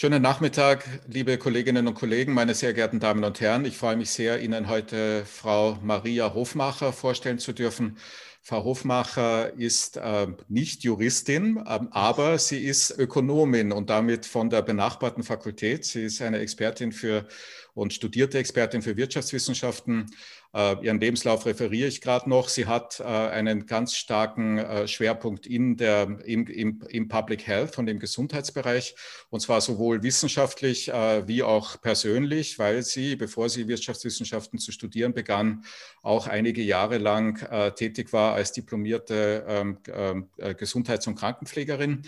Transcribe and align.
Schönen 0.00 0.22
Nachmittag, 0.22 0.88
liebe 1.08 1.36
Kolleginnen 1.36 1.86
und 1.86 1.92
Kollegen, 1.92 2.32
meine 2.32 2.54
sehr 2.54 2.72
geehrten 2.72 3.00
Damen 3.00 3.22
und 3.22 3.38
Herren. 3.42 3.66
Ich 3.66 3.76
freue 3.76 3.96
mich 3.96 4.08
sehr, 4.08 4.40
Ihnen 4.40 4.66
heute 4.66 5.26
Frau 5.26 5.78
Maria 5.82 6.32
Hofmacher 6.32 6.94
vorstellen 6.94 7.38
zu 7.38 7.52
dürfen. 7.52 7.98
Frau 8.40 8.64
Hofmacher 8.64 9.52
ist 9.58 9.98
äh, 9.98 10.28
nicht 10.48 10.84
Juristin, 10.84 11.58
äh, 11.58 11.80
aber 11.90 12.38
sie 12.38 12.64
ist 12.64 12.92
Ökonomin 12.98 13.72
und 13.72 13.90
damit 13.90 14.24
von 14.24 14.48
der 14.48 14.62
benachbarten 14.62 15.22
Fakultät. 15.22 15.84
Sie 15.84 16.04
ist 16.04 16.22
eine 16.22 16.38
Expertin 16.38 16.92
für 16.92 17.28
und 17.74 17.92
studierte 17.92 18.38
Expertin 18.38 18.80
für 18.80 18.96
Wirtschaftswissenschaften 18.96 20.06
ihren 20.52 20.98
Lebenslauf 20.98 21.46
referiere 21.46 21.86
ich 21.86 22.00
gerade 22.00 22.28
noch. 22.28 22.48
Sie 22.48 22.66
hat 22.66 22.98
äh, 22.98 23.04
einen 23.04 23.66
ganz 23.66 23.94
starken 23.94 24.58
äh, 24.58 24.88
Schwerpunkt 24.88 25.46
in 25.46 25.76
der, 25.76 26.18
im, 26.24 26.46
im, 26.46 26.82
im 26.88 27.08
Public 27.08 27.46
Health 27.46 27.78
und 27.78 27.88
im 27.88 28.00
Gesundheitsbereich, 28.00 28.96
und 29.30 29.40
zwar 29.40 29.60
sowohl 29.60 30.02
wissenschaftlich 30.02 30.88
wie 30.88 31.42
auch 31.42 31.80
persönlich, 31.80 32.58
weil 32.58 32.82
sie, 32.82 33.16
bevor 33.16 33.48
sie 33.48 33.68
Wirtschaftswissenschaften 33.68 34.58
zu 34.58 34.72
studieren 34.72 35.14
begann, 35.14 35.64
auch 36.02 36.26
einige 36.26 36.62
Jahre 36.62 36.98
lang 36.98 37.74
tätig 37.76 38.12
war 38.12 38.34
als 38.34 38.52
diplomierte 38.52 39.44
ähm, 39.46 39.78
ähm, 39.92 40.28
Gesundheits- 40.56 41.06
und 41.06 41.16
Krankenpflegerin. 41.16 42.02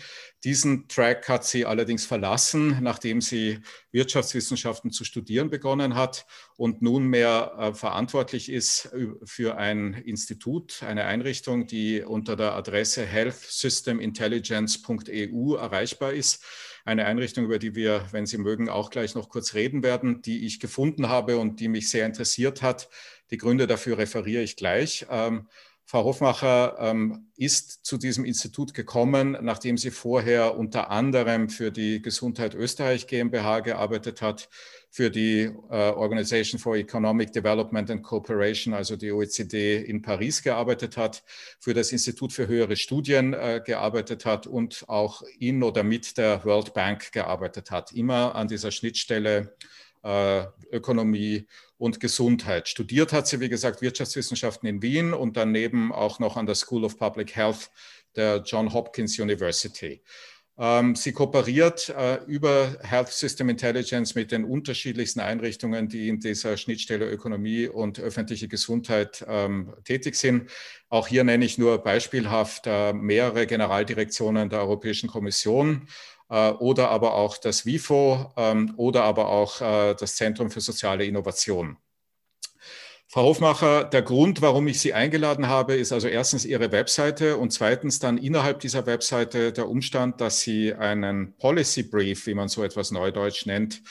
Diesen 0.45 0.89
Track 0.89 1.29
hat 1.29 1.45
sie 1.45 1.65
allerdings 1.65 2.05
verlassen, 2.05 2.79
nachdem 2.83 3.21
sie 3.21 3.61
Wirtschaftswissenschaften 3.93 4.91
zu 4.91 5.05
studieren 5.05 5.51
begonnen 5.51 5.95
hat 5.95 6.27
und 6.57 6.83
nunmehr 6.83 7.73
verantwortlich 7.75 8.13
verantwortlich 8.13 8.51
ist 8.51 8.91
für 9.25 9.57
ein 9.57 9.95
Institut, 9.95 10.83
eine 10.83 11.05
Einrichtung, 11.05 11.67
die 11.67 12.03
unter 12.03 12.37
der 12.37 12.53
Adresse 12.53 13.07
healthsystemintelligence.eu 13.07 15.55
erreichbar 15.55 16.13
ist. 16.13 16.45
Eine 16.85 17.07
Einrichtung, 17.07 17.45
über 17.45 17.59
die 17.59 17.75
wir, 17.75 18.07
wenn 18.11 18.27
Sie 18.27 18.39
mögen, 18.39 18.69
auch 18.69 18.91
gleich 18.91 19.15
noch 19.15 19.29
kurz 19.29 19.55
reden 19.55 19.83
werden, 19.83 20.21
die 20.21 20.45
ich 20.47 20.61
gefunden 20.61 21.09
habe 21.09 21.39
und 21.39 21.61
die 21.61 21.69
mich 21.69 21.91
sehr 21.91 22.07
interessiert 22.07 22.61
hat. 22.61 22.89
Die 23.31 23.39
Gründe 23.39 23.67
dafür 23.67 23.99
referiere 23.99 24.43
ich 24.43 24.57
gleich. 24.57 25.07
Ähm, 25.09 25.49
Frau 25.85 26.05
Hofmacher 26.05 26.77
ähm, 26.79 27.31
ist 27.37 27.85
zu 27.85 27.99
diesem 27.99 28.25
Institut 28.25 28.75
gekommen, 28.75 29.37
nachdem 29.43 29.77
sie 29.77 29.91
vorher 29.91 30.57
unter 30.57 30.91
anderem 30.91 31.49
für 31.49 31.71
die 31.71 32.03
Gesundheit 32.03 32.55
Österreich 32.55 33.07
GmbH 33.07 33.61
gearbeitet 33.61 34.23
hat, 34.23 34.49
für 34.95 35.11
die 35.11 35.51
äh, 35.71 35.91
Organization 35.91 36.61
for 36.61 36.77
Economic 36.77 37.33
Development 37.33 37.91
and 37.91 38.03
Cooperation, 38.03 38.75
also 38.75 38.95
die 38.95 39.11
OECD 39.11 39.79
in 39.79 40.03
Paris 40.03 40.43
gearbeitet 40.43 40.99
hat, 40.99 41.23
für 41.59 41.73
das 41.73 41.93
Institut 41.93 42.31
für 42.31 42.47
höhere 42.47 42.77
Studien 42.77 43.33
äh, 43.33 43.63
gearbeitet 43.65 44.27
hat 44.27 44.47
und 44.47 44.85
auch 44.89 45.23
in 45.39 45.63
oder 45.63 45.83
mit 45.83 46.19
der 46.19 46.45
World 46.45 46.75
Bank 46.75 47.11
gearbeitet 47.11 47.71
hat, 47.71 47.93
immer 47.93 48.35
an 48.35 48.49
dieser 48.49 48.71
Schnittstelle 48.71 49.57
äh, 50.03 50.45
Ökonomie 50.71 51.47
und 51.79 51.99
Gesundheit. 51.99 52.69
Studiert 52.69 53.15
hat 53.15 53.27
sie, 53.27 53.41
wie 53.41 53.49
gesagt, 53.49 53.81
Wirtschaftswissenschaften 53.81 54.69
in 54.69 54.83
Wien 54.83 55.15
und 55.15 55.39
daneben 55.39 55.91
auch 55.91 56.19
noch 56.19 56.37
an 56.37 56.45
der 56.45 56.55
School 56.55 56.85
of 56.85 56.99
Public 56.99 57.35
Health 57.35 57.71
der 58.15 58.43
John 58.45 58.75
Hopkins 58.75 59.19
University. 59.19 60.03
Ähm, 60.63 60.95
sie 60.95 61.11
kooperiert 61.11 61.89
äh, 61.89 62.23
über 62.27 62.77
Health 62.83 63.09
System 63.09 63.49
Intelligence 63.49 64.15
mit 64.15 64.31
den 64.31 64.45
unterschiedlichsten 64.45 65.19
Einrichtungen, 65.19 65.89
die 65.89 66.09
in 66.09 66.21
dieser 66.21 66.57
Schnittstelle 66.57 67.11
Ökonomie 67.11 67.67
und 67.67 67.99
öffentliche 67.99 68.47
Gesundheit 68.47 69.25
ähm, 69.27 69.75
tätig 69.85 70.15
sind. 70.15 70.49
Auch 70.89 71.09
hier 71.09 71.25
nenne 71.25 71.45
ich 71.45 71.59
nur 71.59 71.79
beispielhaft 71.79 72.69
äh, 72.69 72.93
mehrere 72.93 73.49
Generaldirektionen 73.49 74.51
der 74.51 74.61
Europäischen 74.61 75.09
Kommission 75.09 75.89
äh, 76.31 76.51
oder 76.51 76.91
aber 76.91 77.15
auch 77.15 77.39
das 77.39 77.67
WIFO 77.67 78.33
ähm, 78.37 78.73
oder 78.77 79.03
aber 79.03 79.31
auch 79.31 79.59
das 79.59 80.15
Zentrum 80.15 80.53
für 80.53 80.61
soziale 80.61 81.05
Innovation. 81.05 81.77
Frau 83.15 83.25
Hofmacher, 83.25 83.85
der 83.85 84.01
Grund, 84.01 84.41
warum 84.41 84.67
ich 84.69 84.81
Sie 84.81 84.95
eingeladen 84.95 85.47
habe, 85.47 85.75
ist 85.75 85.93
also 85.93 86.09
erstens 86.09 86.47
Ihre 86.47 86.73
Webseite 86.73 87.37
und 87.37 87.53
zweitens 87.53 87.99
dann 87.99 88.17
innerhalb 88.17 88.61
dieser 88.61 88.87
Webseite 88.87 89.53
der 89.53 89.69
Umstand, 89.69 90.23
dass 90.23 90.41
Sie 90.41 90.73
einen 90.73 91.35
Policy 91.37 91.83
Brief, 91.83 92.27
wie 92.27 92.33
man 92.33 92.49
so 92.49 92.65
etwas 92.65 92.91
neudeutsch 92.91 93.45
nennt, 93.45 93.83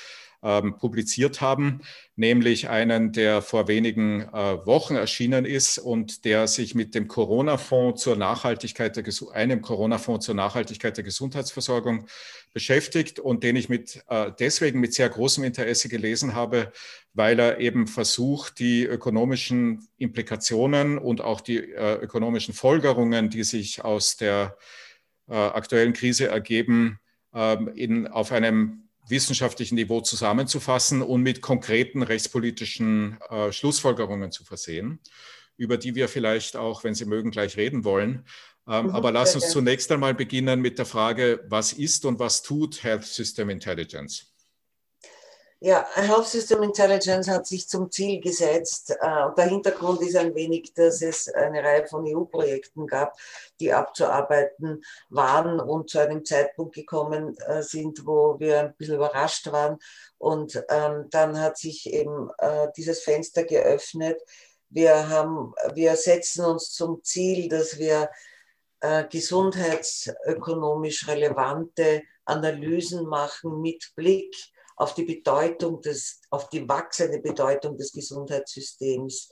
ähm, 0.43 0.77
publiziert 0.77 1.41
haben, 1.41 1.81
nämlich 2.15 2.69
einen, 2.69 3.11
der 3.11 3.41
vor 3.41 3.67
wenigen 3.67 4.21
äh, 4.21 4.65
Wochen 4.65 4.95
erschienen 4.95 5.45
ist 5.45 5.77
und 5.77 6.25
der 6.25 6.47
sich 6.47 6.73
mit 6.75 6.95
dem 6.95 7.07
Corona-Fonds 7.07 8.01
zur 8.01 8.15
Nachhaltigkeit 8.15 8.95
der, 8.95 9.05
einem 9.33 9.61
Corona-Fonds 9.61 10.25
zur 10.25 10.35
Nachhaltigkeit 10.35 10.97
der 10.97 11.03
Gesundheitsversorgung 11.03 12.07
beschäftigt 12.53 13.19
und 13.19 13.43
den 13.43 13.55
ich 13.55 13.69
mit, 13.69 14.03
äh, 14.09 14.31
deswegen 14.39 14.79
mit 14.79 14.93
sehr 14.93 15.09
großem 15.09 15.43
Interesse 15.43 15.89
gelesen 15.89 16.35
habe, 16.35 16.71
weil 17.13 17.39
er 17.39 17.59
eben 17.59 17.87
versucht, 17.87 18.59
die 18.59 18.83
ökonomischen 18.83 19.87
Implikationen 19.97 20.97
und 20.97 21.21
auch 21.21 21.41
die 21.41 21.57
äh, 21.57 21.95
ökonomischen 22.01 22.53
Folgerungen, 22.53 23.29
die 23.29 23.43
sich 23.43 23.83
aus 23.83 24.17
der 24.17 24.57
äh, 25.29 25.35
aktuellen 25.35 25.93
Krise 25.93 26.27
ergeben, 26.27 26.99
ähm, 27.33 27.69
in, 27.75 28.07
auf 28.07 28.31
einem 28.31 28.89
wissenschaftlichen 29.11 29.75
Niveau 29.75 30.01
zusammenzufassen 30.01 31.01
und 31.01 31.21
mit 31.21 31.41
konkreten 31.41 32.01
rechtspolitischen 32.01 33.19
äh, 33.29 33.51
Schlussfolgerungen 33.51 34.31
zu 34.31 34.43
versehen, 34.43 34.99
über 35.57 35.77
die 35.77 35.93
wir 35.95 36.07
vielleicht 36.07 36.55
auch, 36.55 36.83
wenn 36.83 36.95
Sie 36.95 37.05
mögen, 37.05 37.31
gleich 37.31 37.57
reden 37.57 37.83
wollen. 37.83 38.25
Ähm, 38.67 38.87
mhm, 38.87 38.91
aber 38.91 39.11
lass 39.11 39.35
uns 39.35 39.49
zunächst 39.49 39.91
einmal 39.91 40.13
beginnen 40.13 40.61
mit 40.61 40.77
der 40.79 40.85
Frage, 40.85 41.43
was 41.47 41.73
ist 41.73 42.05
und 42.05 42.19
was 42.19 42.41
tut 42.41 42.83
Health 42.83 43.05
System 43.05 43.49
Intelligence? 43.49 44.30
Ja, 45.63 45.85
Health 45.93 46.25
System 46.25 46.63
Intelligence 46.63 47.27
hat 47.29 47.45
sich 47.45 47.69
zum 47.69 47.91
Ziel 47.91 48.19
gesetzt. 48.19 48.89
Äh, 48.99 49.27
der 49.37 49.45
Hintergrund 49.45 50.01
ist 50.01 50.15
ein 50.15 50.33
wenig, 50.33 50.73
dass 50.73 51.03
es 51.03 51.31
eine 51.31 51.63
Reihe 51.63 51.85
von 51.85 52.03
EU-Projekten 52.03 52.87
gab, 52.87 53.15
die 53.59 53.71
abzuarbeiten 53.71 54.83
waren 55.09 55.59
und 55.59 55.87
zu 55.91 55.99
einem 55.99 56.25
Zeitpunkt 56.25 56.73
gekommen 56.73 57.37
äh, 57.37 57.61
sind, 57.61 58.07
wo 58.07 58.39
wir 58.39 58.59
ein 58.59 58.73
bisschen 58.75 58.95
überrascht 58.95 59.51
waren. 59.51 59.77
Und 60.17 60.63
ähm, 60.69 61.05
dann 61.11 61.39
hat 61.39 61.59
sich 61.59 61.93
eben 61.93 62.31
äh, 62.39 62.69
dieses 62.75 63.03
Fenster 63.03 63.43
geöffnet. 63.43 64.19
Wir, 64.69 65.09
haben, 65.09 65.53
wir 65.75 65.95
setzen 65.95 66.43
uns 66.43 66.71
zum 66.71 67.03
Ziel, 67.03 67.49
dass 67.49 67.77
wir 67.77 68.09
gesundheitsökonomisch 69.11 71.07
relevante 71.07 72.01
Analysen 72.25 73.05
machen 73.05 73.61
mit 73.61 73.91
Blick 73.95 74.35
auf 74.81 74.95
die 74.95 75.03
Bedeutung 75.03 75.79
des, 75.81 76.21
auf 76.31 76.49
die 76.49 76.67
wachsende 76.67 77.19
Bedeutung 77.19 77.77
des 77.77 77.91
Gesundheitssystems 77.91 79.29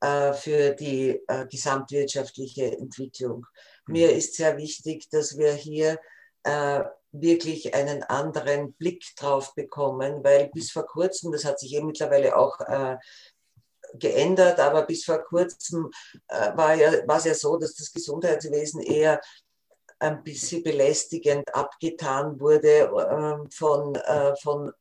äh, 0.00 0.32
für 0.32 0.74
die 0.74 1.20
äh, 1.26 1.46
gesamtwirtschaftliche 1.48 2.78
Entwicklung. 2.78 3.44
Mhm. 3.86 3.92
Mir 3.92 4.12
ist 4.12 4.36
sehr 4.36 4.56
wichtig, 4.56 5.08
dass 5.10 5.36
wir 5.36 5.52
hier 5.54 5.98
äh, 6.44 6.84
wirklich 7.10 7.74
einen 7.74 8.04
anderen 8.04 8.74
Blick 8.74 9.04
drauf 9.16 9.56
bekommen, 9.56 10.22
weil 10.22 10.50
bis 10.54 10.70
vor 10.70 10.86
kurzem, 10.86 11.32
das 11.32 11.44
hat 11.44 11.58
sich 11.58 11.74
eben 11.74 11.86
mittlerweile 11.86 12.36
auch 12.36 12.60
äh, 12.60 12.96
geändert, 13.94 14.60
aber 14.60 14.82
bis 14.82 15.04
vor 15.04 15.18
kurzem 15.18 15.90
äh, 16.28 16.56
war, 16.56 16.74
ja, 16.74 16.92
war 17.08 17.18
es 17.18 17.24
ja 17.24 17.34
so, 17.34 17.56
dass 17.56 17.74
das 17.74 17.92
Gesundheitswesen 17.92 18.82
eher 18.82 19.20
ein 19.98 20.22
bisschen 20.22 20.62
belästigend 20.62 21.54
abgetan 21.54 22.38
wurde 22.40 22.84
äh, 22.84 23.50
von, 23.50 23.94
äh, 23.94 24.34
von, 24.36 24.72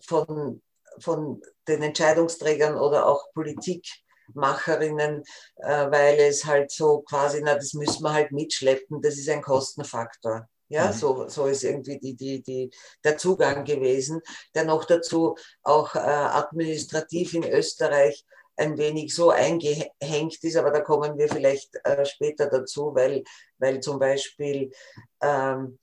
von, 0.00 0.62
von 0.98 1.42
den 1.66 1.82
Entscheidungsträgern 1.82 2.76
oder 2.76 3.06
auch 3.06 3.32
Politikmacherinnen, 3.34 5.24
äh, 5.56 5.90
weil 5.90 6.20
es 6.20 6.44
halt 6.44 6.70
so 6.70 7.00
quasi, 7.00 7.40
na, 7.42 7.54
das 7.54 7.74
müssen 7.74 8.02
wir 8.02 8.12
halt 8.12 8.32
mitschleppen, 8.32 9.02
das 9.02 9.16
ist 9.16 9.28
ein 9.28 9.42
Kostenfaktor. 9.42 10.48
Ja, 10.68 10.86
mhm. 10.88 10.92
so, 10.92 11.28
so 11.28 11.46
ist 11.46 11.62
irgendwie 11.62 11.98
die, 11.98 12.14
die, 12.16 12.42
die, 12.42 12.70
der 13.04 13.18
Zugang 13.18 13.64
gewesen, 13.64 14.22
der 14.54 14.64
noch 14.64 14.84
dazu 14.86 15.36
auch 15.62 15.94
äh, 15.94 15.98
administrativ 15.98 17.34
in 17.34 17.44
Österreich 17.44 18.24
ein 18.56 18.78
wenig 18.78 19.14
so 19.14 19.30
eingehängt 19.30 20.42
ist, 20.42 20.56
aber 20.56 20.70
da 20.70 20.80
kommen 20.80 21.18
wir 21.18 21.28
vielleicht 21.28 21.74
äh, 21.84 22.04
später 22.04 22.46
dazu, 22.46 22.94
weil, 22.94 23.24
weil 23.58 23.80
zum 23.80 23.98
Beispiel 23.98 24.70
ähm, 25.20 25.78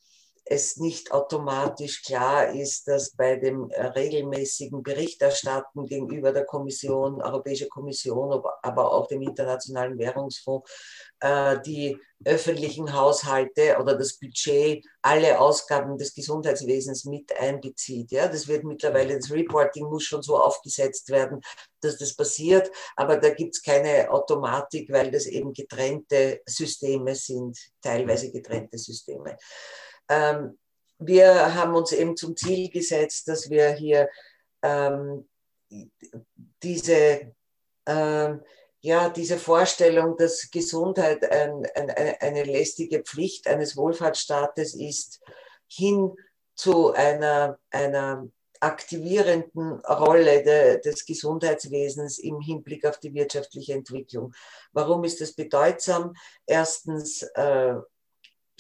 es 0.46 0.78
nicht 0.78 1.12
automatisch 1.12 2.04
klar 2.04 2.50
ist, 2.54 2.88
dass 2.88 3.12
bei 3.16 3.36
dem 3.36 3.70
äh, 3.70 3.86
regelmäßigen 3.86 4.84
Berichterstatten 4.84 5.86
gegenüber 5.86 6.32
der 6.32 6.46
Kommission, 6.46 7.22
Europäische 7.22 7.68
Kommission, 7.68 8.42
aber 8.62 8.92
auch 8.92 9.08
dem 9.08 9.22
Internationalen 9.22 9.98
Währungsfonds, 9.98 10.70
äh, 11.20 11.60
die 11.62 11.98
öffentlichen 12.26 12.94
Haushalte 12.94 13.78
oder 13.80 13.96
das 13.96 14.18
Budget 14.20 14.86
alle 15.02 15.40
Ausgaben 15.40 15.98
des 15.98 16.14
Gesundheitswesens 16.14 17.06
mit 17.06 17.36
einbezieht. 17.40 18.12
Ja, 18.12 18.28
das 18.28 18.48
wird 18.48 18.64
mittlerweile, 18.64 19.18
das 19.18 19.32
Reporting 19.32 19.86
muss 19.86 20.04
schon 20.04 20.22
so 20.22 20.38
aufgesetzt 20.38 21.10
werden, 21.10 21.42
dass 21.82 21.98
das 21.98 22.16
passiert, 22.16 22.72
aber 22.96 23.18
da 23.18 23.30
gibt 23.30 23.56
es 23.56 23.64
keine 23.64 24.12
Automatik, 24.12 24.92
weil 24.92 25.10
das 25.12 25.26
eben 25.26 25.54
getrennte 25.54 26.42
Systeme 26.46 27.16
sind, 27.16 27.58
teilweise 27.82 28.32
getrennte 28.32 28.78
Systeme. 28.78 29.38
Ähm, 30.09 30.57
wir 31.00 31.56
haben 31.56 31.75
uns 31.75 31.92
eben 31.92 32.15
zum 32.15 32.36
Ziel 32.36 32.69
gesetzt, 32.69 33.27
dass 33.27 33.50
wir 33.50 33.71
hier 33.71 34.09
ähm, 34.62 35.27
diese, 36.62 37.33
ähm, 37.86 38.42
ja, 38.81 39.09
diese 39.09 39.38
Vorstellung, 39.38 40.18
dass 40.18 40.50
Gesundheit 40.51 41.30
ein, 41.31 41.65
ein, 41.75 41.89
eine 42.19 42.44
lästige 42.44 43.01
Pflicht 43.03 43.48
eines 43.48 43.75
Wohlfahrtsstaates 43.75 44.75
ist, 44.75 45.21
hin 45.68 46.15
zu 46.56 46.92
einer, 46.94 47.57
einer 47.71 48.27
aktivierenden 48.59 49.80
Rolle 49.86 50.44
de, 50.44 50.81
des 50.81 51.06
Gesundheitswesens 51.06 52.19
im 52.19 52.39
Hinblick 52.39 52.86
auf 52.86 53.00
die 53.00 53.13
wirtschaftliche 53.13 53.74
Entwicklung. 53.74 54.33
Warum 54.71 55.04
ist 55.04 55.19
das 55.19 55.33
bedeutsam? 55.33 56.13
Erstens 56.45 57.24
äh, 57.24 57.74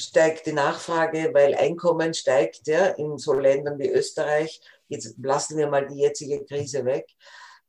steigt 0.01 0.45
die 0.45 0.53
Nachfrage, 0.53 1.31
weil 1.33 1.55
Einkommen 1.55 2.13
steigt 2.13 2.67
ja, 2.67 2.87
in 2.87 3.17
so 3.17 3.33
Ländern 3.33 3.79
wie 3.79 3.89
Österreich. 3.89 4.61
Jetzt 4.87 5.15
lassen 5.21 5.57
wir 5.57 5.67
mal 5.67 5.87
die 5.87 5.99
jetzige 5.99 6.45
Krise 6.45 6.85
weg. 6.85 7.09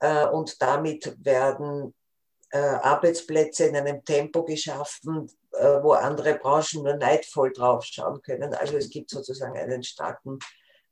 Äh, 0.01 0.27
und 0.27 0.61
damit 0.61 1.17
werden 1.25 1.95
äh, 2.51 2.59
Arbeitsplätze 2.59 3.67
in 3.67 3.77
einem 3.77 4.05
Tempo 4.05 4.45
geschaffen, 4.45 5.31
äh, 5.53 5.83
wo 5.83 5.93
andere 5.93 6.35
Branchen 6.35 6.83
nur 6.83 6.97
neidvoll 6.97 7.53
draufschauen 7.53 8.21
können. 8.23 8.53
Also 8.55 8.77
es 8.77 8.91
gibt 8.91 9.11
sozusagen 9.11 9.57
einen 9.57 9.83
starken 9.83 10.39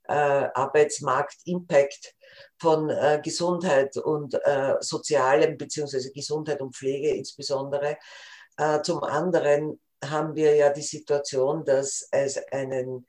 Arbeitsmarkt-Impact 0.06 2.16
von 2.58 2.90
Gesundheit 3.22 3.96
und 3.96 4.36
Sozialem, 4.80 5.56
beziehungsweise 5.56 6.10
Gesundheit 6.10 6.60
und 6.60 6.74
Pflege 6.74 7.10
insbesondere. 7.10 7.96
zum 8.82 9.04
anderen 9.04 9.78
haben 10.04 10.34
wir 10.34 10.54
ja 10.54 10.70
die 10.70 10.82
Situation, 10.82 11.64
dass 11.64 12.08
es 12.10 12.38
einen, 12.52 13.06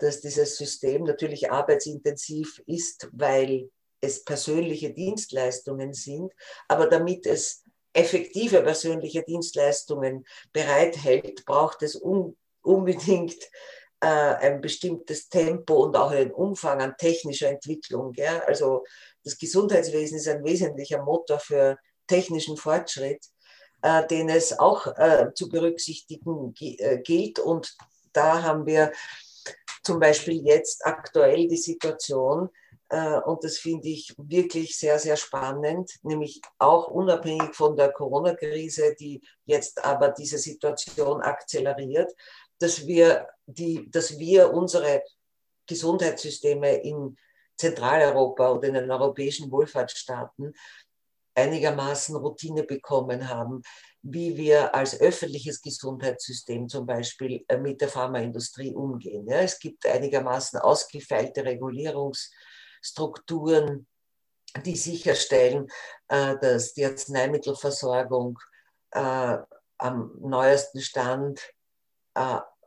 dass 0.00 0.20
dieses 0.20 0.56
System 0.56 1.04
natürlich 1.04 1.50
arbeitsintensiv 1.50 2.62
ist, 2.66 3.08
weil 3.12 3.70
es 4.00 4.24
persönliche 4.24 4.92
Dienstleistungen 4.92 5.92
sind, 5.92 6.32
aber 6.68 6.86
damit 6.86 7.26
es 7.26 7.64
effektive 7.92 8.62
persönliche 8.62 9.22
Dienstleistungen 9.22 10.24
bereithält, 10.52 11.44
braucht 11.44 11.82
es 11.82 11.96
un 11.96 12.36
unbedingt 12.62 13.42
äh, 14.00 14.06
ein 14.06 14.60
bestimmtes 14.60 15.28
Tempo 15.28 15.82
und 15.82 15.96
auch 15.96 16.10
einen 16.10 16.30
Umfang 16.30 16.80
an 16.80 16.94
technischer 16.98 17.48
Entwicklung. 17.48 18.12
Gell? 18.12 18.42
Also 18.46 18.84
das 19.24 19.38
Gesundheitswesen 19.38 20.18
ist 20.18 20.28
ein 20.28 20.44
wesentlicher 20.44 21.02
Motor 21.02 21.38
für 21.38 21.78
technischen 22.06 22.56
Fortschritt, 22.56 23.24
äh, 23.82 24.06
den 24.06 24.28
es 24.28 24.58
auch 24.58 24.86
äh, 24.98 25.32
zu 25.34 25.48
berücksichtigen 25.48 26.54
äh, 26.60 26.98
gilt. 26.98 27.38
Und 27.38 27.76
da 28.12 28.42
haben 28.42 28.66
wir 28.66 28.92
zum 29.82 29.98
Beispiel 29.98 30.44
jetzt 30.44 30.84
aktuell 30.84 31.48
die 31.48 31.56
Situation, 31.56 32.50
äh, 32.88 33.18
und 33.20 33.44
das 33.44 33.58
finde 33.58 33.88
ich 33.88 34.14
wirklich 34.18 34.76
sehr, 34.76 34.98
sehr 34.98 35.16
spannend, 35.16 35.92
nämlich 36.02 36.40
auch 36.58 36.88
unabhängig 36.88 37.54
von 37.54 37.76
der 37.76 37.92
Corona-Krise, 37.92 38.94
die 38.98 39.22
jetzt 39.46 39.82
aber 39.84 40.10
diese 40.10 40.38
Situation 40.38 41.22
akzeleriert, 41.22 42.12
dass 42.58 42.86
wir, 42.86 43.28
die, 43.46 43.90
dass 43.90 44.18
wir 44.18 44.52
unsere 44.52 45.02
Gesundheitssysteme 45.66 46.82
in 46.82 47.16
Zentraleuropa 47.56 48.50
oder 48.50 48.68
in 48.68 48.74
den 48.74 48.90
europäischen 48.90 49.50
Wohlfahrtsstaaten 49.50 50.54
einigermaßen 51.34 52.16
Routine 52.16 52.64
bekommen 52.64 53.28
haben, 53.28 53.62
wie 54.02 54.36
wir 54.36 54.74
als 54.74 55.00
öffentliches 55.00 55.60
Gesundheitssystem 55.60 56.68
zum 56.68 56.86
Beispiel 56.86 57.44
äh, 57.48 57.58
mit 57.58 57.80
der 57.80 57.88
Pharmaindustrie 57.88 58.74
umgehen. 58.74 59.28
Ja, 59.28 59.40
es 59.40 59.58
gibt 59.58 59.86
einigermaßen 59.86 60.58
ausgefeilte 60.58 61.44
Regulierungsstrukturen, 61.44 63.86
die 64.64 64.76
sicherstellen, 64.76 65.68
äh, 66.08 66.36
dass 66.40 66.74
die 66.74 66.86
Arzneimittelversorgung 66.86 68.38
äh, 68.92 69.36
am 69.78 70.12
neuesten 70.20 70.80
Stand 70.80 71.40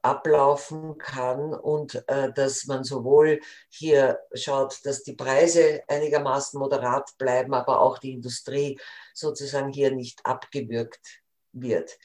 ablaufen 0.03 0.97
kann 0.97 1.53
und 1.53 2.03
äh, 2.07 2.31
dass 2.33 2.65
man 2.65 2.83
sowohl 2.83 3.39
hier 3.69 4.19
schaut, 4.33 4.85
dass 4.85 5.03
die 5.03 5.15
Preise 5.15 5.81
einigermaßen 5.87 6.59
moderat 6.59 7.11
bleiben, 7.17 7.53
aber 7.53 7.81
auch 7.81 7.97
die 7.97 8.13
Industrie 8.13 8.79
sozusagen 9.13 9.71
hier 9.71 9.91
nicht 9.91 10.25
abgewürgt 10.25 11.21
wird. 11.53 11.97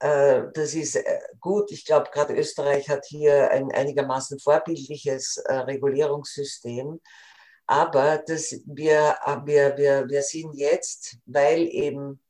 Äh, 0.00 0.42
das 0.54 0.74
ist 0.74 0.96
äh, 0.96 1.18
gut. 1.40 1.72
Ich 1.72 1.84
glaube, 1.84 2.10
gerade 2.12 2.34
Österreich 2.34 2.88
hat 2.88 3.06
hier 3.06 3.50
ein 3.50 3.72
einigermaßen 3.72 4.38
vorbildliches 4.38 5.38
äh, 5.38 5.54
Regulierungssystem. 5.54 7.00
Aber 7.66 8.22
das, 8.26 8.60
wir, 8.66 9.16
wir, 9.44 9.76
wir, 9.76 10.08
wir 10.08 10.22
sind 10.22 10.54
jetzt, 10.54 11.18
weil 11.26 11.66
eben 11.68 12.20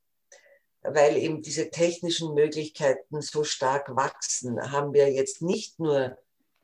weil 0.81 1.17
eben 1.17 1.41
diese 1.41 1.69
technischen 1.69 2.33
Möglichkeiten 2.33 3.21
so 3.21 3.43
stark 3.43 3.95
wachsen, 3.95 4.71
haben 4.71 4.93
wir 4.93 5.11
jetzt 5.11 5.41
nicht 5.41 5.79
nur 5.79 6.17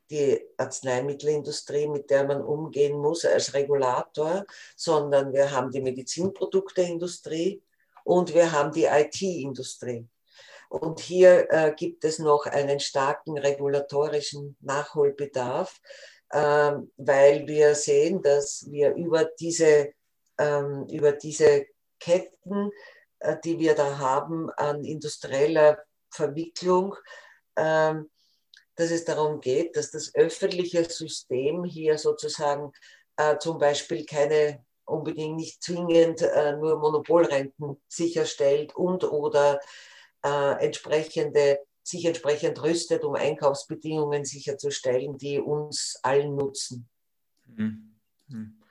die 0.10 0.40
Arzneimittelindustrie, 0.58 1.88
mit 1.88 2.10
der 2.10 2.26
man 2.26 2.42
umgehen 2.42 2.98
muss 2.98 3.26
als 3.26 3.54
Regulator, 3.54 4.46
sondern 4.76 5.34
wir 5.34 5.52
haben 5.52 5.72
die 5.72 5.82
Medizinprodukteindustrie 5.82 7.62
und 8.04 8.34
wir 8.34 8.52
haben 8.52 8.72
die 8.72 8.86
IT-Industrie. 8.86 10.08
Und 10.70 11.00
hier 11.00 11.48
äh, 11.52 11.74
gibt 11.76 12.04
es 12.04 12.20
noch 12.20 12.46
einen 12.46 12.80
starken 12.80 13.38
regulatorischen 13.38 14.56
Nachholbedarf, 14.62 15.80
äh, 16.30 16.74
weil 16.98 17.48
wir 17.48 17.76
sehen, 17.76 18.22
dass 18.22 18.66
wir 18.70 18.94
über 18.94 19.26
diese, 19.26 19.94
ähm, 20.38 20.88
über 20.90 21.14
diese 21.14 21.66
Ketten 22.00 22.70
äh, 22.70 22.95
die 23.44 23.60
wir 23.60 23.76
da 23.76 23.98
haben 23.98 24.50
an 24.52 24.84
industrieller 24.84 25.78
Verwicklung, 26.10 26.96
ähm, 27.56 28.10
dass 28.76 28.92
es 28.92 29.06
darum 29.06 29.40
geht, 29.40 29.76
dass 29.76 29.92
das 29.92 30.14
öffentliche 30.16 30.84
System 30.86 31.64
hier 31.64 31.98
sozusagen 31.98 32.72
äh, 33.18 33.38
zum 33.38 33.58
Beispiel 33.58 34.06
keine 34.06 34.64
unbedingt 34.86 35.38
nicht 35.38 35.64
zwingend 35.64 36.22
äh, 36.22 36.56
nur 36.58 36.78
Monopolrenten 36.78 37.82
sicherstellt 37.88 38.76
und 38.76 39.04
oder 39.04 39.60
entsprechende, 40.24 41.60
sich 41.84 42.04
entsprechend 42.04 42.60
rüstet, 42.64 43.04
um 43.04 43.14
Einkaufsbedingungen 43.14 44.26
sicherzustellen, 44.26 45.20
die 45.20 45.40
uns 45.40 46.00
allen 46.02 46.36
nutzen. 46.36 46.90
Mhm. 47.46 47.96
Mhm. 48.28 48.65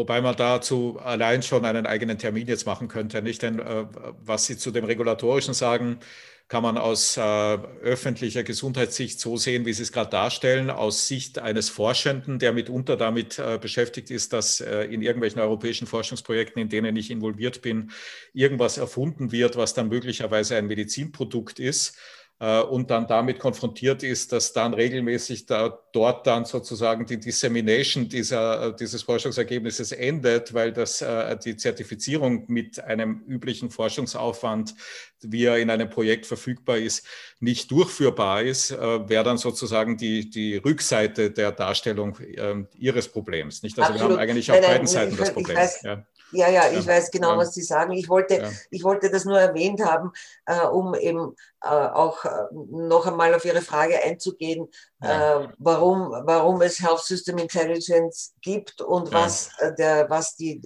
Wobei 0.00 0.22
man 0.22 0.34
dazu 0.34 0.98
allein 1.04 1.42
schon 1.42 1.66
einen 1.66 1.84
eigenen 1.84 2.16
Termin 2.16 2.46
jetzt 2.46 2.64
machen 2.64 2.88
könnte. 2.88 3.20
Nicht? 3.20 3.42
Denn 3.42 3.58
äh, 3.58 3.84
was 4.24 4.46
Sie 4.46 4.56
zu 4.56 4.70
dem 4.70 4.86
Regulatorischen 4.86 5.52
sagen, 5.52 6.00
kann 6.48 6.62
man 6.62 6.78
aus 6.78 7.18
äh, 7.18 7.20
öffentlicher 7.20 8.42
Gesundheitssicht 8.42 9.20
so 9.20 9.36
sehen, 9.36 9.66
wie 9.66 9.74
Sie 9.74 9.82
es 9.82 9.92
gerade 9.92 10.08
darstellen, 10.08 10.70
aus 10.70 11.06
Sicht 11.06 11.38
eines 11.38 11.68
Forschenden, 11.68 12.38
der 12.38 12.54
mitunter 12.54 12.96
damit 12.96 13.38
äh, 13.38 13.58
beschäftigt 13.60 14.10
ist, 14.10 14.32
dass 14.32 14.62
äh, 14.62 14.84
in 14.84 15.02
irgendwelchen 15.02 15.42
europäischen 15.42 15.86
Forschungsprojekten, 15.86 16.62
in 16.62 16.70
denen 16.70 16.96
ich 16.96 17.10
involviert 17.10 17.60
bin, 17.60 17.90
irgendwas 18.32 18.78
erfunden 18.78 19.32
wird, 19.32 19.58
was 19.58 19.74
dann 19.74 19.90
möglicherweise 19.90 20.56
ein 20.56 20.66
Medizinprodukt 20.66 21.58
ist 21.58 21.98
und 22.40 22.90
dann 22.90 23.06
damit 23.06 23.38
konfrontiert 23.38 24.02
ist, 24.02 24.32
dass 24.32 24.54
dann 24.54 24.72
regelmäßig 24.72 25.44
da, 25.44 25.78
dort 25.92 26.26
dann 26.26 26.46
sozusagen 26.46 27.04
die 27.04 27.20
Dissemination 27.20 28.08
dieser, 28.08 28.68
äh, 28.68 28.76
dieses 28.76 29.02
Forschungsergebnisses 29.02 29.92
endet, 29.92 30.54
weil 30.54 30.72
das, 30.72 31.02
äh, 31.02 31.36
die 31.36 31.58
Zertifizierung 31.58 32.44
mit 32.48 32.82
einem 32.82 33.22
üblichen 33.26 33.68
Forschungsaufwand, 33.68 34.74
wie 35.20 35.44
er 35.44 35.58
in 35.58 35.68
einem 35.68 35.90
Projekt 35.90 36.24
verfügbar 36.24 36.78
ist, 36.78 37.06
nicht 37.40 37.70
durchführbar 37.70 38.42
ist, 38.42 38.70
wäre 38.70 39.22
dann 39.22 39.36
sozusagen 39.36 39.98
die, 39.98 40.30
die 40.30 40.56
Rückseite 40.56 41.30
der 41.30 41.52
Darstellung 41.52 42.18
äh, 42.20 42.54
Ihres 42.78 43.08
Problems. 43.08 43.62
Nicht? 43.62 43.78
Also 43.78 43.92
Absolut. 43.92 44.12
wir 44.12 44.16
haben 44.16 44.22
eigentlich 44.22 44.50
auf 44.50 44.60
beiden 44.62 44.86
Seiten 44.86 45.14
das 45.18 45.34
Problem. 45.34 45.58
Weiß, 45.58 45.82
ja. 45.82 46.06
Ja, 46.32 46.48
ja, 46.48 46.70
ich 46.70 46.84
ja, 46.84 46.92
weiß 46.92 47.10
genau, 47.10 47.32
ja. 47.32 47.38
was 47.38 47.54
Sie 47.54 47.62
sagen. 47.62 47.92
Ich 47.92 48.08
wollte, 48.08 48.38
ja. 48.38 48.50
ich 48.70 48.84
wollte 48.84 49.10
das 49.10 49.24
nur 49.24 49.38
erwähnt 49.38 49.84
haben, 49.84 50.12
äh, 50.46 50.66
um 50.66 50.94
eben 50.94 51.34
äh, 51.62 51.68
auch 51.68 52.24
äh, 52.24 52.30
noch 52.52 53.06
einmal 53.06 53.34
auf 53.34 53.44
Ihre 53.44 53.62
Frage 53.62 54.02
einzugehen, 54.02 54.68
äh, 55.02 55.48
warum, 55.58 56.10
warum 56.24 56.62
es 56.62 56.80
Health 56.80 57.00
System 57.00 57.38
Intelligence 57.38 58.34
gibt 58.40 58.80
und 58.80 59.12
was, 59.12 59.50
äh, 59.58 59.74
der, 59.74 60.08
was, 60.08 60.36
die, 60.36 60.62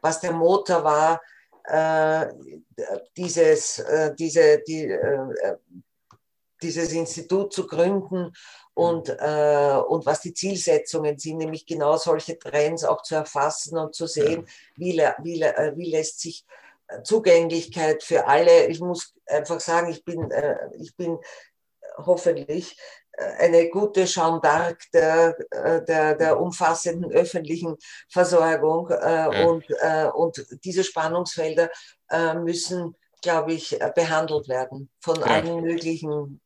was 0.00 0.20
der 0.20 0.32
Motor 0.32 0.84
war, 0.84 1.20
äh, 1.64 2.26
dieses, 3.16 3.82
diese, 4.18 4.58
die, 4.66 4.98
dieses 6.62 6.92
Institut 6.92 7.52
zu 7.52 7.66
gründen 7.66 8.32
und, 8.74 9.08
äh, 9.10 9.76
und 9.86 10.06
was 10.06 10.20
die 10.20 10.32
Zielsetzungen 10.32 11.18
sind, 11.18 11.38
nämlich 11.38 11.66
genau 11.66 11.96
solche 11.96 12.38
Trends 12.38 12.84
auch 12.84 13.02
zu 13.02 13.14
erfassen 13.14 13.76
und 13.76 13.94
zu 13.94 14.06
sehen, 14.06 14.46
wie, 14.76 14.98
wie, 15.22 15.42
äh, 15.42 15.76
wie 15.76 15.90
lässt 15.90 16.20
sich 16.20 16.46
äh, 16.88 17.02
Zugänglichkeit 17.02 18.02
für 18.02 18.26
alle, 18.26 18.66
ich 18.66 18.80
muss 18.80 19.14
einfach 19.26 19.60
sagen, 19.60 19.90
ich 19.90 20.04
bin, 20.04 20.30
äh, 20.30 20.70
ich 20.78 20.96
bin 20.96 21.18
hoffentlich 21.98 22.78
eine 23.38 23.68
gute 23.68 24.06
Jeanne 24.06 24.40
d'Arc 24.40 24.90
der, 24.94 25.36
der, 25.82 26.14
der 26.14 26.40
umfassenden 26.40 27.12
öffentlichen 27.12 27.76
Versorgung. 28.08 28.88
Ja. 28.88 29.46
Und, 29.46 29.66
und 30.14 30.46
diese 30.64 30.82
Spannungsfelder 30.82 31.68
müssen, 32.42 32.96
glaube 33.20 33.52
ich, 33.52 33.78
behandelt 33.94 34.48
werden 34.48 34.88
von 34.98 35.16
ja. 35.16 35.26
allen 35.26 35.60
möglichen 35.60 36.40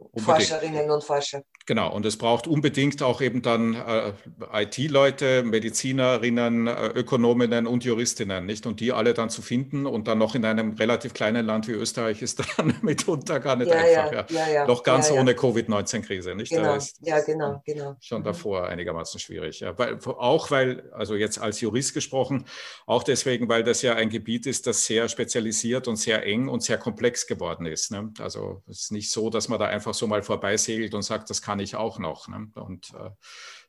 Unbedingt. 0.00 0.24
Forscherinnen 0.24 0.90
und 0.90 1.04
Forscher. 1.04 1.42
Genau, 1.70 1.94
und 1.94 2.04
es 2.04 2.16
braucht 2.16 2.48
unbedingt 2.48 3.00
auch 3.00 3.20
eben 3.20 3.42
dann 3.42 3.76
äh, 3.76 4.12
IT-Leute, 4.52 5.44
Medizinerinnen, 5.44 6.66
äh, 6.66 6.88
Ökonominnen 6.88 7.68
und 7.68 7.84
Juristinnen, 7.84 8.44
nicht? 8.44 8.66
Und 8.66 8.80
die 8.80 8.90
alle 8.90 9.14
dann 9.14 9.30
zu 9.30 9.40
finden 9.40 9.86
und 9.86 10.08
dann 10.08 10.18
noch 10.18 10.34
in 10.34 10.44
einem 10.44 10.72
relativ 10.72 11.14
kleinen 11.14 11.46
Land 11.46 11.68
wie 11.68 11.74
Österreich 11.74 12.22
ist 12.22 12.42
dann 12.56 12.74
mitunter 12.82 13.38
gar 13.38 13.54
nicht 13.54 13.70
ja, 13.70 13.76
einfach. 13.76 14.28
Ja, 14.30 14.48
ja. 14.48 14.66
Noch 14.66 14.82
ganz 14.82 15.12
ohne 15.12 15.36
Covid-19-Krise, 15.36 16.34
nicht? 16.34 16.50
Genau, 16.50 16.76
ja, 17.02 17.20
genau, 17.20 17.62
genau. 17.64 17.94
Schon 18.00 18.22
mhm. 18.22 18.24
davor 18.24 18.66
einigermaßen 18.66 19.20
schwierig. 19.20 19.60
Ja. 19.60 19.78
Weil, 19.78 20.00
auch 20.04 20.50
weil, 20.50 20.90
also 20.90 21.14
jetzt 21.14 21.40
als 21.40 21.60
Jurist 21.60 21.94
gesprochen, 21.94 22.46
auch 22.84 23.04
deswegen, 23.04 23.48
weil 23.48 23.62
das 23.62 23.80
ja 23.82 23.94
ein 23.94 24.10
Gebiet 24.10 24.46
ist, 24.46 24.66
das 24.66 24.86
sehr 24.86 25.08
spezialisiert 25.08 25.86
und 25.86 25.94
sehr 25.94 26.26
eng 26.26 26.48
und 26.48 26.64
sehr 26.64 26.78
komplex 26.78 27.28
geworden 27.28 27.66
ist. 27.66 27.92
Ne? 27.92 28.12
Also 28.18 28.64
es 28.68 28.80
ist 28.80 28.90
nicht 28.90 29.12
so, 29.12 29.30
dass 29.30 29.48
man 29.48 29.60
da 29.60 29.66
einfach 29.66 29.94
so 29.94 30.08
mal 30.08 30.24
vorbeisegelt 30.24 30.94
und 30.94 31.02
sagt, 31.02 31.30
das 31.30 31.40
kann 31.40 31.59
ich 31.62 31.76
auch 31.76 31.98
noch. 31.98 32.28
Ne? 32.28 32.48
Und 32.54 32.90
äh, 32.94 33.10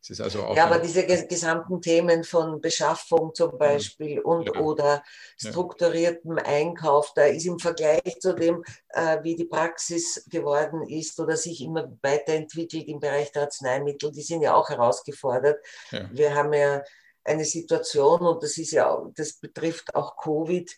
es 0.02 0.10
ist 0.10 0.22
also 0.22 0.44
auch. 0.44 0.56
Ja, 0.56 0.66
aber 0.66 0.80
diese 0.80 1.06
gesamten 1.06 1.82
Themen 1.82 2.24
von 2.24 2.62
Beschaffung 2.62 3.34
zum 3.34 3.58
Beispiel 3.58 4.16
ja. 4.16 4.22
und 4.22 4.48
ja. 4.48 4.62
oder 4.62 5.04
strukturiertem 5.38 6.38
ja. 6.38 6.46
Einkauf, 6.46 7.14
da 7.14 7.24
ist 7.26 7.46
im 7.46 7.60
Vergleich 7.60 8.20
zu 8.20 8.34
dem, 8.34 8.64
äh, 8.90 9.18
wie 9.24 9.36
die 9.36 9.46
Praxis 9.46 10.26
geworden 10.30 10.84
ist 10.88 11.20
oder 11.20 11.38
sich 11.38 11.62
immer 11.62 11.92
weiterentwickelt 12.02 12.88
im 12.88 13.00
Bereich 13.00 13.32
der 13.32 13.44
Arzneimittel, 13.44 14.12
die 14.12 14.24
sind 14.24 14.42
ja 14.42 14.56
auch 14.56 14.70
herausgefordert. 14.70 15.64
Wir 16.12 16.36
haben 16.36 16.54
ja 16.54 16.82
eine 17.24 17.46
Situation 17.46 18.22
und 18.22 18.44
das 18.44 18.58
ist 18.58 18.72
ja, 18.72 19.02
das 19.16 19.34
betrifft 19.34 19.96
auch 19.96 20.18
Covid. 20.18 20.72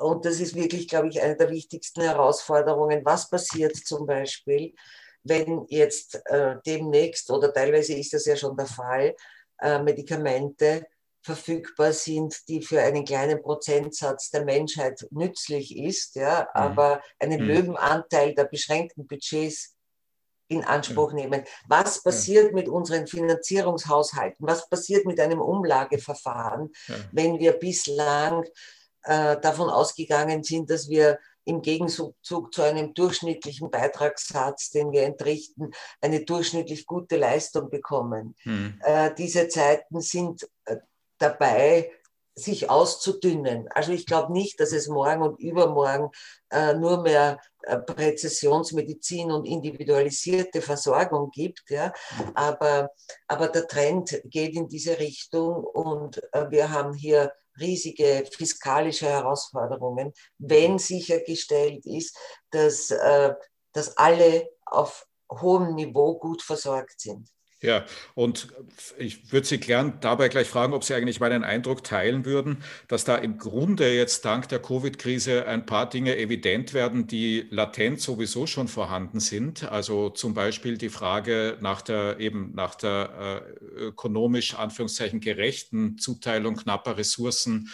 Und 0.00 0.24
das 0.24 0.40
ist 0.40 0.56
wirklich, 0.56 0.88
glaube 0.88 1.08
ich, 1.08 1.22
eine 1.22 1.36
der 1.36 1.50
wichtigsten 1.50 2.02
Herausforderungen. 2.02 3.04
Was 3.04 3.30
passiert 3.30 3.76
zum 3.76 4.04
Beispiel, 4.04 4.74
wenn 5.28 5.66
jetzt 5.68 6.20
äh, 6.26 6.56
demnächst 6.64 7.30
oder 7.30 7.52
teilweise 7.52 7.94
ist 7.94 8.12
das 8.12 8.26
ja 8.26 8.36
schon 8.36 8.56
der 8.56 8.66
Fall, 8.66 9.14
äh, 9.60 9.78
Medikamente 9.82 10.86
verfügbar 11.22 11.92
sind, 11.92 12.48
die 12.48 12.62
für 12.62 12.80
einen 12.80 13.04
kleinen 13.04 13.42
Prozentsatz 13.42 14.30
der 14.30 14.44
Menschheit 14.44 15.04
nützlich 15.10 15.76
ist, 15.76 16.14
ja, 16.14 16.42
mhm. 16.42 16.46
aber 16.52 17.02
einen 17.18 17.42
mhm. 17.42 17.48
Löwenanteil 17.48 18.34
der 18.34 18.44
beschränkten 18.44 19.06
Budgets 19.06 19.76
in 20.48 20.62
Anspruch 20.64 21.10
ja. 21.10 21.16
nehmen. 21.16 21.44
Was 21.68 22.02
passiert 22.02 22.50
ja. 22.50 22.52
mit 22.52 22.68
unseren 22.68 23.08
Finanzierungshaushalten? 23.08 24.46
Was 24.46 24.68
passiert 24.68 25.04
mit 25.04 25.18
einem 25.18 25.40
Umlageverfahren, 25.40 26.70
ja. 26.86 26.94
wenn 27.10 27.40
wir 27.40 27.52
bislang 27.52 28.44
äh, 29.02 29.36
davon 29.40 29.68
ausgegangen 29.68 30.44
sind, 30.44 30.70
dass 30.70 30.88
wir 30.88 31.18
im 31.46 31.62
Gegenzug 31.62 32.14
zu 32.22 32.62
einem 32.62 32.92
durchschnittlichen 32.92 33.70
Beitragssatz, 33.70 34.70
den 34.70 34.92
wir 34.92 35.04
entrichten, 35.04 35.70
eine 36.00 36.24
durchschnittlich 36.24 36.86
gute 36.86 37.16
Leistung 37.16 37.70
bekommen. 37.70 38.34
Hm. 38.42 38.78
Äh, 38.84 39.14
diese 39.14 39.48
Zeiten 39.48 40.00
sind 40.00 40.46
äh, 40.66 40.76
dabei, 41.18 41.90
sich 42.38 42.68
auszudünnen. 42.68 43.68
Also 43.72 43.92
ich 43.92 44.04
glaube 44.04 44.32
nicht, 44.32 44.60
dass 44.60 44.72
es 44.72 44.88
morgen 44.88 45.22
und 45.22 45.40
übermorgen 45.40 46.10
äh, 46.50 46.74
nur 46.74 47.00
mehr 47.00 47.40
äh, 47.62 47.78
Präzisionsmedizin 47.78 49.30
und 49.30 49.46
individualisierte 49.46 50.60
Versorgung 50.60 51.30
gibt, 51.30 51.70
ja. 51.70 51.94
Aber, 52.34 52.90
aber 53.26 53.48
der 53.48 53.66
Trend 53.66 54.20
geht 54.24 54.54
in 54.54 54.68
diese 54.68 54.98
Richtung 54.98 55.64
und 55.64 56.22
äh, 56.34 56.50
wir 56.50 56.70
haben 56.70 56.92
hier 56.92 57.32
riesige 57.58 58.24
fiskalische 58.30 59.06
Herausforderungen, 59.06 60.12
wenn 60.38 60.78
sichergestellt 60.78 61.84
ist, 61.86 62.16
dass, 62.50 62.90
äh, 62.90 63.34
dass 63.72 63.96
alle 63.96 64.48
auf 64.64 65.06
hohem 65.30 65.74
Niveau 65.74 66.18
gut 66.18 66.42
versorgt 66.42 67.00
sind. 67.00 67.28
Ja, 67.66 67.84
und 68.14 68.46
ich 68.96 69.32
würde 69.32 69.44
Sie 69.44 69.58
gern 69.58 69.98
dabei 70.00 70.28
gleich 70.28 70.46
fragen, 70.46 70.72
ob 70.72 70.84
Sie 70.84 70.94
eigentlich 70.94 71.18
meinen 71.18 71.42
Eindruck 71.42 71.82
teilen 71.82 72.24
würden, 72.24 72.62
dass 72.86 73.02
da 73.02 73.16
im 73.16 73.38
Grunde 73.38 73.92
jetzt 73.92 74.24
dank 74.24 74.48
der 74.48 74.60
Covid-Krise 74.60 75.46
ein 75.46 75.66
paar 75.66 75.90
Dinge 75.90 76.16
evident 76.16 76.74
werden, 76.74 77.08
die 77.08 77.48
latent 77.50 78.00
sowieso 78.00 78.46
schon 78.46 78.68
vorhanden 78.68 79.18
sind. 79.18 79.64
Also 79.64 80.10
zum 80.10 80.32
Beispiel 80.32 80.78
die 80.78 80.90
Frage 80.90 81.58
nach 81.60 81.82
der 81.82 82.20
eben 82.20 82.54
nach 82.54 82.76
der 82.76 83.42
äh, 83.76 83.80
ökonomisch 83.86 84.54
Anführungszeichen 84.54 85.18
gerechten 85.18 85.98
Zuteilung 85.98 86.54
knapper 86.54 86.96
Ressourcen 86.98 87.68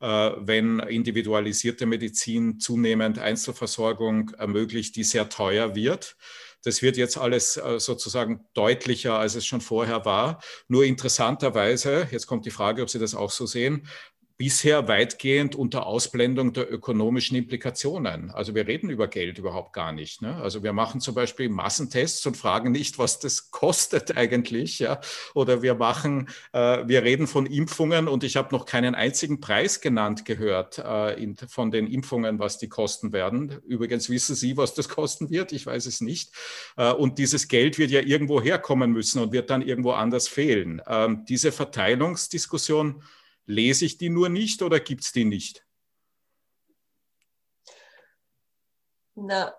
äh, 0.00 0.06
wenn 0.06 0.80
individualisierte 0.80 1.84
Medizin 1.86 2.58
zunehmend 2.60 3.18
Einzelversorgung 3.18 4.30
ermöglicht, 4.38 4.96
die 4.96 5.04
sehr 5.04 5.28
teuer 5.28 5.74
wird. 5.74 6.16
Das 6.64 6.82
wird 6.82 6.96
jetzt 6.96 7.16
alles 7.18 7.56
äh, 7.56 7.78
sozusagen 7.78 8.46
deutlicher, 8.54 9.18
als 9.18 9.34
es 9.34 9.46
schon 9.46 9.60
vorher 9.60 10.04
war. 10.04 10.40
Nur 10.68 10.84
interessanterweise, 10.84 12.08
jetzt 12.10 12.26
kommt 12.26 12.46
die 12.46 12.50
Frage, 12.50 12.82
ob 12.82 12.90
Sie 12.90 12.98
das 12.98 13.14
auch 13.14 13.30
so 13.30 13.46
sehen, 13.46 13.86
bisher 14.36 14.88
weitgehend 14.88 15.54
unter 15.54 15.86
Ausblendung 15.86 16.52
der 16.52 16.72
ökonomischen 16.72 17.36
Implikationen. 17.36 18.32
Also 18.32 18.54
wir 18.54 18.66
reden 18.66 18.90
über 18.90 19.06
Geld 19.06 19.38
überhaupt 19.38 19.72
gar 19.72 19.92
nicht. 19.92 20.22
Ne? 20.22 20.34
Also 20.34 20.64
wir 20.64 20.72
machen 20.72 21.00
zum 21.00 21.14
Beispiel 21.14 21.48
Massentests 21.48 22.26
und 22.26 22.36
fragen 22.36 22.72
nicht, 22.72 22.98
was 22.98 23.20
das 23.20 23.52
kostet 23.52 24.16
eigentlich. 24.16 24.80
Ja? 24.80 25.00
Oder 25.34 25.62
wir 25.62 25.76
machen, 25.76 26.28
äh, 26.52 26.82
wir 26.86 27.04
reden 27.04 27.28
von 27.28 27.46
Impfungen 27.46 28.08
und 28.08 28.24
ich 28.24 28.34
habe 28.34 28.52
noch 28.52 28.66
keinen 28.66 28.96
einzigen 28.96 29.40
Preis 29.40 29.80
genannt 29.80 30.24
gehört 30.24 30.78
äh, 30.78 31.14
in, 31.22 31.36
von 31.36 31.70
den 31.70 31.86
Impfungen, 31.86 32.40
was 32.40 32.58
die 32.58 32.68
kosten 32.68 33.12
werden. 33.12 33.60
Übrigens 33.66 34.10
wissen 34.10 34.34
Sie, 34.34 34.56
was 34.56 34.74
das 34.74 34.88
kosten 34.88 35.30
wird. 35.30 35.52
Ich 35.52 35.64
weiß 35.64 35.86
es 35.86 36.00
nicht. 36.00 36.32
Äh, 36.76 36.92
und 36.92 37.18
dieses 37.18 37.46
Geld 37.46 37.78
wird 37.78 37.92
ja 37.92 38.00
irgendwo 38.00 38.42
herkommen 38.42 38.90
müssen 38.90 39.22
und 39.22 39.30
wird 39.30 39.48
dann 39.50 39.62
irgendwo 39.62 39.92
anders 39.92 40.26
fehlen. 40.26 40.82
Ähm, 40.88 41.24
diese 41.28 41.52
Verteilungsdiskussion 41.52 43.00
Lese 43.46 43.84
ich 43.84 43.98
die 43.98 44.08
nur 44.08 44.28
nicht 44.28 44.62
oder 44.62 44.80
gibt 44.80 45.04
es 45.04 45.12
die 45.12 45.24
nicht? 45.24 45.66
Na, 49.14 49.54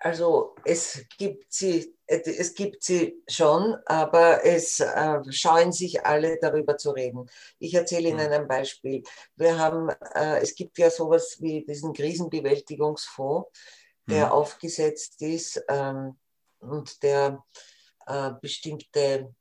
also 0.00 0.54
es 0.64 1.04
gibt 1.18 1.52
sie, 1.52 1.94
es 2.06 2.54
gibt 2.54 2.82
sie 2.82 3.22
schon, 3.28 3.76
aber 3.86 4.44
es 4.44 4.80
äh, 4.80 5.20
scheuen 5.30 5.72
sich 5.72 6.04
alle 6.06 6.38
darüber 6.40 6.78
zu 6.78 6.92
reden. 6.92 7.28
Ich 7.58 7.74
erzähle 7.74 8.10
Ihnen 8.10 8.32
ein 8.32 8.46
Beispiel. 8.46 9.02
Wir 9.34 9.58
haben, 9.58 9.90
äh, 10.14 10.38
es 10.40 10.54
gibt 10.54 10.78
ja 10.78 10.90
sowas 10.90 11.38
wie 11.40 11.64
diesen 11.64 11.92
Krisenbewältigungsfonds, 11.92 13.50
der 14.08 14.26
mhm. 14.26 14.32
aufgesetzt 14.32 15.20
ist 15.22 15.62
ähm, 15.68 16.16
und 16.60 17.02
der 17.02 17.44
äh, 18.06 18.30
bestimmte 18.40 19.34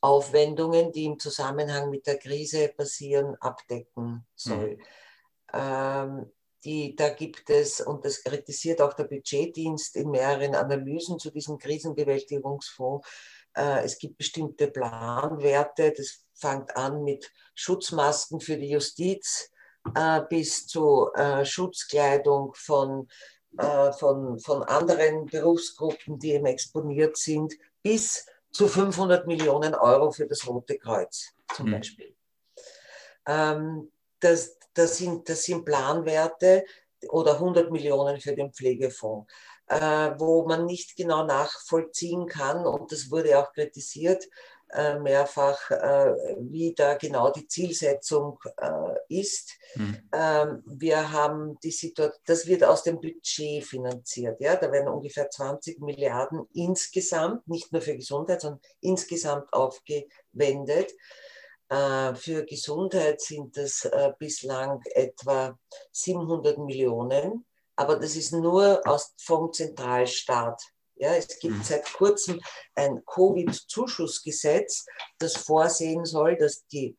Aufwendungen, 0.00 0.92
die 0.92 1.04
im 1.04 1.18
Zusammenhang 1.18 1.90
mit 1.90 2.06
der 2.06 2.18
Krise 2.18 2.68
passieren, 2.68 3.36
abdecken 3.40 4.26
soll. 4.34 4.76
Mhm. 4.76 4.82
Ähm, 5.52 6.32
die, 6.64 6.94
da 6.94 7.08
gibt 7.10 7.48
es, 7.50 7.80
und 7.80 8.04
das 8.04 8.22
kritisiert 8.22 8.80
auch 8.82 8.92
der 8.92 9.04
Budgetdienst 9.04 9.96
in 9.96 10.10
mehreren 10.10 10.54
Analysen 10.54 11.18
zu 11.18 11.30
diesem 11.30 11.58
Krisenbewältigungsfonds, 11.58 13.06
äh, 13.54 13.84
es 13.84 13.98
gibt 13.98 14.18
bestimmte 14.18 14.68
Planwerte, 14.68 15.92
das 15.96 16.24
fängt 16.34 16.76
an 16.76 17.02
mit 17.02 17.30
Schutzmasken 17.54 18.40
für 18.40 18.56
die 18.56 18.70
Justiz 18.70 19.50
äh, 19.94 20.20
bis 20.28 20.66
zu 20.66 21.10
äh, 21.14 21.44
Schutzkleidung 21.44 22.52
von, 22.54 23.08
äh, 23.58 23.92
von, 23.92 24.38
von 24.38 24.62
anderen 24.62 25.26
Berufsgruppen, 25.26 26.18
die 26.18 26.32
eben 26.32 26.46
exponiert 26.46 27.16
sind, 27.16 27.54
bis 27.82 28.26
zu 28.50 28.68
500 28.68 29.26
Millionen 29.26 29.74
Euro 29.74 30.10
für 30.10 30.26
das 30.26 30.46
Rote 30.46 30.78
Kreuz 30.78 31.34
zum 31.54 31.68
mhm. 31.68 31.72
Beispiel. 31.72 32.14
Ähm, 33.26 33.92
das, 34.20 34.58
das, 34.74 34.98
sind, 34.98 35.28
das 35.28 35.44
sind 35.44 35.64
Planwerte 35.64 36.64
oder 37.08 37.34
100 37.34 37.70
Millionen 37.70 38.20
für 38.20 38.34
den 38.34 38.52
Pflegefonds, 38.52 39.30
äh, 39.66 40.10
wo 40.18 40.46
man 40.46 40.66
nicht 40.66 40.96
genau 40.96 41.24
nachvollziehen 41.24 42.26
kann, 42.26 42.66
und 42.66 42.92
das 42.92 43.10
wurde 43.10 43.38
auch 43.38 43.52
kritisiert, 43.52 44.26
mehrfach, 45.00 45.70
äh, 45.70 46.14
wie 46.38 46.74
da 46.74 46.94
genau 46.94 47.30
die 47.30 47.46
Zielsetzung 47.46 48.38
äh, 48.56 49.20
ist. 49.20 49.52
Mhm. 49.74 50.08
Ähm, 50.12 50.62
wir 50.66 51.12
haben 51.12 51.58
die 51.60 51.70
Situation, 51.70 52.20
das 52.26 52.46
wird 52.46 52.64
aus 52.64 52.82
dem 52.82 53.00
Budget 53.00 53.64
finanziert. 53.64 54.40
Ja? 54.40 54.56
Da 54.56 54.70
werden 54.70 54.88
ungefähr 54.88 55.28
20 55.28 55.80
Milliarden 55.80 56.46
insgesamt, 56.54 57.46
nicht 57.48 57.72
nur 57.72 57.82
für 57.82 57.96
Gesundheit, 57.96 58.40
sondern 58.40 58.60
insgesamt 58.80 59.52
aufgewendet. 59.52 60.92
Für 61.72 62.44
Gesundheit 62.46 63.20
sind 63.20 63.56
das 63.56 63.88
bislang 64.18 64.82
etwa 64.92 65.56
700 65.92 66.58
Millionen, 66.58 67.46
aber 67.76 67.94
das 67.94 68.16
ist 68.16 68.32
nur 68.32 68.80
aus, 68.84 69.14
vom 69.16 69.52
Zentralstaat 69.52 70.60
Ja, 71.00 71.14
es 71.14 71.38
gibt 71.38 71.56
mhm. 71.56 71.62
seit 71.62 71.90
kurzem 71.94 72.40
ein 72.74 73.02
Covid-Zuschussgesetz, 73.06 74.84
das 75.18 75.36
vorsehen 75.36 76.04
soll, 76.04 76.36
dass 76.36 76.66
die 76.66 76.96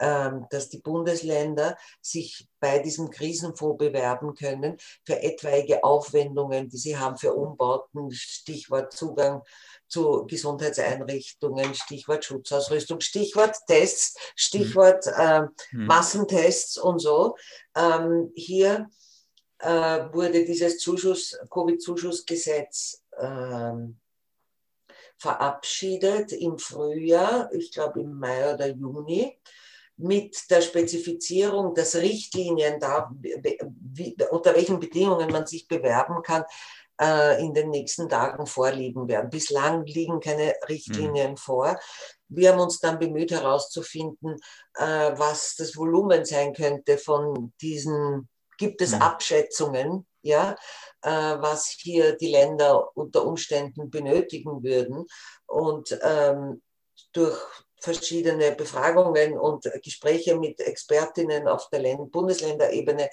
ähm, 0.00 0.46
dass 0.50 0.68
die 0.68 0.78
Bundesländer 0.78 1.76
sich 2.00 2.46
bei 2.60 2.78
diesem 2.78 3.10
Krisenfonds 3.10 3.78
bewerben 3.78 4.34
können 4.34 4.76
für 5.04 5.20
etwaige 5.20 5.82
Aufwendungen, 5.82 6.68
die 6.68 6.76
sie 6.76 6.96
haben 6.96 7.16
für 7.16 7.34
Umbauten, 7.34 8.12
Stichwort 8.12 8.92
Zugang 8.92 9.42
zu 9.88 10.24
Gesundheitseinrichtungen, 10.26 11.74
Stichwort 11.74 12.24
Schutzausrüstung, 12.24 13.00
Stichwort 13.00 13.56
Tests, 13.66 14.16
Stichwort 14.36 15.04
äh, 15.06 15.42
Massentests 15.72 16.78
und 16.78 17.00
so. 17.00 17.34
Ähm, 17.74 18.30
hier 18.36 18.88
äh, 19.58 19.68
wurde 20.12 20.44
dieses 20.44 20.78
Zuschuss, 20.78 21.36
Covid-Zuschussgesetz 21.50 23.02
ähm, 23.20 23.98
verabschiedet 25.16 26.32
im 26.32 26.58
Frühjahr, 26.58 27.52
ich 27.52 27.72
glaube 27.72 28.00
im 28.00 28.18
Mai 28.18 28.54
oder 28.54 28.68
Juni 28.68 29.38
mit 29.98 30.48
der 30.50 30.60
Spezifizierung, 30.60 31.74
dass 31.74 31.96
Richtlinien 31.96 32.78
da, 32.78 33.10
wie, 33.20 34.16
unter 34.30 34.54
welchen 34.54 34.78
Bedingungen 34.78 35.30
man 35.30 35.46
sich 35.46 35.66
bewerben 35.66 36.22
kann, 36.22 36.44
äh, 37.00 37.44
in 37.44 37.54
den 37.54 37.70
nächsten 37.70 38.08
Tagen 38.08 38.46
vorliegen 38.46 39.08
werden. 39.08 39.30
Bislang 39.30 39.84
liegen 39.84 40.20
keine 40.20 40.54
Richtlinien 40.68 41.32
mhm. 41.32 41.36
vor. 41.36 41.78
Wir 42.28 42.52
haben 42.52 42.60
uns 42.60 42.80
dann 42.80 42.98
bemüht 42.98 43.30
herauszufinden, 43.30 44.36
äh, 44.74 45.12
was 45.16 45.56
das 45.56 45.76
Volumen 45.76 46.24
sein 46.24 46.52
könnte 46.52 46.98
von 46.98 47.52
diesen, 47.60 48.28
gibt 48.56 48.80
es 48.80 48.94
mhm. 48.94 49.02
Abschätzungen, 49.02 50.06
ja, 50.22 50.56
äh, 51.02 51.10
was 51.10 51.68
hier 51.68 52.16
die 52.16 52.30
Länder 52.30 52.96
unter 52.96 53.24
Umständen 53.24 53.90
benötigen 53.90 54.62
würden. 54.62 55.06
Und 55.46 55.98
ähm, 56.02 56.62
durch 57.12 57.38
verschiedene 57.80 58.52
Befragungen 58.52 59.38
und 59.38 59.70
Gespräche 59.82 60.36
mit 60.36 60.60
Expertinnen 60.60 61.46
auf 61.46 61.68
der 61.70 61.96
Bundesländerebene 61.96 63.08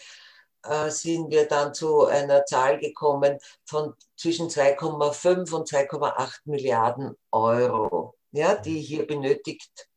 äh, 0.63 0.89
sind 0.89 1.29
wir 1.29 1.47
dann 1.47 1.73
zu 1.73 2.05
einer 2.05 2.45
Zahl 2.45 2.79
gekommen 2.79 3.37
von 3.65 3.93
zwischen 4.17 4.49
2,5 4.49 5.53
und 5.53 5.69
2,8 5.69 6.39
Milliarden 6.45 7.15
Euro, 7.31 8.15
ja, 8.31 8.55
die 8.55 8.79
hier 8.81 9.05
benötigt 9.05 9.87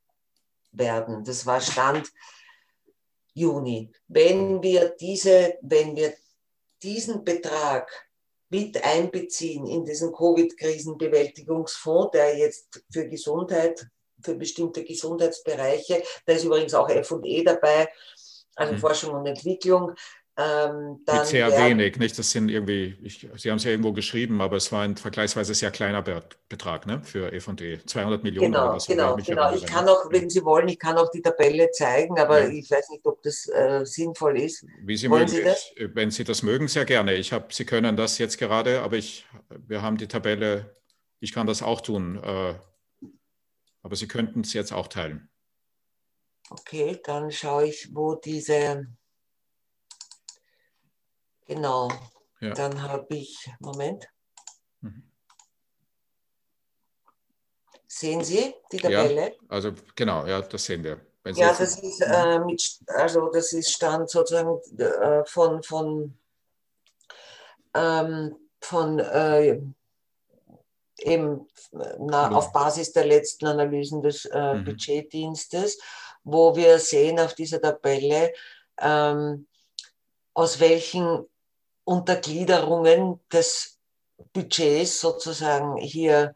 werden. 0.73 1.25
Das 1.25 1.47
war 1.47 1.61
Stand 1.61 2.11
Juni. 3.33 3.91
Wenn 4.09 4.63
wir, 4.63 4.91
diese, 5.01 5.57
wenn 5.63 5.97
wir 5.97 6.15
diesen 6.83 7.25
Betrag 7.25 7.91
mit 8.51 8.83
einbeziehen 8.83 9.67
in 9.67 9.85
diesen 9.85 10.13
Covid-Krisenbewältigungsfonds, 10.13 12.13
der 12.13 12.37
jetzt 12.37 12.83
für 12.91 13.07
Gesundheit 13.07 13.87
für 14.23 14.35
bestimmte 14.35 14.85
Gesundheitsbereiche. 14.85 16.03
Da 16.27 16.33
ist 16.33 16.45
übrigens 16.45 16.75
auch 16.75 16.89
FE 16.89 17.45
dabei, 17.45 17.89
also 18.57 18.73
mhm. 18.73 18.79
Forschung 18.79 19.15
und 19.15 19.27
Entwicklung. 19.27 19.95
Ähm, 20.41 21.01
Mit 21.05 21.27
sehr 21.27 21.51
wenig, 21.51 21.97
nicht? 21.99 22.17
Das 22.17 22.31
sind 22.31 22.49
irgendwie, 22.49 22.97
ich, 23.03 23.27
Sie 23.35 23.51
haben 23.51 23.57
es 23.57 23.65
ja 23.65 23.73
irgendwo 23.73 23.93
geschrieben, 23.93 24.41
aber 24.41 24.57
es 24.57 24.71
war 24.71 24.85
ein 24.85 24.97
vergleichsweise 24.97 25.53
sehr 25.53 25.73
kleiner 25.73 26.01
Betrag 26.49 26.87
ne, 26.87 27.03
für 27.03 27.33
F&E, 27.33 27.81
200 27.85 28.23
Millionen 28.23 28.53
genau, 28.53 28.71
oder 28.71 28.79
so. 28.79 28.93
Genau, 28.93 29.17
genau. 29.17 29.53
Ich 29.53 29.67
kann 29.67 29.89
auch, 29.89 30.13
wenn 30.13 30.31
Sie 30.31 30.45
wollen, 30.45 30.69
ich 30.69 30.79
kann 30.79 30.97
auch 30.97 31.11
die 31.11 31.23
Tabelle 31.23 31.73
zeigen, 31.73 32.21
aber 32.21 32.45
ja. 32.45 32.51
ich 32.51 32.71
weiß 32.71 32.89
nicht, 32.91 33.05
ob 33.05 33.21
das 33.25 33.49
äh, 33.49 33.85
sinnvoll 33.85 34.39
ist. 34.39 34.65
Wie 34.85 34.97
Sie 34.97 35.11
wollen 35.11 35.23
mögen, 35.25 35.37
Sie 35.39 35.43
das? 35.43 35.73
Ich, 35.75 35.89
wenn 35.97 36.13
Sie 36.13 36.23
das 36.23 36.45
mögen, 36.45 36.69
sehr 36.69 36.85
gerne. 36.85 37.15
Ich 37.15 37.33
habe, 37.33 37.47
Sie 37.51 37.65
können 37.65 37.97
das 37.97 38.19
jetzt 38.19 38.39
gerade, 38.39 38.83
aber 38.83 38.97
ich, 38.97 39.27
wir 39.67 39.83
haben 39.83 39.97
die 39.97 40.07
Tabelle, 40.07 40.77
ich 41.19 41.33
kann 41.33 41.49
das 41.49 41.65
auch 41.65 41.81
tun. 41.81 42.23
Äh, 42.23 42.55
aber 43.83 43.97
Sie 43.97 44.07
könnten 44.07 44.43
es 44.43 44.53
jetzt 44.53 44.73
auch 44.73 44.87
teilen. 44.87 45.29
Okay, 46.49 47.01
dann 47.03 47.33
schaue 47.33 47.67
ich, 47.67 47.89
wo 47.93 48.15
diese, 48.15 48.87
genau, 51.49 51.91
ja. 52.41 52.55
dann 52.55 52.83
habe 52.83 53.17
ich, 53.17 53.51
Moment. 53.59 54.09
Mhm. 54.81 55.11
Sehen 57.87 58.23
Sie 58.23 58.55
die 58.71 58.77
Tabelle? 58.77 59.31
Ja, 59.31 59.37
also 59.49 59.73
genau, 59.97 60.27
ja, 60.27 60.41
das 60.43 60.65
sehen 60.65 60.85
wir. 60.85 61.01
ja, 61.35 61.49
das 61.49 61.79
ist, 61.81 62.01
äh, 62.03 62.39
mit, 62.39 62.79
also 62.87 63.29
das 63.31 63.53
ist 63.53 63.73
Stand 63.73 64.09
sozusagen 64.09 64.61
äh, 64.79 65.25
von, 65.25 65.63
von, 65.63 66.19
ähm, 67.75 68.37
von 68.61 68.99
äh, 68.99 69.61
eben 70.99 71.49
na, 71.73 72.31
auf 72.31 72.53
Basis 72.53 72.93
der 72.93 73.07
letzten 73.07 73.47
Analysen 73.47 74.03
des 74.03 74.27
äh, 74.27 74.55
mhm. 74.55 74.65
Budgetdienstes, 74.65 75.79
wo 76.25 76.55
wir 76.55 76.79
sehen 76.79 77.19
auf 77.19 77.35
dieser 77.35 77.61
Tabelle, 77.61 78.33
ähm, 78.81 79.47
aus 80.35 80.61
welchen 80.61 81.27
Untergliederungen 81.89 83.19
des 83.33 83.79
Budgets 84.35 85.01
sozusagen 85.01 85.79
hier 85.79 86.35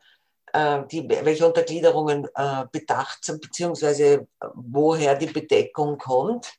äh, 0.52 0.82
die, 0.90 1.06
welche 1.08 1.46
Untergliederungen 1.46 2.26
äh, 2.34 2.64
bedacht 2.72 3.24
sind, 3.24 3.42
beziehungsweise 3.42 4.26
woher 4.54 5.14
die 5.14 5.26
Bedeckung 5.26 5.98
kommt. 5.98 6.54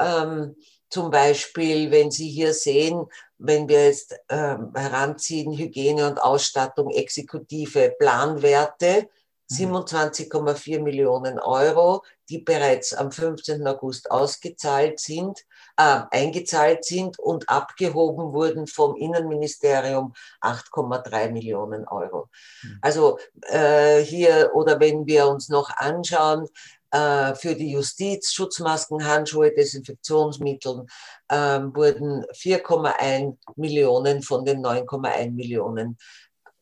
Ähm, 0.00 0.56
zum 0.88 1.12
Beispiel, 1.12 1.92
wenn 1.92 2.10
Sie 2.10 2.28
hier 2.28 2.52
sehen, 2.52 3.06
wenn 3.38 3.68
wir 3.68 3.86
jetzt 3.86 4.12
äh, 4.26 4.56
heranziehen, 4.74 5.56
Hygiene 5.56 6.08
und 6.08 6.20
Ausstattung, 6.20 6.90
exekutive 6.90 7.94
Planwerte, 7.96 9.08
27,4 9.52 10.78
mhm. 10.78 10.84
Millionen 10.84 11.38
Euro, 11.38 12.02
die 12.28 12.38
bereits 12.38 12.92
am 12.92 13.12
15. 13.12 13.66
August 13.68 14.10
ausgezahlt 14.10 14.98
sind, 14.98 15.44
äh, 15.80 16.02
eingezahlt 16.10 16.84
sind 16.84 17.18
und 17.18 17.48
abgehoben 17.48 18.34
wurden 18.34 18.66
vom 18.66 18.96
Innenministerium 18.96 20.12
8,3 20.42 21.30
Millionen 21.30 21.88
Euro. 21.88 22.28
Mhm. 22.62 22.78
Also 22.82 23.18
äh, 23.48 24.00
hier 24.00 24.50
oder 24.52 24.78
wenn 24.78 25.06
wir 25.06 25.26
uns 25.28 25.48
noch 25.48 25.70
anschauen, 25.70 26.46
äh, 26.90 27.34
für 27.34 27.54
die 27.54 27.72
Justiz, 27.72 28.32
Schutzmasken, 28.32 29.06
Handschuhe, 29.06 29.54
Desinfektionsmittel 29.54 30.84
ähm, 31.30 31.74
wurden 31.74 32.24
4,1 32.26 33.38
Millionen 33.56 34.22
von 34.22 34.44
den 34.44 34.62
9,1 34.62 35.30
Millionen 35.30 35.96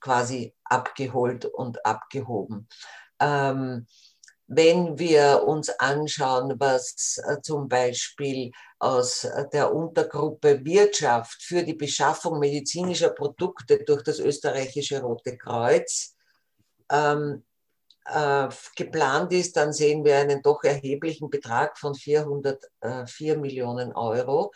quasi 0.00 0.54
abgeholt 0.64 1.44
und 1.44 1.84
abgehoben. 1.84 2.68
Ähm, 3.18 3.86
wenn 4.48 4.98
wir 4.98 5.44
uns 5.44 5.68
anschauen, 5.68 6.54
was 6.58 7.18
äh, 7.26 7.40
zum 7.42 7.68
Beispiel 7.68 8.50
aus 8.78 9.26
der 9.52 9.74
Untergruppe 9.74 10.64
Wirtschaft 10.64 11.42
für 11.42 11.62
die 11.62 11.74
Beschaffung 11.74 12.38
medizinischer 12.38 13.10
Produkte 13.10 13.82
durch 13.84 14.02
das 14.02 14.18
österreichische 14.20 15.00
Rote 15.00 15.36
Kreuz 15.36 16.14
ähm, 16.90 17.44
äh, 18.04 18.48
geplant 18.76 19.32
ist, 19.32 19.56
dann 19.56 19.72
sehen 19.72 20.04
wir 20.04 20.16
einen 20.16 20.42
doch 20.42 20.62
erheblichen 20.64 21.28
Betrag 21.28 21.78
von 21.78 21.94
404 21.94 23.36
Millionen 23.36 23.92
Euro, 23.92 24.52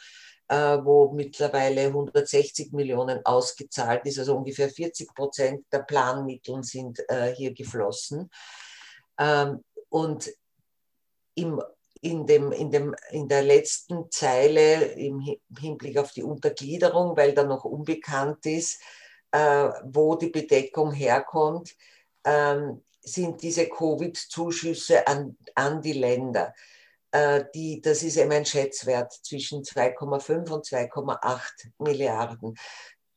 äh, 0.49 0.79
wo 0.83 1.13
mittlerweile 1.13 1.87
160 1.87 2.73
Millionen 2.73 3.25
ausgezahlt 3.27 4.07
ist, 4.07 4.19
also 4.19 4.37
ungefähr 4.37 4.69
40 4.69 5.15
Prozent 5.15 5.67
der 5.73 5.81
Planmittel 5.81 6.63
sind 6.63 7.03
äh, 7.09 7.35
hier 7.35 7.53
geflossen. 7.53 8.31
Ähm, 9.19 9.63
und 9.89 10.31
im 11.35 11.63
in, 12.03 12.27
dem, 12.27 12.51
in, 12.53 12.71
dem, 12.71 12.95
in 13.11 13.29
der 13.29 13.43
letzten 13.43 14.11
Zeile 14.11 14.87
im 14.93 15.21
Hinblick 15.59 15.97
auf 15.99 16.13
die 16.13 16.25
Untergliederung, 16.25 17.17
weil 17.17 17.33
da 17.33 17.45
noch 17.45 17.65
unbekannt 17.65 18.45
ist, 18.45 18.81
äh, 19.31 19.69
wo 19.85 20.17
die 20.17 20.31
Bedeckung 20.31 20.93
herkommt, 20.93 21.75
ähm, 22.25 22.83
sind 23.01 23.41
diese 23.43 23.69
Covid-Zuschüsse 23.69 25.07
an, 25.07 25.37
an 25.55 25.81
die 25.81 25.93
Länder. 25.93 26.53
Äh, 27.13 27.45
die, 27.55 27.81
das 27.81 28.03
ist 28.03 28.17
eben 28.17 28.33
ein 28.33 28.47
Schätzwert 28.47 29.13
zwischen 29.13 29.63
2,5 29.63 30.51
und 30.51 30.67
2,8 30.67 31.41
Milliarden. 31.79 32.57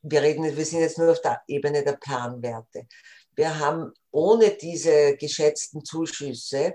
Wir, 0.02 0.22
reden, 0.22 0.56
wir 0.56 0.64
sind 0.64 0.80
jetzt 0.80 0.98
nur 0.98 1.10
auf 1.10 1.20
der 1.22 1.42
Ebene 1.48 1.82
der 1.82 1.96
Planwerte. 1.96 2.86
Wir 3.34 3.58
haben 3.58 3.92
ohne 4.12 4.50
diese 4.50 5.16
geschätzten 5.16 5.84
Zuschüsse 5.84 6.74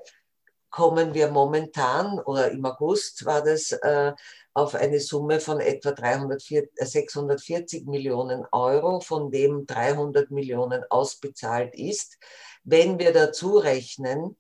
kommen 0.72 1.14
wir 1.14 1.30
momentan, 1.30 2.20
oder 2.20 2.50
im 2.50 2.66
August 2.66 3.26
war 3.26 3.44
das, 3.44 3.72
äh, 3.74 4.14
auf 4.54 4.76
eine 4.76 5.00
Summe 5.00 5.40
von 5.40 5.60
etwa 5.60 5.92
304, 5.92 6.70
640 6.76 7.86
Millionen 7.86 8.46
Euro, 8.52 9.00
von 9.00 9.32
dem 9.32 9.66
300 9.66 10.32
Millionen 10.32 10.84
ausbezahlt 10.90 11.76
ist. 11.76 12.18
Wenn 12.64 13.00
wir 13.00 13.14
dazu 13.14 13.58
rechnen, 13.58 14.38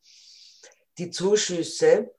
die 0.97 1.11
Zuschüsse, 1.11 2.13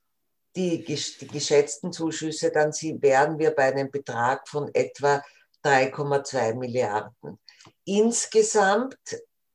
die, 0.56 0.84
die 0.84 1.26
geschätzten 1.26 1.92
Zuschüsse, 1.92 2.50
dann 2.50 2.72
wären 2.72 3.38
wir 3.38 3.50
bei 3.52 3.72
einem 3.72 3.90
Betrag 3.90 4.48
von 4.48 4.70
etwa 4.74 5.22
3,2 5.64 6.54
Milliarden. 6.54 7.38
Insgesamt 7.84 8.98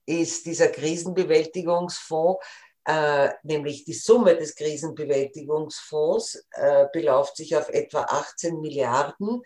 ist 0.05 0.45
dieser 0.45 0.69
Krisenbewältigungsfonds, 0.69 2.43
äh, 2.87 3.31
nämlich 3.43 3.83
die 3.83 3.93
Summe 3.93 4.37
des 4.37 4.55
Krisenbewältigungsfonds, 4.55 6.45
äh, 6.51 6.85
beläuft 6.93 7.35
sich 7.35 7.53
auf 7.57 7.67
etwa 7.67 8.03
18 8.03 8.61
Milliarden, 8.61 9.41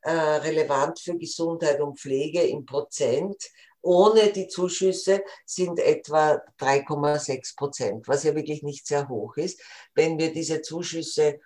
äh, 0.00 0.10
relevant 0.10 0.98
für 0.98 1.14
Gesundheit 1.18 1.78
und 1.80 2.00
Pflege 2.00 2.40
im 2.40 2.64
Prozent. 2.64 3.36
Ohne 3.82 4.32
die 4.32 4.48
Zuschüsse 4.48 5.22
sind 5.44 5.78
etwa 5.78 6.42
3,6 6.58 7.54
Prozent, 7.56 8.08
was 8.08 8.24
ja 8.24 8.34
wirklich 8.34 8.62
nicht 8.62 8.86
sehr 8.86 9.06
hoch 9.10 9.36
ist. 9.36 9.60
Wenn 9.94 10.18
wir 10.18 10.32
diese 10.32 10.62
Zuschüsse 10.62 11.38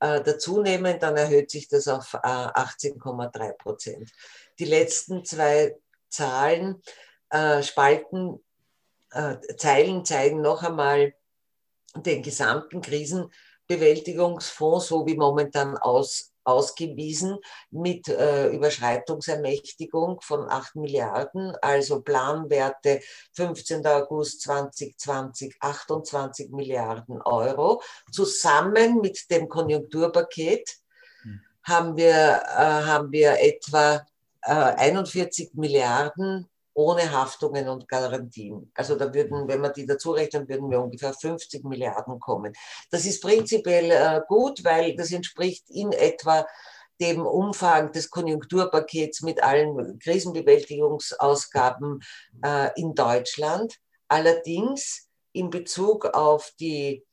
äh, 0.00 0.22
dazu 0.22 0.60
nehmen, 0.60 1.00
dann 1.00 1.16
erhöht 1.16 1.50
sich 1.50 1.68
das 1.68 1.88
auf 1.88 2.12
äh, 2.12 2.18
18,3 2.18 3.52
Prozent. 3.54 4.12
Die 4.58 4.66
letzten 4.66 5.24
zwei 5.24 5.74
Zahlen, 6.10 6.82
äh, 7.30 7.62
Spalten, 7.62 8.34
äh, 8.34 8.47
Zeilen 9.56 10.04
zeigen 10.04 10.42
noch 10.42 10.62
einmal 10.62 11.14
den 11.96 12.22
gesamten 12.22 12.82
Krisenbewältigungsfonds, 12.82 14.88
so 14.88 15.06
wie 15.06 15.16
momentan 15.16 15.76
aus, 15.76 16.32
ausgewiesen 16.44 17.38
mit 17.70 18.08
äh, 18.08 18.48
Überschreitungsermächtigung 18.48 20.20
von 20.20 20.48
8 20.48 20.76
Milliarden, 20.76 21.54
also 21.60 22.00
Planwerte 22.00 23.00
15. 23.34 23.84
August 23.86 24.42
2020 24.42 25.56
28 25.60 26.50
Milliarden 26.50 27.20
Euro. 27.22 27.82
Zusammen 28.10 29.00
mit 29.00 29.30
dem 29.30 29.48
Konjunkturpaket 29.48 30.76
hm. 31.22 31.40
haben, 31.64 31.96
wir, 31.96 32.14
äh, 32.14 32.84
haben 32.86 33.10
wir 33.12 33.40
etwa 33.40 34.06
äh, 34.42 34.52
41 34.52 35.54
Milliarden 35.54 36.48
ohne 36.78 37.10
Haftungen 37.10 37.68
und 37.68 37.88
Garantien. 37.88 38.70
Also 38.72 38.94
da 38.94 39.12
würden, 39.12 39.48
wenn 39.48 39.60
man 39.60 39.72
die 39.72 39.84
dazu 39.84 40.12
rechnen, 40.12 40.48
würden 40.48 40.70
wir 40.70 40.80
ungefähr 40.80 41.12
50 41.12 41.64
Milliarden 41.64 42.20
kommen. 42.20 42.52
Das 42.92 43.04
ist 43.04 43.20
prinzipiell 43.20 43.90
äh, 43.90 44.20
gut, 44.28 44.62
weil 44.62 44.94
das 44.94 45.10
entspricht 45.10 45.68
in 45.70 45.90
etwa 45.90 46.46
dem 47.00 47.26
Umfang 47.26 47.90
des 47.90 48.10
Konjunkturpakets 48.10 49.22
mit 49.22 49.42
allen 49.42 49.98
Krisenbewältigungsausgaben 49.98 52.00
äh, 52.44 52.70
in 52.80 52.94
Deutschland. 52.94 53.74
Allerdings 54.06 55.08
in 55.32 55.50
Bezug 55.50 56.04
auf, 56.04 56.52
die, 56.60 57.04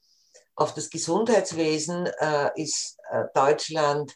auf 0.55 0.75
das 0.75 0.91
Gesundheitswesen 0.91 2.07
äh, 2.19 2.51
ist 2.61 2.99
Deutschland 3.33 4.13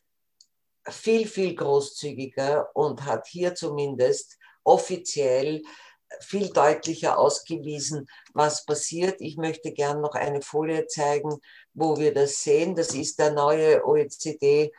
viel, 0.88 1.28
viel 1.28 1.56
großzügiger 1.56 2.70
und 2.76 3.06
hat 3.06 3.26
hier 3.28 3.56
zumindest 3.56 4.38
offiziell 4.64 5.62
viel 6.22 6.50
deutlicher 6.50 7.18
ausgewiesen, 7.18 8.08
was 8.34 8.66
passiert. 8.66 9.22
Ich 9.22 9.38
möchte 9.38 9.72
gern 9.72 10.02
noch 10.02 10.16
eine 10.16 10.42
Folie 10.42 10.88
zeigen, 10.88 11.40
wo 11.74 11.98
wir 11.98 12.14
das 12.14 12.42
sehen. 12.44 12.76
Das 12.76 12.94
ist 12.94 13.20
der 13.20 13.32
neue 13.32 13.86
OECD 13.86 14.72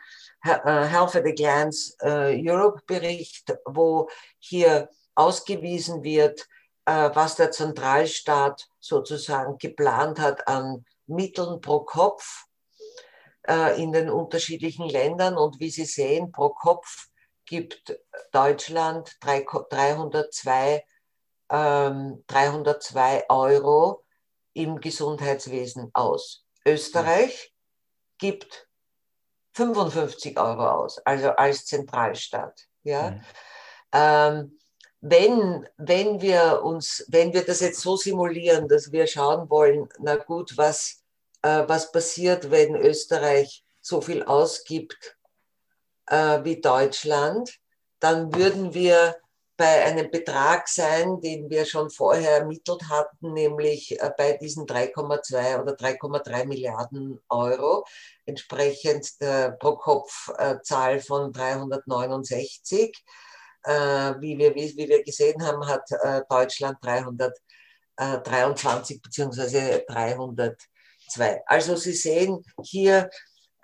äh, 0.42 0.84
Health 0.86 1.16
at 1.16 1.26
a 1.26 1.32
Glance 1.32 1.94
äh, 2.00 2.36
Europe 2.42 2.82
Bericht, 2.86 3.54
wo 3.66 4.08
hier 4.38 4.88
ausgewiesen 5.14 6.02
wird, 6.02 6.48
äh, 6.86 7.10
was 7.14 7.36
der 7.36 7.50
Zentralstaat 7.50 8.68
sozusagen 8.80 9.58
geplant 9.58 10.18
hat 10.18 10.48
an 10.48 10.84
Mitteln 11.06 11.60
pro 11.60 11.80
Kopf 11.80 12.44
in 13.78 13.90
den 13.90 14.10
unterschiedlichen 14.10 14.88
Ländern. 14.88 15.36
Und 15.36 15.58
wie 15.58 15.70
Sie 15.70 15.86
sehen, 15.86 16.30
pro 16.30 16.50
Kopf 16.50 17.08
gibt 17.50 17.98
Deutschland 18.30 19.16
302, 19.22 20.84
ähm, 21.50 22.24
302 22.28 23.24
Euro 23.28 24.04
im 24.52 24.80
Gesundheitswesen 24.80 25.90
aus. 25.92 26.44
Österreich 26.64 27.52
gibt 28.18 28.68
55 29.54 30.38
Euro 30.38 30.64
aus, 30.68 30.98
also 31.04 31.30
als 31.30 31.66
Zentralstaat. 31.66 32.68
Ja? 32.84 33.10
Mhm. 33.10 33.24
Ähm, 33.92 34.58
wenn, 35.00 35.68
wenn, 35.76 36.20
wir 36.20 36.62
uns, 36.62 37.04
wenn 37.08 37.32
wir 37.32 37.44
das 37.44 37.58
jetzt 37.58 37.80
so 37.80 37.96
simulieren, 37.96 38.68
dass 38.68 38.92
wir 38.92 39.08
schauen 39.08 39.50
wollen, 39.50 39.88
na 39.98 40.14
gut, 40.14 40.56
was, 40.56 41.02
äh, 41.42 41.64
was 41.66 41.90
passiert, 41.90 42.52
wenn 42.52 42.76
Österreich 42.76 43.64
so 43.80 44.00
viel 44.00 44.22
ausgibt 44.22 45.16
äh, 46.10 46.44
wie 46.44 46.60
Deutschland, 46.60 47.58
dann 48.00 48.34
würden 48.34 48.74
wir 48.74 49.16
bei 49.56 49.84
einem 49.84 50.10
Betrag 50.10 50.68
sein, 50.68 51.20
den 51.20 51.48
wir 51.50 51.66
schon 51.66 51.90
vorher 51.90 52.38
ermittelt 52.38 52.88
hatten, 52.88 53.34
nämlich 53.34 54.00
äh, 54.00 54.10
bei 54.16 54.32
diesen 54.32 54.66
3,2 54.66 55.60
oder 55.60 55.74
3,3 55.74 56.46
Milliarden 56.46 57.20
Euro, 57.28 57.84
entsprechend 58.24 59.20
der 59.20 59.50
Pro-Kopf-Zahl 59.50 60.96
äh, 60.96 61.00
von 61.00 61.30
369. 61.32 63.04
Äh, 63.62 64.14
wie, 64.20 64.38
wir, 64.38 64.54
wie 64.54 64.88
wir 64.88 65.04
gesehen 65.04 65.46
haben, 65.46 65.66
hat 65.66 65.86
Deutschland 66.30 66.78
323 66.80 69.02
bzw. 69.02 69.84
302. 69.86 71.42
Also 71.44 71.76
Sie 71.76 71.92
sehen 71.92 72.42
hier 72.62 73.10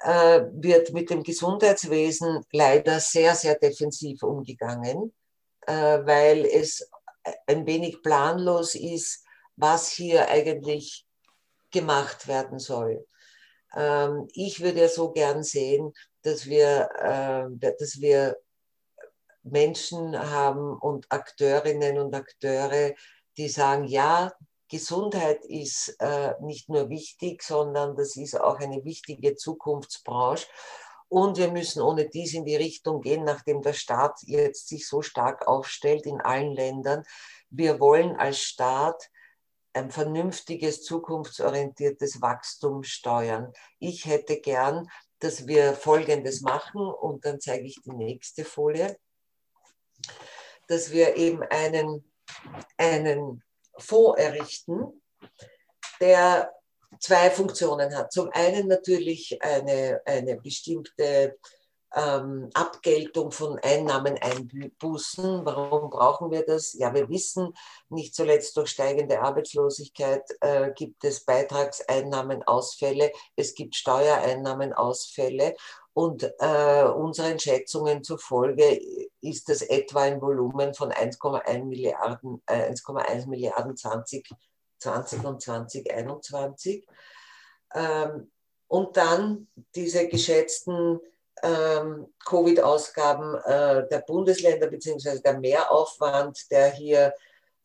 wird 0.03 0.93
mit 0.93 1.11
dem 1.11 1.23
Gesundheitswesen 1.23 2.45
leider 2.53 3.01
sehr, 3.01 3.35
sehr 3.35 3.57
defensiv 3.57 4.23
umgegangen, 4.23 5.13
äh, 5.67 5.73
weil 5.73 6.45
es 6.45 6.91
ein 7.47 7.67
wenig 7.67 8.03
planlos 8.03 8.75
ist, 8.75 9.25
was 9.57 9.91
hier 9.91 10.29
eigentlich 10.29 11.07
gemacht 11.71 12.29
werden 12.29 12.59
soll. 12.59 13.07
Ähm, 13.75 14.29
ich 14.33 14.61
würde 14.61 14.83
ja 14.83 14.89
so 14.89 15.13
gern 15.13 15.43
sehen, 15.43 15.93
dass 16.23 16.47
wir, 16.47 16.89
äh, 16.99 17.73
dass 17.79 18.01
wir 18.01 18.37
Menschen 19.43 20.19
haben 20.19 20.77
und 20.79 21.07
Akteurinnen 21.11 21.99
und 21.99 22.15
Akteure, 22.15 22.95
die 23.37 23.49
sagen, 23.49 23.85
ja, 23.85 24.33
Gesundheit 24.69 25.45
ist 25.45 25.97
äh, 26.01 26.35
nicht 26.41 26.69
nur 26.69 26.89
wichtig, 26.89 27.43
sondern 27.43 27.97
das 27.97 28.17
ist 28.17 28.39
auch 28.41 28.59
eine 28.59 28.85
wichtige 28.85 29.37
Zukunftsbranche. 29.37 30.47
Und 31.09 31.39
wir 31.39 31.53
müssen 31.53 31.83
ohne 31.83 32.09
dies 32.09 32.35
in 32.35 32.45
die 32.45 32.57
Richtung 32.57 33.01
gehen, 33.01 33.25
nachdem 33.25 33.63
der 33.63 33.75
Staat 33.75 34.19
jetzt 34.23 34.69
sich 34.69 34.89
so 34.89 35.03
stark 35.03 35.47
aufstellt 35.47 36.05
in 36.05 36.21
allen 36.21 36.53
Ländern. 36.53 37.05
Wir 37.49 37.79
wollen 37.79 38.17
als 38.17 38.41
Staat 38.41 39.09
ein 39.73 39.91
vernünftiges, 39.91 40.83
zukunftsorientiertes 40.83 42.21
Wachstum 42.23 42.83
steuern. 42.83 43.53
Ich 43.79 44.07
hätte 44.07 44.41
gern, 44.41 44.91
dass 45.21 45.47
wir 45.47 45.75
Folgendes 45.75 46.41
machen 46.41 46.81
und 46.81 47.25
dann 47.25 47.41
zeige 47.41 47.67
ich 47.67 47.81
die 47.83 47.93
nächste 47.93 48.45
Folie, 48.45 48.99
dass 50.67 50.91
wir 50.91 51.17
eben 51.17 51.43
einen, 51.43 52.11
einen 52.77 53.45
Fonds 53.79 54.21
errichten, 54.21 55.03
der 56.01 56.53
zwei 57.01 57.31
Funktionen 57.31 57.95
hat. 57.97 58.12
Zum 58.12 58.31
einen 58.33 58.69
natürlich 58.69 59.39
eine, 59.43 60.01
eine 60.05 60.37
bestimmte 60.37 61.37
ähm, 61.95 62.51
Abgeltung 62.53 63.31
von 63.31 63.59
Einnahmen 63.61 64.19
einbußen. 64.19 65.45
Warum 65.45 65.91
brauchen 65.91 66.31
wir 66.31 66.45
das? 66.45 66.75
Ja, 66.75 66.93
wir 66.95 67.09
wissen, 67.09 67.55
nicht 67.89 68.15
zuletzt 68.15 68.57
durch 68.57 68.71
steigende 68.71 69.21
Arbeitslosigkeit 69.21 70.25
äh, 70.41 70.73
gibt 70.73 71.05
es 71.05 71.25
Beitragseinnahmenausfälle, 71.25 73.12
es 73.37 73.55
gibt 73.55 73.77
Steuereinnahmenausfälle 73.77 75.55
und 75.97 76.31
äh, 76.41 76.83
unseren 76.83 77.39
Schätzungen 77.39 78.05
zufolge 78.05 78.79
ist 79.23 79.49
das 79.49 79.63
etwa 79.63 80.03
ein 80.03 80.21
Volumen 80.21 80.75
von 80.75 80.93
1,1 80.93 81.65
Milliarden, 81.65 82.43
äh, 82.45 82.71
1,1 82.71 83.27
Milliarden 83.27 83.75
20, 83.79 84.29
20 84.79 85.25
und 85.25 85.41
2021. 85.41 86.87
Ähm, 87.75 88.31
und 88.69 88.95
dann 88.99 89.49
diese 89.75 90.07
geschätzten 90.09 91.01
ähm, 91.43 92.13
Covid-Ausgaben 92.27 93.35
äh, 93.37 93.89
der 93.89 94.01
Bundesländer 94.07 94.67
beziehungsweise 94.67 95.23
der 95.23 95.39
Mehraufwand, 95.39 96.51
der 96.51 96.73
hier 96.73 97.15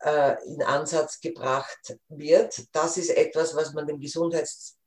äh, 0.02 0.42
in 0.46 0.62
Ansatz 0.62 1.20
gebracht 1.20 1.98
wird. 2.08 2.64
Das 2.72 2.96
ist 2.96 3.10
etwas, 3.10 3.54
was 3.54 3.74
man 3.74 3.86
dem 3.86 4.00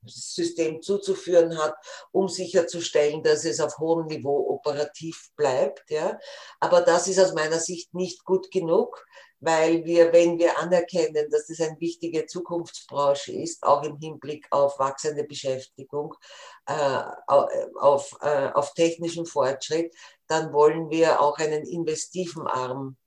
Gesundheitssystem 0.05 0.81
zuzuführen 0.81 1.57
hat, 1.57 1.75
um 2.11 2.27
sicherzustellen, 2.27 3.23
dass 3.23 3.45
es 3.45 3.59
auf 3.59 3.77
hohem 3.77 4.05
Niveau 4.07 4.49
operativ 4.49 5.31
bleibt. 5.35 5.89
Ja. 5.89 6.17
Aber 6.59 6.81
das 6.81 7.07
ist 7.07 7.19
aus 7.19 7.33
meiner 7.33 7.59
Sicht 7.59 7.93
nicht 7.93 8.23
gut 8.23 8.51
genug, 8.51 9.05
weil 9.39 9.83
wir, 9.85 10.13
wenn 10.13 10.39
wir 10.39 10.57
anerkennen, 10.57 11.29
dass 11.29 11.49
es 11.49 11.59
eine 11.61 11.79
wichtige 11.79 12.25
Zukunftsbranche 12.25 13.33
ist, 13.33 13.63
auch 13.63 13.83
im 13.83 13.97
Hinblick 13.97 14.47
auf 14.49 14.79
wachsende 14.79 15.23
Beschäftigung, 15.23 16.15
äh, 16.65 17.03
auf, 17.27 18.17
äh, 18.21 18.49
auf 18.53 18.73
technischen 18.73 19.25
Fortschritt, 19.25 19.93
dann 20.27 20.53
wollen 20.53 20.89
wir 20.89 21.21
auch 21.21 21.37
einen 21.37 21.65
investiven 21.67 22.47
Arm 22.47 22.97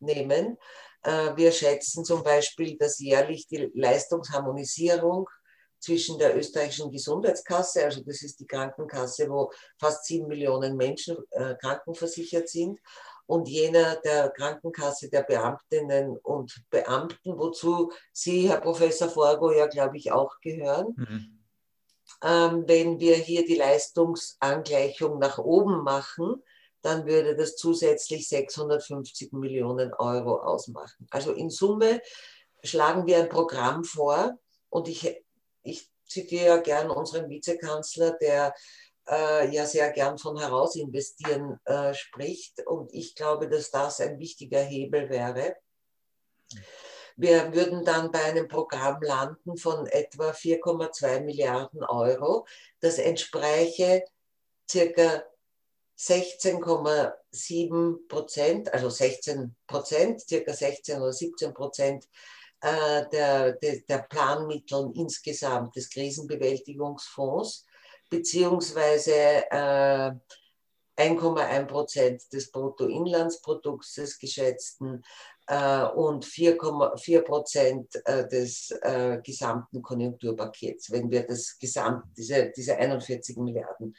nehmen. 0.00 0.56
Äh, 1.02 1.36
wir 1.36 1.52
schätzen 1.52 2.04
zum 2.04 2.22
Beispiel, 2.22 2.78
dass 2.78 2.98
jährlich 2.98 3.46
die 3.48 3.70
Leistungsharmonisierung 3.74 5.28
zwischen 5.82 6.18
der 6.18 6.36
österreichischen 6.36 6.90
Gesundheitskasse, 6.90 7.84
also 7.84 8.02
das 8.02 8.22
ist 8.22 8.38
die 8.40 8.46
Krankenkasse, 8.46 9.28
wo 9.28 9.50
fast 9.78 10.04
sieben 10.06 10.28
Millionen 10.28 10.76
Menschen 10.76 11.16
äh, 11.30 11.54
krankenversichert 11.56 12.48
sind, 12.48 12.78
und 13.26 13.48
jener 13.48 13.96
der 13.96 14.30
Krankenkasse 14.30 15.08
der 15.08 15.22
Beamtinnen 15.22 16.18
und 16.18 16.62
Beamten, 16.70 17.38
wozu 17.38 17.92
Sie, 18.12 18.48
Herr 18.48 18.60
Professor 18.60 19.08
Forgo, 19.08 19.52
ja, 19.52 19.66
glaube 19.66 19.96
ich, 19.96 20.12
auch 20.12 20.40
gehören. 20.40 20.94
Mhm. 20.96 21.38
Ähm, 22.22 22.64
wenn 22.66 23.00
wir 23.00 23.16
hier 23.16 23.46
die 23.46 23.54
Leistungsangleichung 23.54 25.18
nach 25.18 25.38
oben 25.38 25.82
machen, 25.82 26.42
dann 26.82 27.06
würde 27.06 27.36
das 27.36 27.56
zusätzlich 27.56 28.28
650 28.28 29.32
Millionen 29.32 29.94
Euro 29.94 30.42
ausmachen. 30.42 31.06
Also 31.10 31.32
in 31.32 31.48
Summe 31.48 32.00
schlagen 32.62 33.06
wir 33.06 33.18
ein 33.18 33.28
Programm 33.28 33.84
vor 33.84 34.36
und 34.68 34.88
ich, 34.88 35.24
ich 35.62 35.90
zitiere 36.06 36.46
ja 36.46 36.56
gern 36.58 36.90
unseren 36.90 37.28
Vizekanzler, 37.28 38.12
der 38.20 38.54
äh, 39.08 39.54
ja 39.54 39.66
sehr 39.66 39.90
gern 39.90 40.18
von 40.18 40.38
heraus 40.38 40.76
investieren 40.76 41.58
äh, 41.64 41.94
spricht 41.94 42.66
und 42.66 42.92
ich 42.92 43.14
glaube, 43.14 43.48
dass 43.48 43.70
das 43.70 44.00
ein 44.00 44.18
wichtiger 44.18 44.60
Hebel 44.60 45.08
wäre. 45.08 45.56
Wir 47.16 47.54
würden 47.54 47.84
dann 47.84 48.10
bei 48.10 48.24
einem 48.24 48.48
Programm 48.48 49.00
landen 49.02 49.56
von 49.56 49.86
etwa 49.86 50.30
4,2 50.30 51.20
Milliarden 51.20 51.84
Euro. 51.84 52.46
Das 52.80 52.98
entspräche 52.98 54.04
circa 54.70 55.24
16,7 55.98 58.08
Prozent, 58.08 58.72
also 58.72 58.88
16 58.88 59.54
Prozent, 59.66 60.20
circa 60.20 60.52
16 60.52 61.00
oder 61.00 61.12
17 61.12 61.54
Prozent 61.54 62.08
äh, 62.62 63.08
der, 63.10 63.52
der, 63.52 63.80
der 63.88 63.98
Planmittel 64.08 64.92
insgesamt 64.94 65.76
des 65.76 65.90
Krisenbewältigungsfonds, 65.90 67.66
beziehungsweise 68.08 69.12
äh, 69.50 70.12
1,1 70.96 71.64
Prozent 71.66 72.32
des 72.32 72.50
Bruttoinlandsprodukts 72.52 73.94
des 73.94 74.18
geschätzten 74.18 75.02
äh, 75.46 75.84
und 75.84 76.24
4,4 76.24 77.22
Prozent 77.22 78.00
äh, 78.04 78.28
des 78.28 78.70
äh, 78.82 79.18
gesamten 79.24 79.82
Konjunkturpakets, 79.82 80.92
wenn 80.92 81.10
wir 81.10 81.26
das 81.26 81.58
Gesamt, 81.58 82.04
diese, 82.16 82.52
diese 82.56 82.76
41 82.76 83.36
Milliarden 83.38 83.96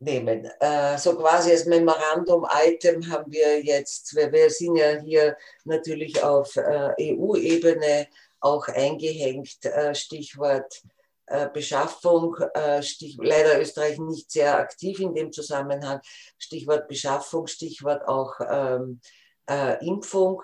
nehmen. 0.00 0.50
Äh, 0.60 0.98
so 0.98 1.16
quasi 1.16 1.52
als 1.52 1.66
Memorandum-Item 1.66 3.10
haben 3.10 3.30
wir 3.30 3.62
jetzt, 3.62 4.14
wir, 4.16 4.32
wir 4.32 4.50
sind 4.50 4.76
ja 4.76 4.98
hier 4.98 5.36
natürlich 5.64 6.22
auf 6.22 6.56
äh, 6.56 6.92
EU-Ebene 6.98 8.08
auch 8.40 8.66
eingehängt, 8.68 9.64
äh, 9.64 9.94
Stichwort 9.94 10.82
äh, 11.26 11.48
Beschaffung, 11.52 12.36
äh, 12.54 12.82
Stich, 12.82 13.18
leider 13.20 13.60
Österreich 13.60 13.98
nicht 13.98 14.30
sehr 14.30 14.58
aktiv 14.58 14.98
in 15.00 15.14
dem 15.14 15.32
Zusammenhang, 15.32 16.00
Stichwort 16.38 16.88
Beschaffung, 16.88 17.46
Stichwort 17.46 18.08
auch 18.08 18.40
ähm, 18.50 19.00
äh, 19.48 19.86
Impfung. 19.86 20.42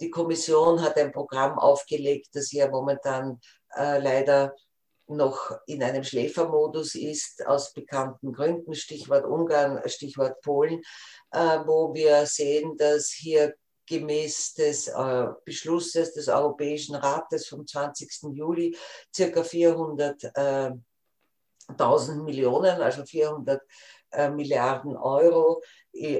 Die 0.00 0.10
Kommission 0.10 0.82
hat 0.82 0.98
ein 0.98 1.12
Programm 1.12 1.58
aufgelegt, 1.58 2.30
das 2.34 2.52
ja 2.52 2.68
momentan 2.68 3.40
leider 3.74 4.54
noch 5.16 5.52
in 5.66 5.82
einem 5.82 6.04
Schläfermodus 6.04 6.94
ist, 6.94 7.46
aus 7.46 7.72
bekannten 7.72 8.32
Gründen, 8.32 8.74
Stichwort 8.74 9.24
Ungarn, 9.24 9.80
Stichwort 9.88 10.40
Polen, 10.42 10.82
äh, 11.30 11.58
wo 11.66 11.94
wir 11.94 12.26
sehen, 12.26 12.76
dass 12.76 13.10
hier 13.10 13.54
gemäß 13.86 14.54
des 14.54 14.88
äh, 14.88 15.26
Beschlusses 15.44 16.14
des 16.14 16.28
Europäischen 16.28 16.94
Rates 16.94 17.46
vom 17.48 17.66
20. 17.66 18.34
Juli 18.34 18.76
circa 19.14 19.42
400.000 19.42 20.78
äh, 21.68 22.14
Millionen, 22.22 22.80
also 22.80 23.04
400 23.04 23.60
äh, 24.12 24.30
Milliarden 24.30 24.96
Euro 24.96 25.62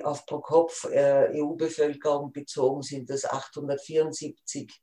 auf 0.03 0.27
pro 0.27 0.41
Kopf 0.41 0.85
EU-Bevölkerung 0.85 2.31
bezogen 2.31 2.83
sind 2.83 3.09
das 3.09 3.25
874 3.25 4.82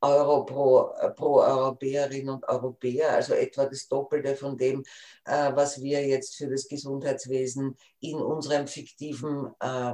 Euro 0.00 0.44
pro, 0.44 0.92
pro 1.14 1.40
Europäerin 1.40 2.30
und 2.30 2.48
Europäer, 2.48 3.12
also 3.12 3.34
etwa 3.34 3.66
das 3.66 3.86
Doppelte 3.88 4.34
von 4.34 4.56
dem, 4.56 4.82
äh, 5.24 5.50
was 5.54 5.82
wir 5.82 6.06
jetzt 6.06 6.36
für 6.36 6.48
das 6.48 6.68
Gesundheitswesen 6.68 7.76
in 8.00 8.16
unserem 8.16 8.66
fiktiven 8.66 9.54
äh, 9.60 9.92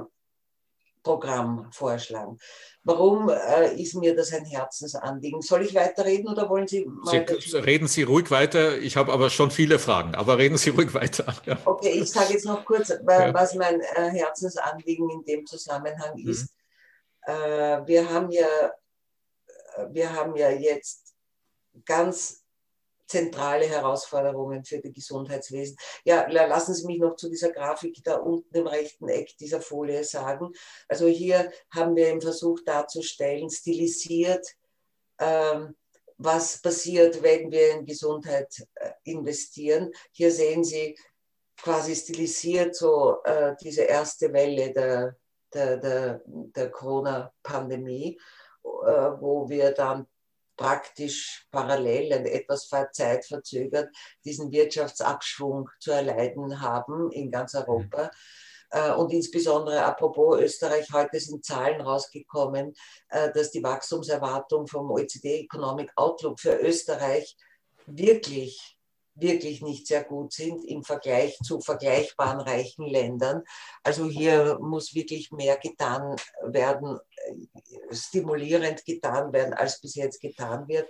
Programm 1.02 1.68
vorschlagen. 1.72 2.38
Warum 2.82 3.28
äh, 3.28 3.80
ist 3.80 3.94
mir 3.94 4.14
das 4.16 4.32
ein 4.32 4.44
Herzensanliegen? 4.44 5.40
Soll 5.40 5.62
ich 5.62 5.74
weiterreden 5.74 6.28
oder 6.28 6.48
wollen 6.48 6.66
Sie 6.66 6.84
mal? 6.84 7.24
Sie, 7.40 7.56
reden 7.56 7.86
Sie 7.86 8.02
ruhig 8.02 8.30
weiter. 8.30 8.78
Ich 8.78 8.96
habe 8.96 9.12
aber 9.12 9.30
schon 9.30 9.52
viele 9.52 9.78
Fragen, 9.78 10.16
aber 10.16 10.38
reden 10.38 10.56
Sie 10.56 10.70
ruhig 10.70 10.94
weiter. 10.94 11.34
Ja. 11.46 11.58
Okay, 11.64 11.90
ich 11.90 12.10
sage 12.10 12.32
jetzt 12.32 12.44
noch 12.44 12.64
kurz, 12.64 12.90
was 12.90 13.54
mein 13.54 13.80
äh, 13.80 14.10
Herzensanliegen 14.10 15.08
in 15.10 15.24
dem 15.24 15.46
Zusammenhang 15.46 16.16
mhm. 16.16 16.28
ist. 16.28 16.50
Mhm. 17.28 17.86
wir 17.86 18.10
haben 18.10 18.30
ja 18.30 18.46
wir 19.90 20.12
haben 20.12 20.36
ja 20.36 20.50
jetzt 20.50 21.14
ganz 21.84 22.46
zentrale 23.06 23.66
Herausforderungen 23.66 24.64
für 24.64 24.80
das 24.80 24.92
Gesundheitswesen. 24.92 25.76
Ja, 26.04 26.26
lassen 26.28 26.74
Sie 26.74 26.86
mich 26.86 26.98
noch 26.98 27.16
zu 27.16 27.28
dieser 27.28 27.52
Grafik 27.52 28.02
da 28.02 28.16
unten 28.16 28.56
im 28.56 28.66
rechten 28.66 29.08
Eck 29.08 29.36
dieser 29.38 29.60
Folie 29.60 30.02
sagen. 30.04 30.52
Also 30.88 31.06
hier 31.06 31.52
haben 31.70 31.94
wir 31.94 32.10
im 32.10 32.20
Versuch 32.20 32.60
darzustellen, 32.64 33.48
stilisiert, 33.50 34.46
ähm, 35.20 35.76
was 36.18 36.60
passiert, 36.60 37.22
wenn 37.22 37.50
wir 37.50 37.72
in 37.72 37.86
Gesundheit 37.86 38.66
äh, 38.74 38.90
investieren. 39.04 39.92
Hier 40.12 40.32
sehen 40.32 40.64
Sie 40.64 40.98
quasi 41.56 41.94
stilisiert 41.94 42.74
so 42.74 43.22
äh, 43.24 43.54
diese 43.60 43.82
erste 43.82 44.32
Welle 44.32 44.72
der, 44.72 45.16
der, 45.52 45.76
der, 45.76 46.22
der 46.26 46.70
Corona-Pandemie 46.70 48.18
wo 49.20 49.48
wir 49.48 49.72
dann 49.72 50.06
praktisch 50.56 51.46
parallel 51.50 52.18
und 52.18 52.26
etwas 52.26 52.68
zeitverzögert 52.92 53.94
diesen 54.24 54.50
Wirtschaftsabschwung 54.50 55.68
zu 55.78 55.90
erleiden 55.92 56.60
haben 56.60 57.12
in 57.12 57.30
ganz 57.30 57.54
Europa. 57.54 58.10
Äh, 58.70 58.92
und 58.92 59.12
insbesondere 59.12 59.84
apropos 59.84 60.40
Österreich, 60.40 60.92
heute 60.92 61.20
sind 61.20 61.44
Zahlen 61.44 61.80
rausgekommen, 61.80 62.74
äh, 63.08 63.30
dass 63.32 63.50
die 63.50 63.62
Wachstumserwartung 63.62 64.66
vom 64.66 64.90
OECD 64.90 65.40
Economic 65.40 65.92
Outlook 65.96 66.40
für 66.40 66.56
Österreich 66.56 67.36
wirklich 67.86 68.76
wirklich 69.16 69.62
nicht 69.62 69.86
sehr 69.86 70.04
gut 70.04 70.32
sind 70.32 70.62
im 70.64 70.84
Vergleich 70.84 71.38
zu 71.38 71.60
vergleichbaren 71.60 72.40
reichen 72.40 72.86
Ländern. 72.86 73.42
Also 73.82 74.04
hier 74.04 74.58
muss 74.60 74.94
wirklich 74.94 75.32
mehr 75.32 75.56
getan 75.56 76.16
werden, 76.42 76.98
äh, 77.15 77.15
stimulierend 77.90 78.84
getan 78.84 79.32
werden, 79.32 79.54
als 79.54 79.80
bis 79.80 79.94
jetzt 79.94 80.20
getan 80.20 80.66
wird. 80.68 80.88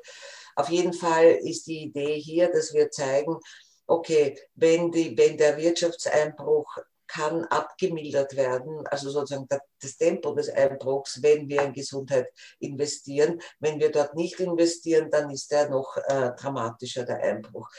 Auf 0.55 0.69
jeden 0.71 0.93
Fall 0.93 1.39
ist 1.43 1.67
die 1.67 1.85
Idee 1.85 2.19
hier, 2.19 2.51
dass 2.51 2.73
wir 2.73 2.91
zeigen, 2.91 3.39
okay, 3.87 4.39
wenn, 4.55 4.91
die, 4.91 5.17
wenn 5.17 5.37
der 5.37 5.57
Wirtschaftseinbruch 5.57 6.79
kann 7.07 7.45
abgemildert 7.45 8.37
werden, 8.37 8.87
also 8.89 9.11
sozusagen 9.11 9.47
das 9.81 9.97
Tempo 9.97 10.35
des 10.35 10.49
Einbruchs, 10.49 11.23
wenn 11.23 11.49
wir 11.49 11.63
in 11.63 11.73
Gesundheit 11.73 12.29
investieren. 12.59 13.41
Wenn 13.61 13.79
wir 13.79 13.91
dort 13.93 14.15
nicht 14.15 14.41
investieren, 14.41 15.11
dann 15.11 15.31
ist 15.31 15.51
der 15.51 15.69
noch 15.69 15.97
äh, 15.97 16.33
dramatischer, 16.37 17.05
der 17.05 17.23
Einbruch. 17.23 17.71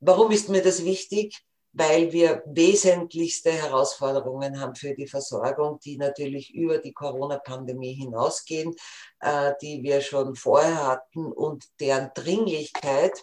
Warum 0.00 0.30
ist 0.30 0.48
mir 0.48 0.62
das 0.62 0.84
wichtig? 0.84 1.42
Weil 1.78 2.10
wir 2.10 2.42
wesentlichste 2.46 3.52
Herausforderungen 3.52 4.58
haben 4.58 4.74
für 4.74 4.94
die 4.94 5.06
Versorgung, 5.06 5.78
die 5.84 5.98
natürlich 5.98 6.54
über 6.54 6.78
die 6.78 6.94
Corona-Pandemie 6.94 7.92
hinausgehen, 7.92 8.74
äh, 9.20 9.52
die 9.60 9.82
wir 9.82 10.00
schon 10.00 10.34
vorher 10.36 10.86
hatten 10.86 11.30
und 11.30 11.66
deren 11.78 12.10
Dringlichkeit 12.14 13.22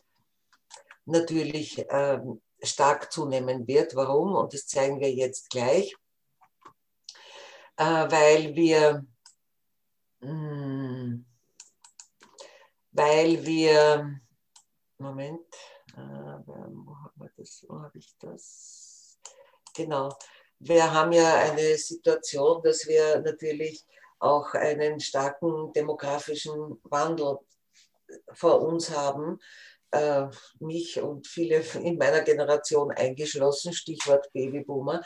natürlich 1.06 1.84
ähm, 1.90 2.42
stark 2.62 3.12
zunehmen 3.12 3.68
wird. 3.68 3.96
Warum? 3.96 4.36
Und 4.36 4.54
das 4.54 4.68
zeigen 4.68 5.00
wir 5.00 5.12
jetzt 5.12 5.50
gleich. 5.50 5.96
Äh, 7.78 7.84
weil 7.84 8.56
wir, 8.56 9.04
hm, 10.22 11.26
weil 12.92 13.44
wir, 13.44 14.22
Moment, 15.00 15.42
haben 15.96 16.23
das? 17.44 17.66
Wo 17.68 17.82
habe 17.82 17.98
ich 17.98 18.16
das? 18.20 19.20
Genau. 19.76 20.10
Wir 20.60 20.92
haben 20.94 21.12
ja 21.12 21.36
eine 21.36 21.78
Situation, 21.78 22.62
dass 22.64 22.88
wir 22.88 23.20
natürlich 23.20 23.86
auch 24.20 24.54
einen 24.54 25.00
starken 25.00 25.74
demografischen 25.74 26.80
Wandel 26.84 27.38
vor 28.34 28.62
uns 28.62 28.90
haben. 28.92 29.40
Äh, 29.92 30.28
mich 30.60 31.00
und 31.02 31.28
viele 31.28 31.58
in 31.82 31.98
meiner 31.98 32.22
Generation 32.22 32.92
eingeschlossen, 32.92 33.74
Stichwort 33.74 34.32
Babyboomer. 34.34 35.02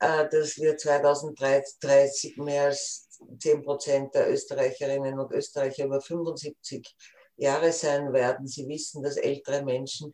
äh, 0.00 0.28
dass 0.28 0.58
wir 0.58 0.76
2030 0.76 2.36
mehr 2.38 2.64
als 2.64 3.08
10 3.40 3.62
Prozent 3.62 4.14
der 4.14 4.30
Österreicherinnen 4.30 5.18
und 5.18 5.32
Österreicher 5.32 5.86
über 5.86 6.00
75 6.00 6.94
Jahre 7.36 7.72
sein 7.72 8.12
werden. 8.12 8.46
Sie 8.46 8.68
wissen, 8.68 9.02
dass 9.02 9.16
ältere 9.16 9.64
Menschen 9.64 10.12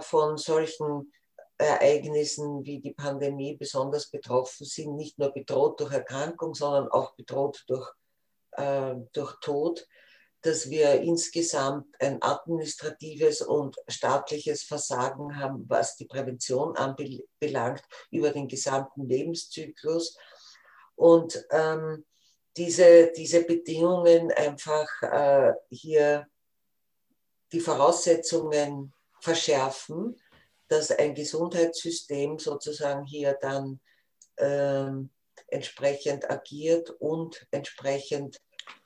von 0.00 0.36
solchen 0.36 1.12
Ereignissen 1.58 2.64
wie 2.64 2.80
die 2.80 2.94
Pandemie 2.94 3.56
besonders 3.56 4.10
betroffen 4.10 4.64
sind, 4.64 4.94
nicht 4.94 5.18
nur 5.18 5.32
bedroht 5.32 5.80
durch 5.80 5.92
Erkrankung, 5.92 6.54
sondern 6.54 6.88
auch 6.88 7.14
bedroht 7.16 7.64
durch, 7.66 7.90
äh, 8.52 8.94
durch 9.12 9.34
Tod, 9.40 9.86
dass 10.42 10.70
wir 10.70 11.00
insgesamt 11.00 11.86
ein 12.00 12.22
administratives 12.22 13.42
und 13.42 13.76
staatliches 13.88 14.62
Versagen 14.62 15.36
haben, 15.36 15.64
was 15.68 15.96
die 15.96 16.06
Prävention 16.06 16.76
anbelangt, 16.76 17.82
über 18.12 18.30
den 18.30 18.46
gesamten 18.46 19.08
Lebenszyklus. 19.08 20.16
Und 20.94 21.44
ähm, 21.50 22.04
diese, 22.56 23.12
diese 23.16 23.44
Bedingungen 23.44 24.30
einfach 24.30 24.88
äh, 25.02 25.52
hier 25.70 26.28
die 27.50 27.60
Voraussetzungen 27.60 28.92
verschärfen, 29.20 30.20
dass 30.68 30.90
ein 30.90 31.14
Gesundheitssystem 31.14 32.38
sozusagen 32.38 33.06
hier 33.06 33.36
dann 33.40 33.80
äh, 34.36 34.90
entsprechend 35.48 36.30
agiert 36.30 36.90
und 36.90 37.46
entsprechend 37.50 38.40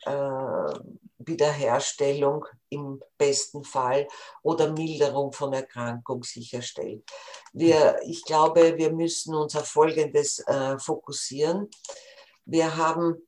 äh, 0.05 0.79
Wiederherstellung 1.19 2.47
im 2.69 3.03
besten 3.19 3.65
Fall 3.65 4.09
oder 4.43 4.73
Milderung 4.73 5.33
von 5.33 5.53
Erkrankung 5.53 6.23
sicherstellt. 6.25 7.05
Wir, 7.53 8.01
ich 8.05 8.25
glaube, 8.25 8.77
wir 8.77 8.93
müssen 8.93 9.35
uns 9.35 9.55
auf 9.57 9.69
Folgendes 9.69 10.41
äh, 10.41 10.79
fokussieren. 10.79 11.69
Wir 12.45 12.77
haben, 12.77 13.27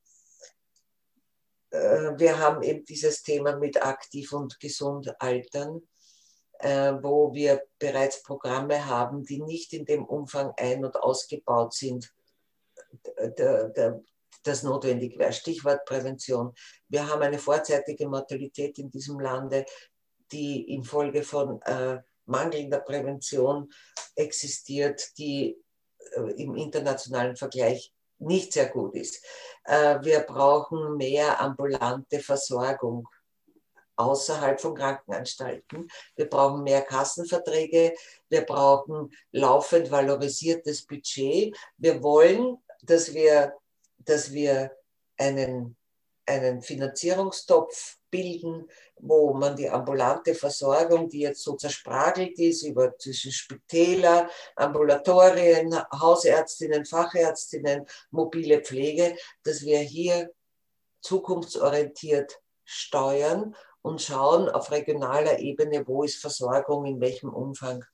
äh, 1.69 2.11
wir 2.17 2.37
haben 2.39 2.63
eben 2.63 2.83
dieses 2.85 3.23
Thema 3.23 3.55
mit 3.57 3.81
aktiv 3.81 4.33
und 4.33 4.59
gesund 4.59 5.13
altern 5.21 5.81
wo 6.61 7.33
wir 7.33 7.61
bereits 7.79 8.23
Programme 8.23 8.85
haben, 8.85 9.23
die 9.23 9.41
nicht 9.41 9.73
in 9.73 9.85
dem 9.85 10.05
Umfang 10.05 10.53
ein- 10.57 10.85
und 10.85 10.95
ausgebaut 10.95 11.73
sind, 11.73 12.13
das 14.43 14.63
notwendig 14.63 15.17
wäre. 15.17 15.33
Stichwort 15.33 15.85
Prävention. 15.85 16.53
Wir 16.87 17.07
haben 17.07 17.21
eine 17.21 17.39
vorzeitige 17.39 18.07
Mortalität 18.07 18.77
in 18.79 18.89
diesem 18.89 19.19
Lande, 19.19 19.65
die 20.31 20.73
infolge 20.73 21.23
von 21.23 21.61
äh, 21.63 21.97
mangelnder 22.25 22.79
Prävention 22.79 23.69
existiert, 24.15 25.17
die 25.17 25.57
äh, 26.15 26.31
im 26.41 26.55
internationalen 26.55 27.35
Vergleich 27.35 27.93
nicht 28.17 28.53
sehr 28.53 28.69
gut 28.69 28.95
ist. 28.95 29.23
Äh, 29.65 29.99
wir 30.01 30.21
brauchen 30.21 30.97
mehr 30.97 31.39
ambulante 31.39 32.19
Versorgung 32.19 33.07
außerhalb 33.95 34.59
von 34.59 34.75
Krankenanstalten. 34.75 35.89
Wir 36.15 36.29
brauchen 36.29 36.63
mehr 36.63 36.81
Kassenverträge. 36.81 37.95
Wir 38.29 38.41
brauchen 38.41 39.11
laufend 39.31 39.91
valorisiertes 39.91 40.85
Budget. 40.85 41.55
Wir 41.77 42.01
wollen, 42.03 42.57
dass 42.81 43.13
wir, 43.13 43.53
dass 43.99 44.31
wir 44.31 44.71
einen, 45.17 45.75
einen 46.25 46.61
Finanzierungstopf 46.61 47.97
bilden, 48.09 48.69
wo 48.97 49.33
man 49.33 49.55
die 49.55 49.69
ambulante 49.69 50.35
Versorgung, 50.35 51.09
die 51.09 51.19
jetzt 51.19 51.43
so 51.43 51.55
zerspragelt 51.55 52.39
ist, 52.39 52.63
über 52.63 52.97
zwischen 52.97 53.31
Spitäler, 53.31 54.29
Ambulatorien, 54.55 55.75
Hausärztinnen, 55.91 56.85
Fachärztinnen, 56.85 57.85
mobile 58.11 58.61
Pflege, 58.61 59.17
dass 59.43 59.63
wir 59.63 59.79
hier 59.79 60.31
zukunftsorientiert 61.01 62.41
steuern 62.63 63.55
und 63.85 64.01
schauen 64.01 64.49
auf 64.49 64.71
regionaler 64.71 65.37
Ebene, 65.37 65.87
wo 65.87 66.01
ist 66.01 66.19
Versorgung, 66.19 66.85
in 66.85 66.99
welchem 66.99 67.31
Umfang 67.31 67.85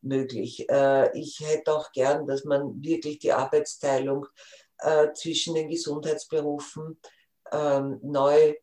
möglich. 0.00 0.70
Äh, 0.70 1.18
ich 1.18 1.40
hätte 1.40 1.74
auch 1.74 1.90
gern, 1.90 2.28
dass 2.28 2.44
man 2.44 2.80
wirklich 2.80 3.18
die 3.18 3.32
Arbeitsteilung 3.32 4.28
äh, 4.78 5.12
zwischen 5.14 5.56
den 5.56 5.68
Gesundheitsberufen 5.68 6.96
ähm, 7.50 7.98
neu 8.04 8.54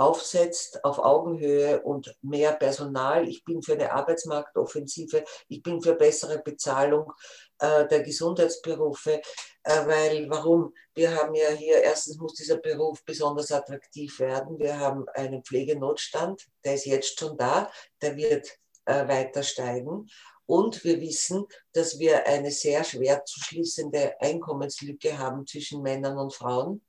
aufsetzt 0.00 0.82
auf 0.82 0.98
Augenhöhe 0.98 1.82
und 1.82 2.16
mehr 2.22 2.52
Personal. 2.52 3.28
Ich 3.28 3.44
bin 3.44 3.62
für 3.62 3.74
eine 3.74 3.92
Arbeitsmarktoffensive, 3.92 5.24
ich 5.48 5.62
bin 5.62 5.82
für 5.82 5.94
bessere 5.94 6.38
Bezahlung 6.38 7.12
äh, 7.58 7.86
der 7.86 8.02
Gesundheitsberufe, 8.02 9.20
äh, 9.62 9.86
weil 9.86 10.30
warum? 10.30 10.72
Wir 10.94 11.14
haben 11.14 11.34
ja 11.34 11.50
hier, 11.50 11.82
erstens 11.82 12.16
muss 12.16 12.32
dieser 12.32 12.56
Beruf 12.56 13.04
besonders 13.04 13.52
attraktiv 13.52 14.18
werden. 14.20 14.58
Wir 14.58 14.78
haben 14.78 15.06
einen 15.10 15.44
Pflegenotstand, 15.44 16.46
der 16.64 16.76
ist 16.76 16.86
jetzt 16.86 17.20
schon 17.20 17.36
da, 17.36 17.70
der 18.00 18.16
wird 18.16 18.48
äh, 18.86 19.06
weiter 19.06 19.42
steigen. 19.42 20.08
Und 20.46 20.82
wir 20.82 20.98
wissen, 21.02 21.44
dass 21.74 21.98
wir 21.98 22.26
eine 22.26 22.50
sehr 22.50 22.84
schwer 22.84 23.22
zu 23.26 23.38
schließende 23.38 24.18
Einkommenslücke 24.18 25.18
haben 25.18 25.46
zwischen 25.46 25.82
Männern 25.82 26.16
und 26.16 26.32
Frauen. 26.32 26.80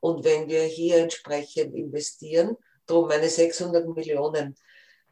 Und 0.00 0.24
wenn 0.24 0.48
wir 0.48 0.62
hier 0.62 0.98
entsprechend 0.98 1.74
investieren, 1.74 2.56
darum 2.86 3.08
meine 3.08 3.28
600 3.28 3.86
Millionen 3.88 4.56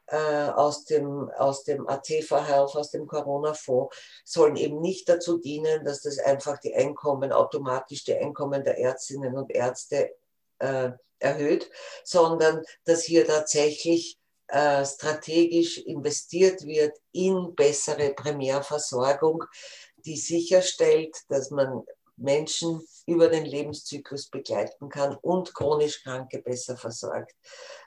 äh, 0.07 0.17
aus 0.17 0.85
dem, 0.85 1.31
aus 1.39 1.65
dem 1.65 1.89
ATV 1.89 2.47
Health, 2.47 2.77
aus 2.77 2.91
dem 2.91 3.07
Corona-Fonds, 3.07 3.97
sollen 4.25 4.57
eben 4.57 4.81
nicht 4.81 5.09
dazu 5.09 5.39
dienen, 5.39 5.85
dass 5.85 6.03
das 6.03 6.19
einfach 6.19 6.59
die 6.59 6.75
Einkommen, 6.75 7.33
automatisch 7.33 8.05
die 8.05 8.15
Einkommen 8.15 8.65
der 8.65 8.79
Ärztinnen 8.79 9.37
und 9.37 9.51
Ärzte 9.51 10.15
äh, 10.59 10.91
erhöht, 11.19 11.71
sondern 12.05 12.63
dass 12.85 13.03
hier 13.03 13.27
tatsächlich 13.27 14.19
äh, 14.49 14.85
strategisch 14.85 15.79
investiert 15.79 16.67
wird 16.67 16.97
in 17.13 17.55
bessere 17.55 18.13
Primärversorgung, 18.13 19.43
die 20.05 20.17
sicherstellt, 20.17 21.17
dass 21.29 21.51
man 21.51 21.83
Menschen 22.17 22.81
über 23.07 23.29
den 23.29 23.45
Lebenszyklus 23.45 24.29
begleiten 24.29 24.89
kann 24.89 25.17
und 25.17 25.55
chronisch 25.55 26.03
Kranke 26.03 26.41
besser 26.43 26.77
versorgt. 26.77 27.35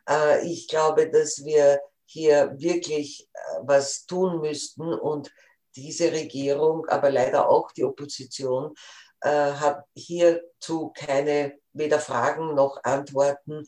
Äh, 0.10 0.46
ich 0.48 0.68
glaube, 0.68 1.10
dass 1.10 1.44
wir 1.44 1.80
hier 2.06 2.54
wirklich 2.58 3.28
äh, 3.34 3.40
was 3.64 4.06
tun 4.06 4.42
müssten 4.42 4.94
und 4.94 5.32
diese 5.76 6.12
Regierung, 6.12 6.88
aber 6.88 7.12
leider 7.12 7.50
auch 7.50 7.72
die 7.72 7.84
Opposition, 7.84 8.74
äh, 9.22 9.30
hat 9.30 9.84
hierzu 9.96 10.92
keine 10.96 11.58
weder 11.74 12.00
Fragen 12.00 12.56
noch 12.56 12.84
Antworten 12.84 13.64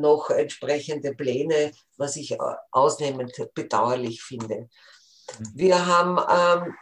noch 0.00 0.30
entsprechende 0.30 1.14
Pläne, 1.14 1.72
was 1.98 2.16
ich 2.16 2.38
ausnehmend 2.70 3.34
bedauerlich 3.52 4.22
finde. 4.22 4.70
Mhm. 5.38 5.52
Wir 5.54 5.86
haben 5.86 6.18
ähm, 6.64 6.74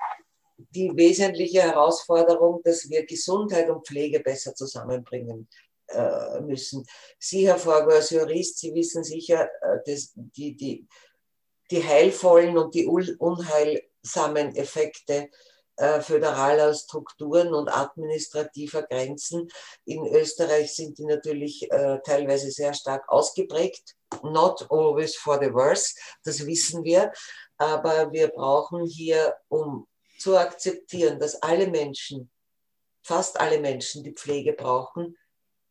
die 0.59 0.91
wesentliche 0.97 1.63
Herausforderung, 1.63 2.61
dass 2.65 2.89
wir 2.91 3.07
Gesundheit 3.07 3.71
und 3.71 3.87
Pflege 3.87 4.21
besser 4.21 4.55
zusammenbringen 4.55 5.49
äh, 5.89 6.41
müssen. 6.41 6.85
Sie, 7.19 7.47
Herr 7.47 7.59
Forgo, 7.59 7.91
als 7.91 8.11
Jurist, 8.11 8.59
Sie 8.59 8.75
wissen 8.75 9.05
sicher, 9.05 9.49
äh, 9.63 9.79
dass 9.87 10.13
die, 10.15 10.57
die, 10.57 10.87
die 11.71 11.85
heilvollen 11.85 12.59
und 12.59 12.75
die 12.75 12.87
unheilsamen 12.87 14.57
Effekte 14.57 15.31
äh, 15.77 16.01
föderaler 16.01 16.75
Strukturen 16.75 17.55
und 17.55 17.69
administrativer 17.69 18.83
Grenzen. 18.83 19.49
In 19.85 20.05
Österreich 20.07 20.75
sind 20.75 20.99
die 20.99 21.05
natürlich 21.05 21.71
äh, 21.71 22.01
teilweise 22.05 22.51
sehr 22.51 22.75
stark 22.75 23.09
ausgeprägt. 23.09 23.95
Not 24.25 24.67
always 24.71 25.15
for 25.15 25.39
the 25.41 25.53
worse, 25.53 25.95
das 26.25 26.45
wissen 26.45 26.83
wir. 26.83 27.13
Aber 27.59 28.11
wir 28.11 28.29
brauchen 28.29 28.87
hier, 28.87 29.37
um 29.49 29.87
zu 30.19 30.37
akzeptieren, 30.37 31.19
dass 31.19 31.43
alle 31.43 31.69
Menschen, 31.69 32.31
fast 33.03 33.41
alle 33.41 33.61
Menschen, 33.61 34.03
die 34.03 34.13
Pflege 34.13 34.53
brauchen, 34.53 35.17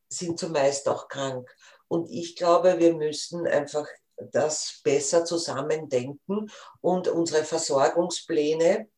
sind 0.09 0.39
zumeist 0.39 0.87
auch 0.87 1.07
krank. 1.07 1.49
Und 1.87 2.09
ich 2.09 2.35
glaube, 2.35 2.79
wir 2.79 2.93
müssen 2.93 3.45
einfach 3.47 3.87
das 4.17 4.81
besser 4.83 5.25
zusammendenken 5.25 6.49
und 6.81 7.07
unsere 7.07 7.43
Versorgungspläne 7.43 8.89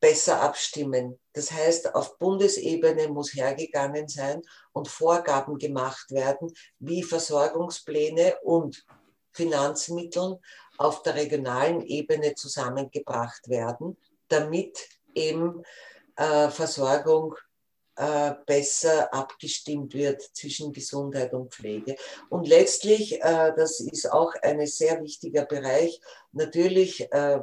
besser 0.00 0.40
abstimmen. 0.40 1.18
Das 1.32 1.52
heißt, 1.52 1.94
auf 1.94 2.18
Bundesebene 2.18 3.08
muss 3.08 3.34
hergegangen 3.34 4.08
sein 4.08 4.42
und 4.72 4.88
Vorgaben 4.88 5.58
gemacht 5.58 6.10
werden, 6.10 6.52
wie 6.78 7.02
Versorgungspläne 7.02 8.36
und 8.42 8.84
Finanzmittel 9.32 10.40
auf 10.76 11.02
der 11.02 11.14
regionalen 11.14 11.80
Ebene 11.82 12.34
zusammengebracht 12.34 13.48
werden, 13.48 13.96
damit 14.32 14.88
eben 15.14 15.62
äh, 16.16 16.48
Versorgung 16.48 17.36
äh, 17.96 18.32
besser 18.46 19.12
abgestimmt 19.12 19.92
wird 19.92 20.22
zwischen 20.22 20.72
Gesundheit 20.72 21.34
und 21.34 21.52
Pflege. 21.52 21.96
Und 22.30 22.48
letztlich, 22.48 23.20
äh, 23.20 23.52
das 23.54 23.80
ist 23.80 24.10
auch 24.10 24.32
ein 24.40 24.66
sehr 24.66 25.02
wichtiger 25.02 25.44
Bereich, 25.44 26.00
natürlich 26.32 27.12
äh, 27.12 27.40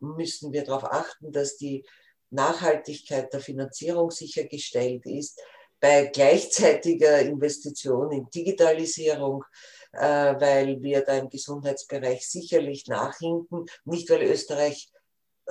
müssen 0.00 0.52
wir 0.52 0.62
darauf 0.62 0.84
achten, 0.84 1.32
dass 1.32 1.56
die 1.56 1.84
Nachhaltigkeit 2.30 3.32
der 3.32 3.40
Finanzierung 3.40 4.12
sichergestellt 4.12 5.06
ist, 5.06 5.40
bei 5.80 6.06
gleichzeitiger 6.06 7.20
Investition 7.20 8.12
in 8.12 8.30
Digitalisierung, 8.30 9.44
weil 9.92 10.82
wir 10.82 11.00
da 11.00 11.16
im 11.16 11.30
Gesundheitsbereich 11.30 12.28
sicherlich 12.28 12.86
nachhinken, 12.86 13.64
nicht 13.84 14.10
weil 14.10 14.22
Österreich 14.24 14.92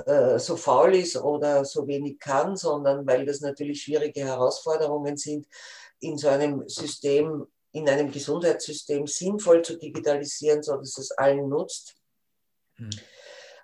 äh, 0.06 0.40
so 0.40 0.56
faul 0.56 0.96
ist 0.96 1.18
oder 1.18 1.66
so 1.66 1.88
wenig 1.88 2.20
kann, 2.20 2.56
sondern 2.56 3.06
weil 3.06 3.26
das 3.26 3.42
natürlich 3.42 3.84
schwierige 3.84 4.22
Herausforderungen 4.22 5.18
sind, 5.18 5.48
in 6.00 6.18
so 6.18 6.30
einem 6.30 6.68
System, 6.68 7.48
in 7.72 7.88
einem 7.90 8.12
Gesundheitssystem 8.12 9.06
sinnvoll 9.08 9.62
zu 9.62 9.78
digitalisieren, 9.78 10.64
sodass 10.64 10.98
es 10.98 11.12
allen 11.12 11.50
nutzt. 11.50 11.96
Hm. 12.76 12.90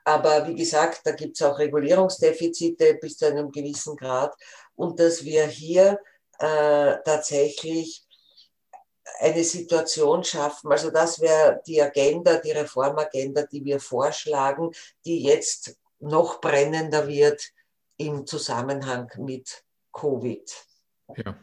Aber 0.04 0.48
wie 0.48 0.56
gesagt, 0.56 1.02
da 1.04 1.12
gibt 1.12 1.36
es 1.36 1.42
auch 1.42 1.58
Regulierungsdefizite 1.58 2.96
bis 2.96 3.18
zu 3.18 3.26
einem 3.26 3.52
gewissen 3.52 3.96
Grad 3.96 4.36
und 4.76 5.00
dass 5.00 5.24
wir 5.24 5.48
hier 5.48 6.00
äh, 6.38 6.98
tatsächlich 7.04 8.06
eine 9.20 9.44
Situation 9.44 10.24
schaffen. 10.24 10.72
Also 10.72 10.92
das 10.92 11.20
wäre 11.22 11.62
die 11.66 11.82
Agenda, 11.82 12.38
die 12.38 12.52
Reformagenda, 12.52 13.44
die 13.44 13.64
wir 13.64 13.80
vorschlagen, 13.80 14.72
die 15.06 15.24
jetzt 15.24 15.76
noch 16.00 16.42
brennender 16.42 17.08
wird 17.08 17.42
im 17.98 18.26
Zusammenhang 18.26 19.10
mit 19.18 19.64
Covid. 19.92 20.52
Ja. 21.18 21.38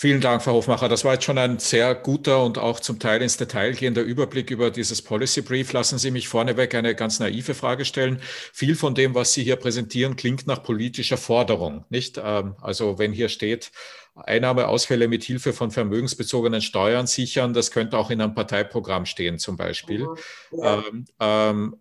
Vielen 0.00 0.20
Dank, 0.20 0.42
Frau 0.42 0.52
Hofmacher. 0.52 0.88
Das 0.88 1.04
war 1.04 1.14
jetzt 1.14 1.24
schon 1.24 1.38
ein 1.38 1.58
sehr 1.58 1.92
guter 1.92 2.44
und 2.44 2.56
auch 2.56 2.78
zum 2.78 3.00
Teil 3.00 3.20
ins 3.20 3.36
Detail 3.36 3.72
gehender 3.72 4.02
Überblick 4.02 4.48
über 4.50 4.70
dieses 4.70 5.02
Policy 5.02 5.42
Brief. 5.42 5.72
Lassen 5.72 5.98
Sie 5.98 6.12
mich 6.12 6.28
vorneweg 6.28 6.72
eine 6.76 6.94
ganz 6.94 7.18
naive 7.18 7.52
Frage 7.52 7.84
stellen. 7.84 8.20
Viel 8.52 8.76
von 8.76 8.94
dem, 8.94 9.16
was 9.16 9.32
Sie 9.32 9.42
hier 9.42 9.56
präsentieren, 9.56 10.14
klingt 10.14 10.46
nach 10.46 10.62
politischer 10.62 11.16
Forderung, 11.16 11.84
nicht? 11.88 12.20
Ähm, 12.22 12.54
also 12.60 13.00
wenn 13.00 13.12
hier 13.12 13.28
steht, 13.28 13.72
Einnahmeausfälle 14.14 15.08
mit 15.08 15.24
Hilfe 15.24 15.52
von 15.52 15.72
vermögensbezogenen 15.72 16.62
Steuern 16.62 17.08
sichern, 17.08 17.52
das 17.52 17.72
könnte 17.72 17.98
auch 17.98 18.10
in 18.10 18.20
einem 18.20 18.36
Parteiprogramm 18.36 19.04
stehen 19.04 19.40
zum 19.40 19.56
Beispiel. 19.56 20.06
Mhm. 20.06 20.16
Ja. 20.62 20.74
Ähm, 20.78 20.84
ähm, 20.86 21.06
ähm, 21.18 21.76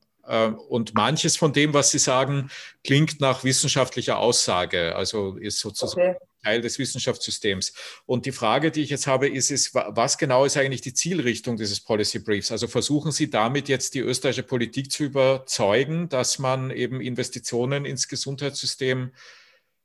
und 0.68 0.94
manches 0.94 1.38
von 1.38 1.54
dem, 1.54 1.74
was 1.74 1.92
Sie 1.92 2.00
sagen, 2.00 2.50
klingt 2.84 3.22
nach 3.22 3.44
wissenschaftlicher 3.44 4.18
Aussage, 4.18 4.96
also 4.96 5.38
ist 5.38 5.60
sozusagen 5.60 6.10
okay. 6.10 6.28
Teil 6.44 6.62
des 6.62 6.80
Wissenschaftssystems. 6.80 7.74
Und 8.06 8.26
die 8.26 8.32
Frage, 8.32 8.72
die 8.72 8.82
ich 8.82 8.90
jetzt 8.90 9.08
habe, 9.08 9.28
ist, 9.28 9.52
ist, 9.52 9.74
was 9.74 10.18
genau 10.18 10.46
ist 10.46 10.58
eigentlich 10.58 10.82
die 10.82 10.94
Zielrichtung 10.94 11.58
dieses 11.58 11.80
Policy 11.82 12.20
Briefs? 12.20 12.52
Also 12.52 12.68
versuchen 12.68 13.12
Sie 13.12 13.30
damit 13.30 13.68
jetzt 13.68 13.94
die 13.94 14.00
österreichische 14.00 14.44
Politik 14.44 14.92
zu 14.92 15.04
überzeugen, 15.04 16.10
dass 16.10 16.40
man 16.40 16.72
eben 16.72 17.02
Investitionen 17.02 17.86
ins 17.86 18.08
Gesundheitssystem 18.08 19.12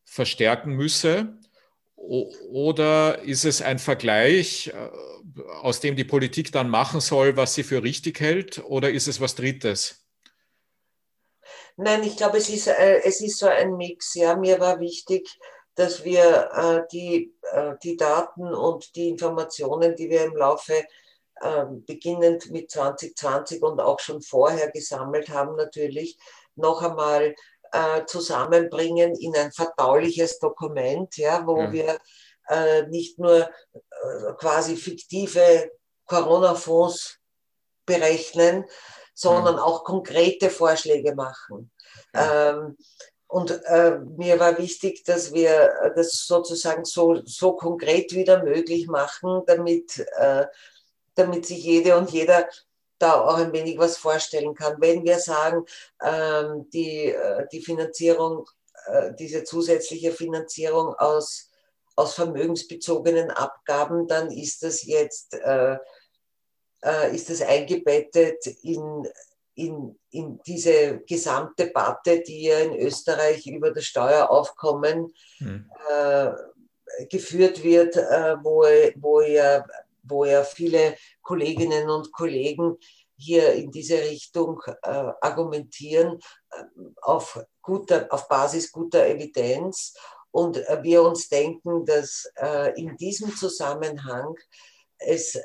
verstärken 0.05 0.74
müsse? 0.74 1.38
Oder 1.97 3.22
ist 3.22 3.45
es 3.45 3.62
ein 3.62 3.78
Vergleich, 3.78 4.68
äh, 4.68 4.90
aus 5.61 5.80
dem 5.80 5.97
die 5.97 6.05
Politik 6.05 6.51
dann 6.53 6.68
machen 6.68 7.01
soll, 7.01 7.36
was 7.36 7.55
sie 7.55 7.62
für 7.62 7.82
richtig 7.82 8.20
hält? 8.20 8.59
Oder 8.64 8.90
ist 8.90 9.09
es 9.09 9.20
was 9.20 9.34
Drittes? 9.34 10.01
Nein, 11.77 12.03
ich 12.03 12.16
glaube, 12.16 12.39
es 12.39 12.49
ist, 12.49 12.68
äh, 12.68 13.01
es 13.05 13.20
ist 13.20 13.39
so 13.39 13.47
ein 13.47 13.77
Mix. 13.77 14.14
Ja, 14.14 14.37
mir 14.37 14.61
war 14.61 14.81
wichtig, 14.81 15.39
dass 15.75 16.05
wir 16.05 16.51
äh, 16.53 16.83
die, 16.93 17.35
äh, 17.53 17.75
die 17.83 17.97
Daten 17.97 18.53
und 18.55 18.95
die 18.95 19.09
Informationen, 19.09 19.97
die 19.97 20.11
wir 20.11 20.25
im 20.25 20.37
Laufe 20.37 20.85
äh, 21.41 21.64
beginnend 21.87 22.51
mit 22.51 22.70
2020 22.70 23.62
und 23.62 23.81
auch 23.81 23.99
schon 24.01 24.23
vorher 24.23 24.70
gesammelt 24.70 25.31
haben, 25.31 25.57
natürlich 25.57 26.18
noch 26.57 26.83
einmal 26.83 27.35
äh, 27.73 28.05
zusammenbringen 28.07 29.14
in 29.16 29.35
ein 29.35 29.51
verdauliches 29.51 30.39
Dokument, 30.39 31.16
ja, 31.16 31.47
wo 31.47 31.59
ja. 31.59 31.73
wir 31.73 31.99
äh, 32.49 32.83
nicht 32.89 33.18
nur 33.18 33.49
äh, 33.73 34.33
quasi 34.39 34.77
fiktive 34.77 35.70
Corona-Fonds 36.07 37.18
berechnen, 37.87 38.66
sondern 39.14 39.56
ja. 39.56 39.62
auch 39.62 39.84
konkrete 39.84 40.50
Vorschläge 40.50 41.14
machen. 41.14 41.70
Ähm, 42.14 42.76
und 43.26 43.50
äh, 43.64 43.98
mir 44.18 44.38
war 44.38 44.58
wichtig, 44.58 45.04
dass 45.04 45.32
wir 45.32 45.92
das 45.96 46.26
sozusagen 46.26 46.84
so, 46.84 47.22
so 47.24 47.54
konkret 47.54 48.14
wieder 48.14 48.42
möglich 48.42 48.88
machen, 48.88 49.42
damit, 49.46 50.06
äh, 50.18 50.46
damit 51.14 51.46
sich 51.46 51.64
jede 51.64 51.96
und 51.96 52.10
jeder 52.10 52.46
da 52.98 53.20
auch 53.20 53.38
ein 53.38 53.52
wenig 53.52 53.78
was 53.78 53.96
vorstellen 53.96 54.54
kann. 54.54 54.76
Wenn 54.80 55.02
wir 55.04 55.18
sagen, 55.18 55.64
ähm, 56.02 56.68
die, 56.70 57.06
äh, 57.06 57.46
die 57.50 57.62
Finanzierung, 57.62 58.46
äh, 58.86 59.12
diese 59.18 59.44
zusätzliche 59.44 60.12
Finanzierung 60.12 60.94
aus, 60.94 61.48
aus 61.96 62.14
vermögensbezogenen 62.14 63.30
Abgaben, 63.30 64.06
dann 64.08 64.30
ist 64.30 64.62
das 64.62 64.84
jetzt 64.84 65.36
äh, 66.85 67.14
ist 67.14 67.30
das 67.30 67.43
eingebettet 67.43 68.47
in, 68.62 69.07
in, 69.55 69.99
in 70.11 70.41
diese 70.47 71.01
Gesamtdebatte, 71.07 72.20
die 72.20 72.45
ja 72.45 72.59
in 72.61 72.74
Österreich 72.78 73.47
über 73.47 73.70
das 73.70 73.85
Steueraufkommen 73.85 75.12
hm. 75.39 75.70
äh, 75.91 76.30
geführt 77.09 77.62
wird, 77.62 77.97
äh, 77.97 78.37
wo, 78.43 78.64
wo, 78.97 79.20
ja, 79.20 79.64
wo 80.03 80.24
ja 80.24 80.43
viele 80.45 80.97
Kolleginnen 81.22 81.89
und 81.89 82.12
Kollegen 82.12 82.76
hier 83.16 83.53
in 83.53 83.70
diese 83.70 83.99
Richtung 83.99 84.61
äh, 84.83 85.12
argumentieren 85.20 86.18
äh, 86.51 86.64
auf, 87.03 87.45
guter, 87.62 88.07
auf 88.11 88.28
Basis 88.28 88.72
guter 88.72 89.07
Evidenz. 89.07 89.95
Und 90.30 90.57
äh, 90.57 90.83
wir 90.83 91.03
uns 91.03 91.28
denken, 91.28 91.85
dass 91.85 92.30
äh, 92.37 92.78
in 92.80 92.97
diesem 92.97 93.35
Zusammenhang 93.37 94.35
es 94.99 95.39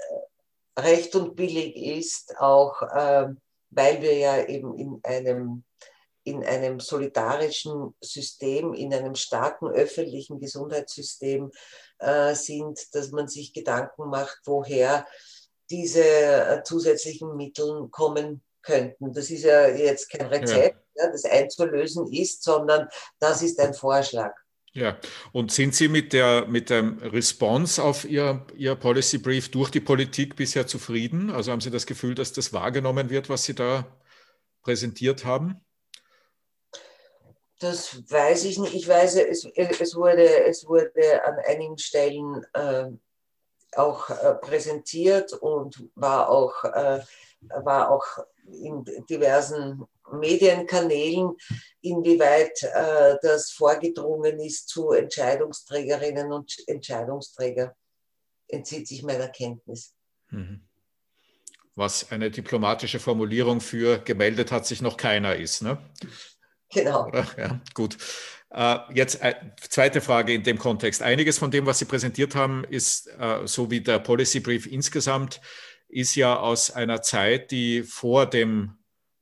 recht 0.78 1.16
und 1.16 1.36
billig 1.36 1.76
ist, 1.76 2.38
auch 2.38 2.82
äh, 2.82 3.28
weil 3.70 4.02
wir 4.02 4.14
ja 4.16 4.46
eben 4.46 4.78
in 4.78 5.00
einem, 5.04 5.64
in 6.24 6.44
einem 6.44 6.80
solidarischen 6.80 7.96
System, 8.02 8.74
in 8.74 8.94
einem 8.94 9.16
starken 9.16 9.68
öffentlichen 9.70 10.40
Gesundheitssystem 10.40 11.52
äh, 12.00 12.34
sind, 12.36 12.94
dass 12.94 13.12
man 13.12 13.28
sich 13.28 13.54
Gedanken 13.54 14.10
macht, 14.10 14.40
woher 14.46 15.06
diese 15.70 16.04
äh, 16.04 16.64
zusätzlichen 16.64 17.36
Mittel 17.36 17.88
kommen 17.90 18.44
könnten. 18.62 19.14
Das 19.14 19.30
ist 19.30 19.44
ja 19.44 19.68
jetzt 19.68 20.10
kein 20.10 20.28
Rezept, 20.28 20.78
ja. 20.96 21.06
Ja, 21.06 21.12
das 21.12 21.26
einzulösen 21.26 22.12
ist, 22.12 22.44
sondern 22.44 22.88
das 23.20 23.42
ist 23.42 23.60
ein 23.60 23.74
Vorschlag. 23.74 24.34
Ja, 24.78 24.96
und 25.32 25.52
sind 25.52 25.74
Sie 25.74 25.88
mit 25.88 26.14
der 26.14 26.46
mit 26.46 26.70
dem 26.70 27.00
Response 27.00 27.84
auf 27.84 28.06
Ihr, 28.06 28.46
Ihr 28.56 28.76
Policy 28.76 29.18
Brief 29.18 29.50
durch 29.50 29.72
die 29.72 29.80
Politik 29.80 30.36
bisher 30.36 30.68
zufrieden? 30.68 31.32
Also 31.32 31.52
haben 31.52 31.62
Sie 31.62 31.72
das 31.72 31.88
Gefühl, 31.88 32.14
dass 32.14 32.32
das 32.32 32.54
wahrgenommen 32.54 33.10
wird, 33.10 33.28
was 33.28 33.44
Sie 33.44 33.56
da 33.56 33.88
präsentiert 34.62 35.26
haben? 35.26 35.66
Das 37.60 38.04
weiß 38.08 38.46
ich 38.46 38.60
nicht. 38.60 38.76
Ich 38.76 38.88
weiß, 38.88 39.16
es, 39.16 39.46
es, 39.56 39.96
wurde, 39.96 40.46
es 40.46 40.68
wurde 40.68 41.26
an 41.26 41.40
einigen 41.48 41.80
Stellen 41.80 42.46
äh, 42.54 42.86
auch 43.76 44.12
äh, 44.12 44.36
präsentiert 44.36 45.34
und 45.34 45.90
war 45.96 46.30
auch, 46.30 46.64
äh, 46.66 47.00
war 47.64 47.90
auch 47.90 48.06
in 48.48 48.86
diversen 49.10 49.84
Medienkanälen, 50.12 51.36
inwieweit 51.82 52.64
äh, 52.64 53.16
das 53.22 53.52
vorgedrungen 53.52 54.40
ist 54.40 54.70
zu 54.70 54.92
Entscheidungsträgerinnen 54.92 56.32
und 56.32 56.56
Entscheidungsträger, 56.68 57.76
entzieht 58.48 58.88
sich 58.88 59.04
meiner 59.04 59.28
Kenntnis. 59.28 59.94
Mhm. 60.30 60.62
Was 61.76 62.12
eine 62.12 62.32
diplomatische 62.32 63.00
Formulierung 63.00 63.62
für 63.62 64.00
gemeldet 64.00 64.52
hat 64.52 64.66
sich 64.66 64.82
noch 64.82 64.98
keiner 64.98 65.36
ist, 65.36 65.62
ne? 65.62 65.78
Genau. 66.70 67.10
Ja, 67.38 67.62
gut. 67.74 67.98
Äh, 68.50 68.78
jetzt 68.94 69.22
äh, 69.22 69.36
zweite 69.70 70.02
Frage 70.02 70.34
in 70.34 70.44
dem 70.44 70.58
Kontext. 70.58 71.02
Einiges 71.02 71.38
von 71.38 71.52
dem, 71.52 71.66
was 71.66 71.80
Sie 71.80 71.86
präsentiert 71.86 72.36
haben, 72.36 72.64
ist 72.64 73.08
äh, 73.20 73.46
so 73.46 73.70
wie 73.70 73.82
der 73.82 74.00
Policy 74.00 74.40
Brief 74.40 74.66
insgesamt, 74.66 75.42
ist 75.90 76.16
ja 76.16 76.40
aus 76.40 76.72
einer 76.72 77.02
Zeit, 77.02 77.52
die 77.52 77.84
vor 77.84 78.26
dem 78.26 78.78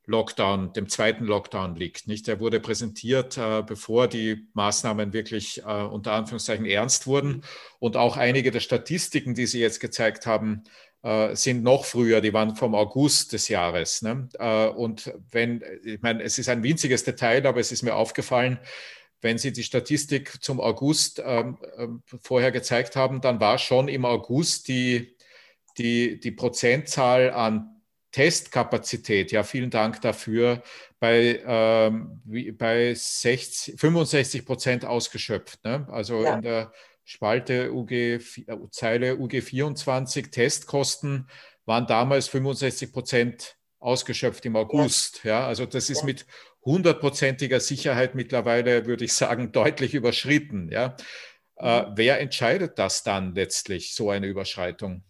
Lockdown, 0.06 0.72
dem 0.72 0.88
zweiten 0.88 1.24
Lockdown 1.24 1.74
liegt. 1.74 2.06
Nicht? 2.06 2.28
Der 2.28 2.38
wurde 2.38 2.60
präsentiert, 2.60 3.36
äh, 3.36 3.62
bevor 3.66 4.06
die 4.06 4.48
Maßnahmen 4.54 5.12
wirklich 5.12 5.62
äh, 5.62 5.82
unter 5.82 6.12
Anführungszeichen 6.12 6.64
ernst 6.64 7.06
wurden. 7.06 7.42
Und 7.80 7.96
auch 7.96 8.16
einige 8.16 8.52
der 8.52 8.60
Statistiken, 8.60 9.34
die 9.34 9.46
Sie 9.46 9.60
jetzt 9.60 9.80
gezeigt 9.80 10.26
haben, 10.26 10.62
äh, 11.02 11.34
sind 11.34 11.64
noch 11.64 11.84
früher, 11.84 12.20
die 12.20 12.32
waren 12.32 12.54
vom 12.54 12.74
August 12.76 13.32
des 13.32 13.48
Jahres. 13.48 14.02
Ne? 14.02 14.28
Äh, 14.38 14.68
und 14.68 15.12
wenn, 15.30 15.62
ich 15.84 16.00
meine, 16.02 16.22
es 16.22 16.38
ist 16.38 16.48
ein 16.48 16.62
winziges 16.62 17.02
Detail, 17.02 17.44
aber 17.44 17.58
es 17.58 17.72
ist 17.72 17.82
mir 17.82 17.96
aufgefallen, 17.96 18.60
wenn 19.20 19.38
Sie 19.38 19.52
die 19.52 19.62
Statistik 19.64 20.42
zum 20.42 20.60
August 20.60 21.20
ähm, 21.24 21.58
ähm, 21.78 22.02
vorher 22.22 22.52
gezeigt 22.52 22.96
haben, 22.96 23.20
dann 23.20 23.40
war 23.40 23.58
schon 23.58 23.88
im 23.88 24.04
August 24.04 24.68
die, 24.68 25.15
die, 25.78 26.20
die 26.20 26.32
Prozentzahl 26.32 27.30
an 27.30 27.82
Testkapazität, 28.12 29.30
ja, 29.30 29.42
vielen 29.42 29.70
Dank 29.70 30.00
dafür, 30.00 30.62
bei, 30.98 31.42
ähm, 31.46 32.22
bei 32.56 32.94
60, 32.94 33.74
65 33.78 34.46
Prozent 34.46 34.84
ausgeschöpft. 34.86 35.62
Ne? 35.64 35.86
Also 35.90 36.22
ja. 36.22 36.36
in 36.36 36.42
der 36.42 36.72
Spalte 37.04 37.72
UG, 37.72 38.20
Zeile 38.70 39.16
UG 39.18 39.42
24 39.42 40.30
Testkosten 40.30 41.28
waren 41.66 41.86
damals 41.86 42.28
65 42.28 42.92
Prozent 42.92 43.56
ausgeschöpft 43.78 44.46
im 44.46 44.56
August. 44.56 45.22
Ja, 45.24 45.40
ja 45.40 45.46
also 45.46 45.66
das 45.66 45.90
ist 45.90 46.00
ja. 46.00 46.06
mit 46.06 46.26
hundertprozentiger 46.64 47.60
Sicherheit 47.60 48.14
mittlerweile, 48.14 48.86
würde 48.86 49.04
ich 49.04 49.12
sagen, 49.12 49.52
deutlich 49.52 49.94
überschritten. 49.94 50.70
Ja. 50.72 50.96
Äh, 51.58 51.82
mhm. 51.82 51.92
wer 51.96 52.20
entscheidet 52.20 52.78
das 52.78 53.02
dann 53.02 53.34
letztlich, 53.34 53.94
so 53.94 54.10
eine 54.10 54.26
Überschreitung? 54.26 55.04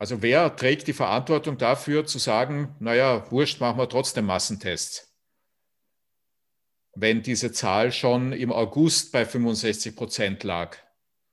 Also 0.00 0.22
wer 0.22 0.56
trägt 0.56 0.86
die 0.86 0.94
Verantwortung 0.94 1.58
dafür 1.58 2.06
zu 2.06 2.18
sagen, 2.18 2.74
naja, 2.80 3.30
wurscht, 3.30 3.60
machen 3.60 3.78
wir 3.78 3.86
trotzdem 3.86 4.24
Massentests? 4.24 5.12
Wenn 6.94 7.22
diese 7.22 7.52
Zahl 7.52 7.92
schon 7.92 8.32
im 8.32 8.50
August 8.50 9.12
bei 9.12 9.26
65 9.26 9.94
Prozent 9.94 10.42
lag 10.42 10.78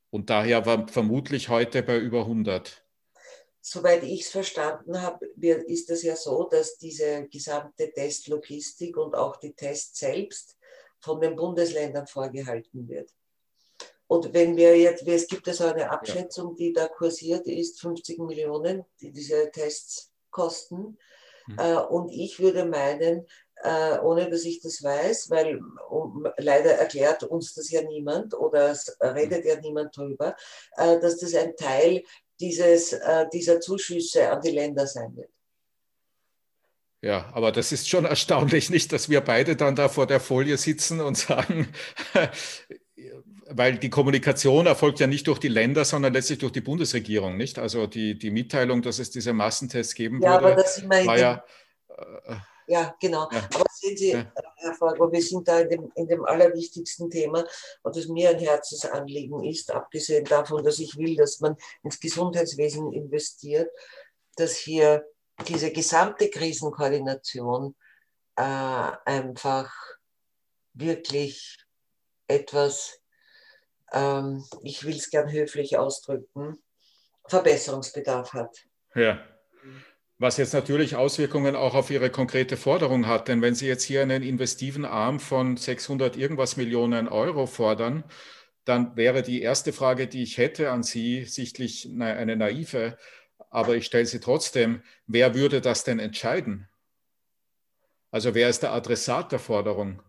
und 0.10 0.30
daher 0.30 0.66
war 0.66 0.86
vermutlich 0.90 1.48
heute 1.48 1.82
bei 1.82 1.98
über 1.98 2.24
100. 2.24 2.84
Soweit 3.62 4.04
ich 4.04 4.24
es 4.24 4.30
verstanden 4.32 5.02
habe, 5.02 5.28
ist 5.68 5.90
es 5.90 6.04
ja 6.04 6.18
so, 6.18 6.50
dass 6.52 6.78
diese 6.78 7.26
gesamte 7.30 7.94
Testlogistik 7.94 8.98
und 8.98 9.16
auch 9.16 9.38
die 9.38 9.54
Tests 9.54 9.98
selbst 9.98 10.58
von 11.00 11.22
den 11.22 11.38
Bundesländern 11.38 12.06
vorgehalten 12.06 12.90
wird. 12.90 13.17
Und 14.08 14.34
wenn 14.34 14.56
wir 14.56 14.78
jetzt, 14.78 15.06
es 15.06 15.28
gibt 15.28 15.48
also 15.48 15.66
eine 15.66 15.90
Abschätzung, 15.92 16.56
die 16.56 16.72
da 16.72 16.88
kursiert 16.88 17.46
ist, 17.46 17.82
50 17.82 18.20
Millionen, 18.20 18.86
die 19.02 19.12
diese 19.12 19.52
Tests 19.52 20.14
kosten. 20.30 20.98
Mhm. 21.48 21.60
Äh, 21.60 21.76
und 21.76 22.10
ich 22.10 22.40
würde 22.40 22.66
meinen, 22.66 23.26
äh, 23.64 24.00
ohne 24.00 24.30
dass 24.30 24.46
ich 24.46 24.62
das 24.62 24.82
weiß, 24.82 25.30
weil 25.30 25.60
um, 25.90 26.26
leider 26.38 26.72
erklärt 26.72 27.24
uns 27.24 27.54
das 27.54 27.70
ja 27.70 27.82
niemand 27.82 28.34
oder 28.34 28.72
es 28.72 28.96
redet 29.02 29.46
ja 29.46 29.60
niemand 29.60 29.96
drüber, 29.96 30.36
äh, 30.78 31.00
dass 31.00 31.18
das 31.18 31.34
ein 31.36 31.56
Teil 31.56 32.04
dieses, 32.40 32.94
äh, 32.94 33.26
dieser 33.34 33.60
Zuschüsse 33.60 34.30
an 34.30 34.42
die 34.42 34.52
Länder 34.52 34.88
sein 34.88 35.16
wird. 35.16 35.30
Ja, 37.02 37.30
aber 37.34 37.52
das 37.52 37.72
ist 37.72 37.88
schon 37.90 38.06
erstaunlich, 38.06 38.70
nicht, 38.70 38.92
dass 38.92 39.10
wir 39.10 39.22
beide 39.22 39.56
dann 39.56 39.76
da 39.76 39.88
vor 39.88 40.08
der 40.08 40.20
Folie 40.20 40.58
sitzen 40.58 41.00
und 41.00 41.18
sagen, 41.18 41.72
weil 43.50 43.78
die 43.78 43.90
Kommunikation 43.90 44.66
erfolgt 44.66 45.00
ja 45.00 45.08
nicht 45.08 45.28
durch 45.28 45.40
die 45.40 45.48
Länder, 45.48 45.86
sondern 45.86 46.14
letztlich 46.14 46.40
durch 46.40 46.52
die 46.52 46.62
Bundesregierung, 46.62 47.38
nicht? 47.38 47.60
Also 47.60 47.88
die, 47.88 48.18
die 48.18 48.32
Mitteilung, 48.32 48.82
dass 48.82 49.00
es 49.00 49.12
diese 49.12 49.34
Massentests 49.34 49.94
geben 49.94 50.22
ja, 50.22 50.34
würde, 50.34 50.46
aber 50.46 50.56
das 50.56 50.88
war 50.88 51.18
ja. 51.18 51.44
Äh, 51.90 52.36
ja, 52.68 52.96
genau. 53.00 53.30
Ja. 53.32 53.48
Aber 53.54 53.66
sehen 53.72 53.96
Sie, 53.96 54.12
ja. 54.12 54.26
Herr 54.58 54.74
Forgo, 54.74 55.12
wir 55.12 55.22
sind 55.22 55.48
da 55.48 55.60
in 55.62 55.70
dem, 55.70 55.92
in 55.96 56.08
dem 56.08 56.26
allerwichtigsten 56.26 57.10
Thema 57.10 57.46
und 57.84 57.96
das 57.96 58.08
mir 58.08 58.32
ein 58.32 58.40
Herzensanliegen 58.40 59.44
ist, 59.44 59.72
abgesehen 59.72 60.26
davon, 60.26 60.64
dass 60.64 60.80
ich 60.80 60.98
will, 60.98 61.16
dass 61.16 61.40
man 61.40 61.56
ins 61.84 62.00
Gesundheitswesen 62.00 62.92
investiert, 62.92 63.70
dass 64.36 64.58
hier 64.58 65.06
diese 65.48 65.72
gesamte 65.72 66.30
Krisenkoordination 66.30 67.76
äh, 68.36 68.42
einfach 68.42 69.72
wirklich 70.74 71.58
etwas 72.28 73.00
ähm, 73.92 74.44
ich 74.64 74.84
will 74.86 74.96
es 74.96 75.10
gern 75.10 75.32
höflich 75.32 75.78
ausdrücken, 75.78 76.58
Verbesserungsbedarf 77.28 78.34
hat. 78.34 78.66
Ja. 78.96 79.20
Was 80.20 80.38
jetzt 80.38 80.54
natürlich 80.54 80.96
Auswirkungen 80.96 81.56
auch 81.56 81.76
auf 81.76 81.92
Ihre 81.92 82.10
konkrete 82.10 82.58
Forderung 82.58 83.06
hat, 83.06 83.28
denn 83.28 83.42
wenn 83.42 83.54
Sie 83.54 83.68
jetzt 83.68 83.84
hier 83.84 84.02
einen 84.02 84.24
investiven 84.24 84.84
Arm 84.84 85.20
von 85.20 85.58
600 85.58 86.18
irgendwas 86.18 86.58
Millionen 86.58 87.08
Euro 87.08 87.46
fordern, 87.46 88.04
dann 88.66 88.98
wäre 88.98 89.22
die 89.22 89.42
erste 89.42 89.74
Frage, 89.74 90.08
die 90.08 90.24
ich 90.24 90.38
hätte 90.38 90.72
an 90.72 90.82
Sie, 90.82 91.26
sichtlich 91.26 91.88
eine 92.00 92.36
naive, 92.36 92.98
aber 93.50 93.76
ich 93.76 93.86
stelle 93.86 94.06
sie 94.06 94.20
trotzdem, 94.20 94.82
wer 95.06 95.34
würde 95.34 95.62
das 95.62 95.84
denn 95.84 96.00
entscheiden? 96.00 96.68
Also 98.12 98.34
wer 98.34 98.50
ist 98.50 98.64
der 98.64 98.74
Adressat 98.74 99.32
der 99.32 99.40
Forderung? 99.40 100.02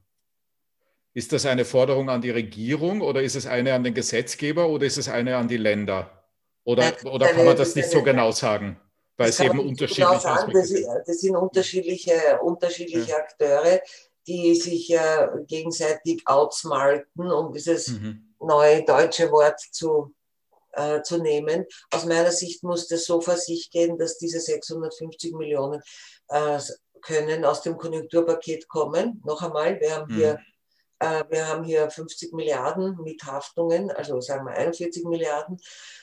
Ist 1.19 1.33
das 1.33 1.47
eine 1.47 1.65
Forderung 1.65 2.11
an 2.11 2.23
die 2.23 2.31
Regierung 2.31 3.01
oder 3.01 3.21
ist 3.21 3.35
es 3.35 3.45
eine 3.45 3.75
an 3.75 3.83
den 3.83 3.93
Gesetzgeber 3.93 4.69
oder 4.69 4.87
ist 4.87 4.99
es 4.99 5.09
eine 5.09 5.37
an 5.37 5.49
die 5.49 5.57
Länder? 5.57 6.25
Oder, 6.63 6.93
oder 7.07 7.27
kann 7.27 7.45
man 7.45 7.57
das 7.57 7.75
nicht 7.75 7.91
so 7.91 8.05
genau 8.05 8.31
sagen? 8.31 8.81
Weil 9.17 9.31
es 9.31 9.41
eben 9.41 9.59
unterschiedliche 9.59 10.07
genau 10.07 10.21
sagen. 10.21 10.53
Das, 10.53 10.73
das, 11.05 11.21
sind 11.21 11.35
unterschiedliche, 11.35 12.39
unterschiedliche 12.41 13.11
ja. 13.11 13.17
Akteure, 13.17 13.81
die 14.29 14.55
sich 14.55 14.93
äh, 14.93 15.27
gegenseitig 15.49 16.23
outsmarten, 16.25 17.33
um 17.33 17.53
dieses 17.53 17.89
mhm. 17.89 18.33
neue 18.39 18.85
deutsche 18.85 19.29
Wort 19.33 19.59
zu, 19.73 20.15
äh, 20.75 21.03
zu 21.03 21.19
nehmen. 21.19 21.67
Aus 21.91 22.05
meiner 22.05 22.31
Sicht 22.31 22.63
muss 22.63 22.87
das 22.87 23.07
so 23.07 23.21
vor 23.21 23.37
sich 23.37 23.73
gehen, 23.73 23.99
dass 23.99 24.19
diese 24.19 24.39
650 24.39 25.35
Millionen 25.35 25.83
äh, 26.29 26.61
können 27.03 27.45
aus 27.45 27.63
dem 27.63 27.77
Konjunkturpaket 27.77 28.69
kommen. 28.69 29.21
Noch 29.25 29.43
einmal, 29.43 29.81
wir 29.81 29.97
haben 29.97 30.15
mhm. 30.15 30.17
hier 30.17 30.39
wir 31.01 31.47
haben 31.49 31.65
hier 31.65 31.91
50 31.91 32.33
Milliarden 32.33 32.97
mit 33.03 33.25
Haftungen, 33.25 33.91
also 33.91 34.21
sagen 34.21 34.47
wir 34.47 34.55
41 34.55 35.05
Milliarden 35.05 35.59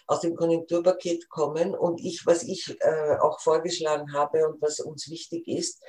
aus 0.07 0.21
dem 0.21 0.35
Konjunkturpaket 0.35 1.29
kommen. 1.29 1.75
Und 1.75 1.99
ich, 1.99 2.25
was 2.25 2.43
ich 2.43 2.77
äh, 2.81 3.17
auch 3.19 3.39
vorgeschlagen 3.41 4.13
habe 4.13 4.47
und 4.47 4.61
was 4.61 4.79
uns 4.79 5.09
wichtig 5.09 5.47
ist, 5.47 5.81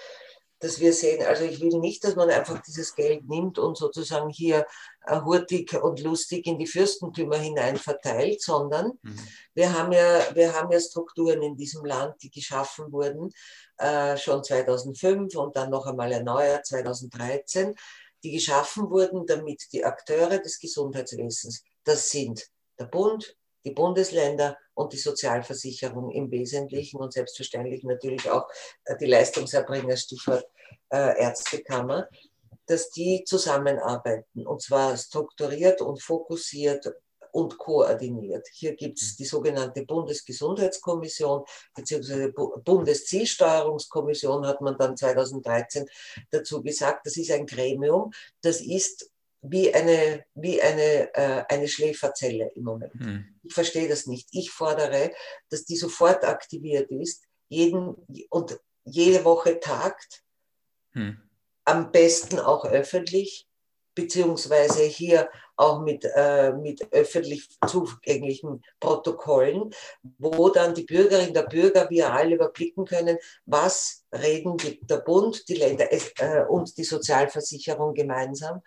dass 0.58 0.80
wir 0.80 0.92
sehen, 0.92 1.24
also 1.26 1.44
ich 1.44 1.60
will 1.60 1.78
nicht, 1.78 2.02
dass 2.02 2.16
man 2.16 2.30
einfach 2.30 2.62
dieses 2.62 2.94
Geld 2.94 3.28
nimmt 3.28 3.58
und 3.58 3.76
sozusagen 3.76 4.30
hier 4.30 4.66
äh, 5.06 5.20
hurtig 5.20 5.74
und 5.74 6.00
lustig 6.00 6.46
in 6.46 6.58
die 6.58 6.66
Fürstentümer 6.66 7.36
hinein 7.36 7.76
verteilt, 7.76 8.40
sondern 8.40 8.92
mhm. 9.02 9.18
wir, 9.54 9.76
haben 9.78 9.92
ja, 9.92 10.34
wir 10.34 10.54
haben 10.54 10.72
ja 10.72 10.80
Strukturen 10.80 11.42
in 11.42 11.56
diesem 11.56 11.84
Land, 11.84 12.14
die 12.22 12.30
geschaffen 12.30 12.90
wurden, 12.90 13.32
äh, 13.76 14.16
schon 14.16 14.42
2005 14.42 15.36
und 15.36 15.56
dann 15.56 15.70
noch 15.70 15.84
einmal 15.86 16.10
erneuert 16.10 16.64
2013 16.64 17.74
die 18.22 18.32
geschaffen 18.32 18.90
wurden, 18.90 19.26
damit 19.26 19.64
die 19.72 19.84
Akteure 19.84 20.38
des 20.38 20.58
Gesundheitswesens, 20.58 21.62
das 21.84 22.10
sind 22.10 22.46
der 22.78 22.86
Bund, 22.86 23.36
die 23.64 23.72
Bundesländer 23.72 24.56
und 24.74 24.92
die 24.92 24.98
Sozialversicherung 24.98 26.10
im 26.12 26.30
Wesentlichen 26.30 27.00
und 27.00 27.12
selbstverständlich 27.12 27.82
natürlich 27.82 28.30
auch 28.30 28.48
äh, 28.84 28.96
die 28.96 29.06
Leistungserbringer, 29.06 29.96
Stichwort 29.96 30.46
äh, 30.90 31.20
Ärztekammer, 31.20 32.08
dass 32.66 32.90
die 32.90 33.24
zusammenarbeiten. 33.24 34.46
Und 34.46 34.62
zwar 34.62 34.96
strukturiert 34.96 35.80
und 35.80 36.02
fokussiert 36.02 36.92
und 37.36 37.58
koordiniert. 37.58 38.48
Hier 38.50 38.74
gibt 38.74 38.98
es 38.98 39.12
mhm. 39.12 39.16
die 39.18 39.24
sogenannte 39.26 39.84
Bundesgesundheitskommission 39.84 41.44
bzw. 41.74 42.32
Bundeszielsteuerungskommission, 42.64 44.46
hat 44.46 44.62
man 44.62 44.78
dann 44.78 44.96
2013 44.96 45.86
dazu 46.30 46.62
gesagt. 46.62 47.06
Das 47.06 47.18
ist 47.18 47.30
ein 47.30 47.46
Gremium, 47.46 48.10
das 48.40 48.62
ist 48.62 49.10
wie 49.42 49.72
eine, 49.74 50.24
wie 50.34 50.62
eine, 50.62 51.14
äh, 51.14 51.44
eine 51.48 51.68
Schläferzelle 51.68 52.52
im 52.54 52.64
Moment. 52.64 52.94
Hm. 52.94 53.26
Ich 53.42 53.52
verstehe 53.52 53.86
das 53.88 54.06
nicht. 54.06 54.28
Ich 54.32 54.50
fordere, 54.50 55.12
dass 55.50 55.66
die 55.66 55.76
sofort 55.76 56.24
aktiviert 56.24 56.90
ist 56.90 57.22
jeden, 57.48 57.96
und 58.30 58.58
jede 58.84 59.26
Woche 59.26 59.60
tagt, 59.60 60.24
hm. 60.92 61.20
am 61.66 61.92
besten 61.92 62.38
auch 62.38 62.64
öffentlich, 62.64 63.46
beziehungsweise 63.96 64.82
hier 64.84 65.28
auch 65.56 65.80
mit, 65.80 66.04
äh, 66.14 66.52
mit 66.52 66.92
öffentlich 66.92 67.48
zugänglichen 67.66 68.62
Protokollen, 68.78 69.74
wo 70.18 70.50
dann 70.50 70.74
die 70.74 70.84
Bürgerinnen 70.84 71.36
und 71.36 71.48
Bürger, 71.48 71.88
wir 71.88 72.12
alle 72.12 72.34
überblicken 72.34 72.84
können, 72.84 73.16
was 73.46 74.04
reden 74.12 74.58
der 74.82 74.98
Bund, 74.98 75.48
die 75.48 75.54
Länder 75.54 75.90
äh, 75.90 76.44
und 76.44 76.76
die 76.76 76.84
Sozialversicherung 76.84 77.94
gemeinsam, 77.94 78.62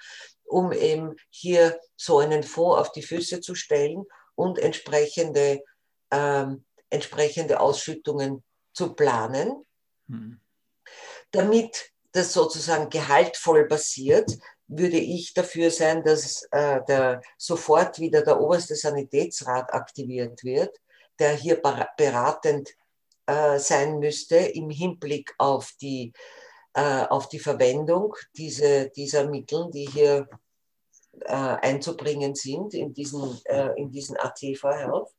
um 0.45 0.71
eben 0.71 1.15
hier 1.29 1.79
so 1.95 2.17
einen 2.17 2.41
Fonds 2.41 2.79
auf 2.79 2.91
die 2.91 3.03
Füße 3.03 3.39
zu 3.39 3.53
stellen 3.53 4.05
und 4.33 4.57
entsprechende, 4.57 5.63
ähm, 6.09 6.65
entsprechende 6.89 7.59
Ausschüttungen 7.59 8.43
zu 8.73 8.95
planen, 8.95 9.63
hm. 10.07 10.39
damit 11.31 11.91
das 12.13 12.33
sozusagen 12.33 12.89
gehaltvoll 12.89 13.67
passiert, 13.67 14.31
würde 14.69 14.97
ich 14.97 15.33
dafür 15.33 15.71
sein, 15.71 16.03
dass 16.03 16.43
äh, 16.51 16.79
der, 16.87 17.21
sofort 17.37 17.99
wieder 17.99 18.21
der 18.21 18.39
oberste 18.39 18.75
Sanitätsrat 18.75 19.73
aktiviert 19.73 20.43
wird, 20.43 20.79
der 21.17 21.33
hier 21.33 21.61
beratend 21.97 22.69
äh, 23.25 23.57
sein 23.57 23.99
müsste 23.99 24.37
im 24.37 24.69
Hinblick 24.69 25.33
auf 25.39 25.73
die, 25.81 26.13
äh, 26.73 27.05
auf 27.07 27.29
die 27.29 27.39
Verwendung 27.39 28.15
diese, 28.37 28.89
dieser 28.91 29.27
Mittel, 29.27 29.69
die 29.73 29.87
hier 29.87 30.29
äh, 31.21 31.33
einzubringen 31.33 32.35
sind 32.35 32.75
in 32.75 32.93
diesen, 32.93 33.41
äh, 33.45 33.71
in 33.75 33.91
diesen 33.91 34.17
ATV 34.17 34.63
Health. 34.63 35.09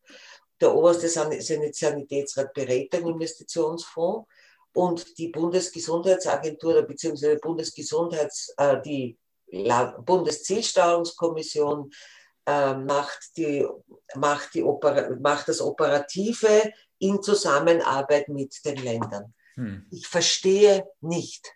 der 0.61 0.74
oberste 0.74 1.09
Sanitätsrat 1.09 2.53
berät 2.55 2.92
den 2.92 3.07
Investitionsfonds 3.09 4.28
und 4.74 5.18
die 5.18 5.28
Bundesgesundheitsagentur 5.28 6.82
bzw. 6.82 7.36
Bundesgesundheits, 7.36 8.55
äh, 8.57 8.80
die 8.82 9.16
Bundeszielsteuerungskommission 9.51 11.90
äh, 12.46 12.74
macht, 12.74 13.36
die, 13.36 13.66
macht, 14.14 14.55
die 14.55 14.64
macht 15.20 15.48
das 15.48 15.61
Operative 15.61 16.72
in 16.98 17.22
Zusammenarbeit 17.22 18.28
mit 18.28 18.64
den 18.64 18.76
Ländern. 18.76 19.34
Hm. 19.55 19.86
Ich 19.90 20.07
verstehe 20.07 20.88
nicht, 21.01 21.53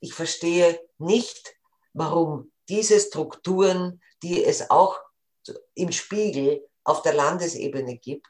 ich 0.00 0.14
verstehe 0.14 0.80
nicht, 0.98 1.54
warum 1.92 2.52
diese 2.68 2.98
Strukturen, 3.00 4.00
die 4.22 4.44
es 4.44 4.70
auch 4.70 4.98
im 5.74 5.92
Spiegel 5.92 6.66
auf 6.84 7.02
der 7.02 7.14
Landesebene 7.14 7.98
gibt, 7.98 8.26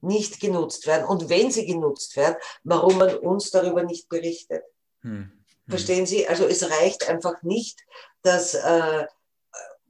nicht 0.00 0.40
genutzt 0.40 0.86
werden. 0.86 1.06
Und 1.06 1.28
wenn 1.28 1.50
sie 1.50 1.66
genutzt 1.66 2.16
werden, 2.16 2.36
warum 2.64 2.98
man 2.98 3.16
uns 3.16 3.50
darüber 3.50 3.82
nicht 3.82 4.08
berichtet. 4.08 4.64
Hm. 5.02 5.37
Hm. 5.68 5.70
Verstehen 5.70 6.06
Sie? 6.06 6.26
Also 6.26 6.46
es 6.46 6.68
reicht 6.70 7.08
einfach 7.08 7.42
nicht, 7.42 7.84
dass, 8.22 8.54
äh, 8.54 9.06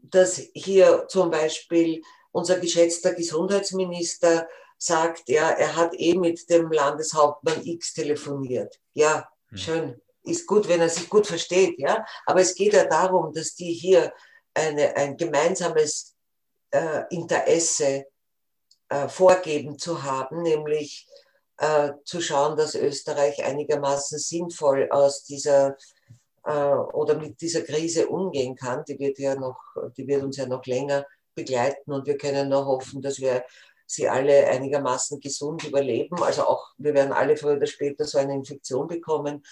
dass 0.02 0.42
hier 0.54 1.06
zum 1.08 1.30
Beispiel 1.30 2.02
unser 2.32 2.58
geschätzter 2.58 3.14
Gesundheitsminister 3.14 4.48
sagt, 4.76 5.28
ja, 5.28 5.50
er 5.50 5.76
hat 5.76 5.92
eh 5.94 6.14
mit 6.14 6.50
dem 6.50 6.70
Landeshauptmann 6.70 7.64
X 7.64 7.94
telefoniert. 7.94 8.78
Ja, 8.92 9.28
hm. 9.48 9.58
schön. 9.58 10.02
Ist 10.24 10.46
gut, 10.46 10.68
wenn 10.68 10.80
er 10.80 10.90
sich 10.90 11.08
gut 11.08 11.26
versteht, 11.26 11.78
ja. 11.78 12.04
Aber 12.26 12.40
es 12.40 12.54
geht 12.54 12.74
ja 12.74 12.84
darum, 12.84 13.32
dass 13.32 13.54
die 13.54 13.72
hier 13.72 14.12
eine, 14.52 14.94
ein 14.96 15.16
gemeinsames 15.16 16.16
äh, 16.70 17.04
Interesse 17.10 18.06
äh, 18.88 19.08
vorgeben 19.08 19.78
zu 19.78 20.02
haben, 20.02 20.42
nämlich 20.42 21.06
äh, 21.58 21.92
zu 22.04 22.20
schauen, 22.20 22.56
dass 22.56 22.74
Österreich 22.74 23.44
einigermaßen 23.44 24.18
sinnvoll 24.18 24.88
aus 24.90 25.24
dieser 25.24 25.76
äh, 26.44 26.50
oder 26.50 27.18
mit 27.18 27.40
dieser 27.40 27.62
Krise 27.62 28.08
umgehen 28.08 28.56
kann. 28.56 28.84
Die 28.86 28.98
wird 28.98 29.18
ja 29.18 29.34
noch, 29.34 29.58
die 29.96 30.06
wird 30.06 30.22
uns 30.22 30.36
ja 30.36 30.46
noch 30.46 30.64
länger 30.66 31.04
begleiten 31.34 31.92
und 31.92 32.06
wir 32.06 32.16
können 32.16 32.48
nur 32.48 32.66
hoffen, 32.66 33.02
dass 33.02 33.18
wir 33.20 33.44
sie 33.86 34.08
alle 34.08 34.46
einigermaßen 34.46 35.18
gesund 35.20 35.64
überleben. 35.64 36.22
Also 36.22 36.46
auch, 36.46 36.72
wir 36.76 36.94
werden 36.94 37.12
alle 37.12 37.36
früher 37.36 37.56
oder 37.56 37.66
später 37.66 38.04
so 38.04 38.18
eine 38.18 38.34
Infektion 38.34 38.86
bekommen. 38.86 39.42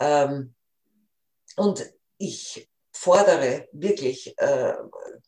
Ähm, 0.00 0.54
und 1.56 1.92
ich 2.18 2.68
fordere 2.92 3.68
wirklich 3.72 4.34
äh, 4.38 4.74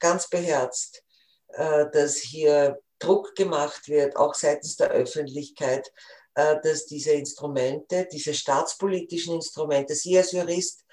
ganz 0.01 0.29
beherzt, 0.29 1.05
äh, 1.49 1.87
dass 1.93 2.17
hier 2.17 2.81
Druck 3.03 3.35
gemacht 3.35 3.89
wird, 3.89 4.17
auch 4.17 4.35
seitens 4.35 4.77
der 4.77 4.91
Öffentlichkeit, 4.91 5.91
äh, 6.35 6.57
dass 6.63 6.87
diese 6.87 7.13
Instrumente, 7.13 8.09
diese 8.11 8.35
staatspolitischen 8.35 9.35
Instrumente, 9.35 9.95
Sie 9.95 10.17
als 10.17 10.33
Jurist, 10.33 10.85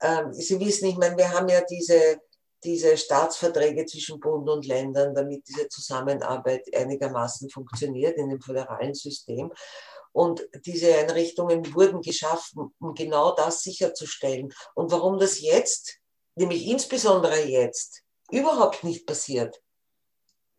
ähm, 0.00 0.32
Sie 0.32 0.60
wissen, 0.60 0.88
ich 0.88 0.96
meine, 0.96 1.16
wir 1.16 1.30
haben 1.30 1.48
ja 1.48 1.62
diese, 1.62 2.20
diese 2.62 2.96
Staatsverträge 2.96 3.86
zwischen 3.86 4.20
Bund 4.20 4.48
und 4.48 4.66
Ländern, 4.66 5.14
damit 5.14 5.46
diese 5.48 5.68
Zusammenarbeit 5.68 6.62
einigermaßen 6.74 7.50
funktioniert 7.50 8.16
in 8.16 8.30
dem 8.30 8.40
föderalen 8.40 8.94
System. 8.94 9.52
Und 10.12 10.46
diese 10.64 10.94
Einrichtungen 10.94 11.74
wurden 11.74 12.00
geschaffen, 12.00 12.72
um 12.78 12.94
genau 12.94 13.34
das 13.34 13.62
sicherzustellen. 13.62 14.54
Und 14.74 14.92
warum 14.92 15.18
das 15.18 15.40
jetzt, 15.40 15.98
nämlich 16.36 16.66
insbesondere 16.68 17.42
jetzt, 17.42 18.02
überhaupt 18.30 18.84
nicht 18.84 19.06
passiert, 19.06 19.60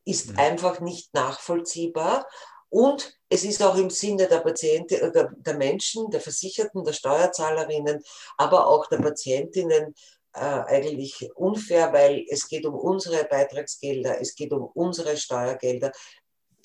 ist 0.06 0.32
mhm. 0.32 0.40
einfach 0.40 0.80
nicht 0.80 1.14
nachvollziehbar. 1.14 2.28
Und 2.70 3.18
es 3.30 3.44
ist 3.44 3.62
auch 3.62 3.76
im 3.76 3.90
Sinne 3.90 4.28
der 4.28 4.40
Patienten, 4.40 4.96
äh, 4.96 5.12
der, 5.12 5.32
der 5.36 5.58
Menschen, 5.58 6.10
der 6.12 6.22
Versicherten, 6.22 6.84
der 6.84 6.94
Steuerzahlerinnen, 6.94 8.04
aber 8.38 8.68
auch 8.68 8.88
der 8.88 8.98
Patientinnen 8.98 9.96
äh, 10.34 10.40
eigentlich 10.40 11.30
unfair, 11.36 11.94
weil 11.94 12.26
es 12.30 12.48
geht 12.48 12.66
um 12.66 12.76
unsere 12.76 13.26
Beitragsgelder, 13.26 14.20
es 14.22 14.36
geht 14.36 14.52
um 14.52 14.66
unsere 14.74 15.18
Steuergelder, 15.18 15.92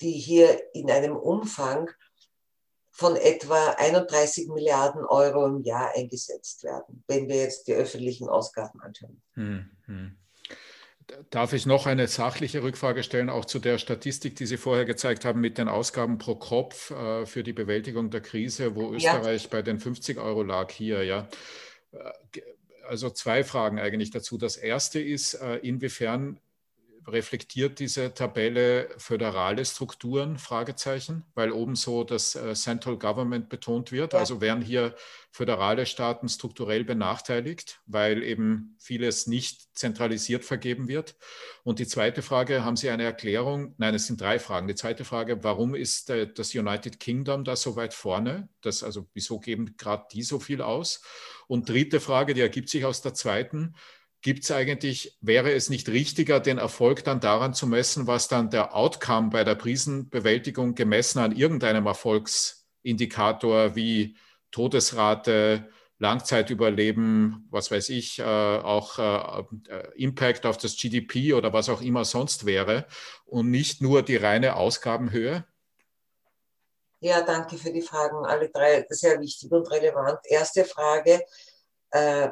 die 0.01 0.11
hier 0.11 0.61
in 0.73 0.91
einem 0.91 1.15
Umfang 1.15 1.89
von 2.91 3.15
etwa 3.15 3.69
31 3.77 4.49
Milliarden 4.49 5.05
Euro 5.05 5.45
im 5.45 5.63
Jahr 5.63 5.95
eingesetzt 5.95 6.63
werden, 6.63 7.03
wenn 7.07 7.29
wir 7.29 7.37
jetzt 7.37 7.67
die 7.67 7.73
öffentlichen 7.73 8.27
Ausgaben 8.27 8.81
anschauen. 8.81 9.21
Hm, 9.33 9.69
hm. 9.85 10.17
Darf 11.29 11.53
ich 11.53 11.65
noch 11.65 11.87
eine 11.87 12.07
sachliche 12.07 12.63
Rückfrage 12.63 13.03
stellen, 13.03 13.29
auch 13.29 13.45
zu 13.45 13.59
der 13.59 13.77
Statistik, 13.77 14.35
die 14.35 14.45
Sie 14.45 14.57
vorher 14.57 14.85
gezeigt 14.85 15.25
haben 15.25 15.41
mit 15.41 15.57
den 15.57 15.67
Ausgaben 15.67 16.17
pro 16.17 16.35
Kopf 16.35 16.91
äh, 16.91 17.25
für 17.25 17.43
die 17.43 17.53
Bewältigung 17.53 18.09
der 18.09 18.21
Krise, 18.21 18.75
wo 18.75 18.93
Österreich 18.93 19.43
ja. 19.43 19.49
bei 19.51 19.61
den 19.61 19.79
50 19.79 20.17
Euro 20.19 20.43
lag 20.43 20.71
hier, 20.71 21.03
ja. 21.03 21.27
Äh, 21.91 22.41
also 22.87 23.09
zwei 23.09 23.43
Fragen 23.43 23.79
eigentlich 23.79 24.11
dazu. 24.11 24.37
Das 24.37 24.57
erste 24.57 24.99
ist, 24.99 25.35
äh, 25.35 25.57
inwiefern 25.57 26.39
reflektiert 27.07 27.79
diese 27.79 28.13
Tabelle 28.13 28.89
föderale 28.97 29.65
Strukturen? 29.65 30.37
Fragezeichen, 30.37 31.23
weil 31.33 31.51
oben 31.51 31.75
so 31.75 32.03
das 32.03 32.35
äh, 32.35 32.53
Central 32.53 32.97
Government 32.97 33.49
betont 33.49 33.91
wird. 33.91 34.13
Also 34.13 34.41
werden 34.41 34.61
hier 34.61 34.95
föderale 35.31 35.85
Staaten 35.85 36.27
strukturell 36.27 36.83
benachteiligt, 36.83 37.79
weil 37.85 38.21
eben 38.23 38.75
vieles 38.79 39.27
nicht 39.27 39.75
zentralisiert 39.77 40.43
vergeben 40.43 40.87
wird. 40.87 41.15
Und 41.63 41.79
die 41.79 41.87
zweite 41.87 42.21
Frage, 42.21 42.65
haben 42.65 42.75
Sie 42.75 42.89
eine 42.89 43.03
Erklärung? 43.03 43.73
Nein, 43.77 43.95
es 43.95 44.07
sind 44.07 44.19
drei 44.19 44.39
Fragen. 44.39 44.67
Die 44.67 44.75
zweite 44.75 45.05
Frage, 45.05 45.43
warum 45.43 45.75
ist 45.75 46.09
äh, 46.09 46.31
das 46.31 46.53
United 46.53 46.99
Kingdom 46.99 47.43
da 47.43 47.55
so 47.55 47.75
weit 47.75 47.93
vorne? 47.93 48.49
Das, 48.61 48.83
also 48.83 49.07
wieso 49.13 49.39
geben 49.39 49.75
gerade 49.77 50.05
die 50.11 50.23
so 50.23 50.39
viel 50.39 50.61
aus? 50.61 51.01
Und 51.47 51.69
dritte 51.69 51.99
Frage, 51.99 52.33
die 52.33 52.41
ergibt 52.41 52.69
sich 52.69 52.85
aus 52.85 53.01
der 53.01 53.13
zweiten 53.13 53.75
gibt 54.21 54.43
es 54.43 54.51
eigentlich, 54.51 55.17
wäre 55.21 55.51
es 55.51 55.69
nicht 55.69 55.89
richtiger, 55.89 56.39
den 56.39 56.57
Erfolg 56.57 57.03
dann 57.03 57.19
daran 57.19 57.53
zu 57.53 57.65
messen, 57.67 58.07
was 58.07 58.27
dann 58.27 58.49
der 58.49 58.75
Outcome 58.75 59.29
bei 59.29 59.43
der 59.43 59.55
Krisenbewältigung 59.55 60.75
gemessen 60.75 61.19
an 61.19 61.35
irgendeinem 61.35 61.87
Erfolgsindikator 61.87 63.75
wie 63.75 64.15
Todesrate, 64.51 65.69
Langzeitüberleben, 65.97 67.47
was 67.51 67.69
weiß 67.69 67.89
ich, 67.89 68.19
äh, 68.19 68.23
auch 68.23 68.97
äh, 68.97 69.43
äh 69.71 69.87
Impact 69.95 70.47
auf 70.47 70.57
das 70.57 70.75
GDP 70.75 71.33
oder 71.33 71.53
was 71.53 71.69
auch 71.69 71.81
immer 71.81 72.05
sonst 72.05 72.45
wäre 72.45 72.87
und 73.25 73.51
nicht 73.51 73.81
nur 73.81 74.01
die 74.01 74.15
reine 74.15 74.55
Ausgabenhöhe? 74.55 75.45
Ja, 77.01 77.21
danke 77.21 77.57
für 77.57 77.71
die 77.71 77.81
Fragen. 77.81 78.25
Alle 78.25 78.49
drei 78.49 78.85
sehr 78.89 79.19
wichtig 79.19 79.51
und 79.51 79.69
relevant. 79.71 80.19
Erste 80.25 80.65
Frage. 80.65 81.23
Äh, 81.91 82.29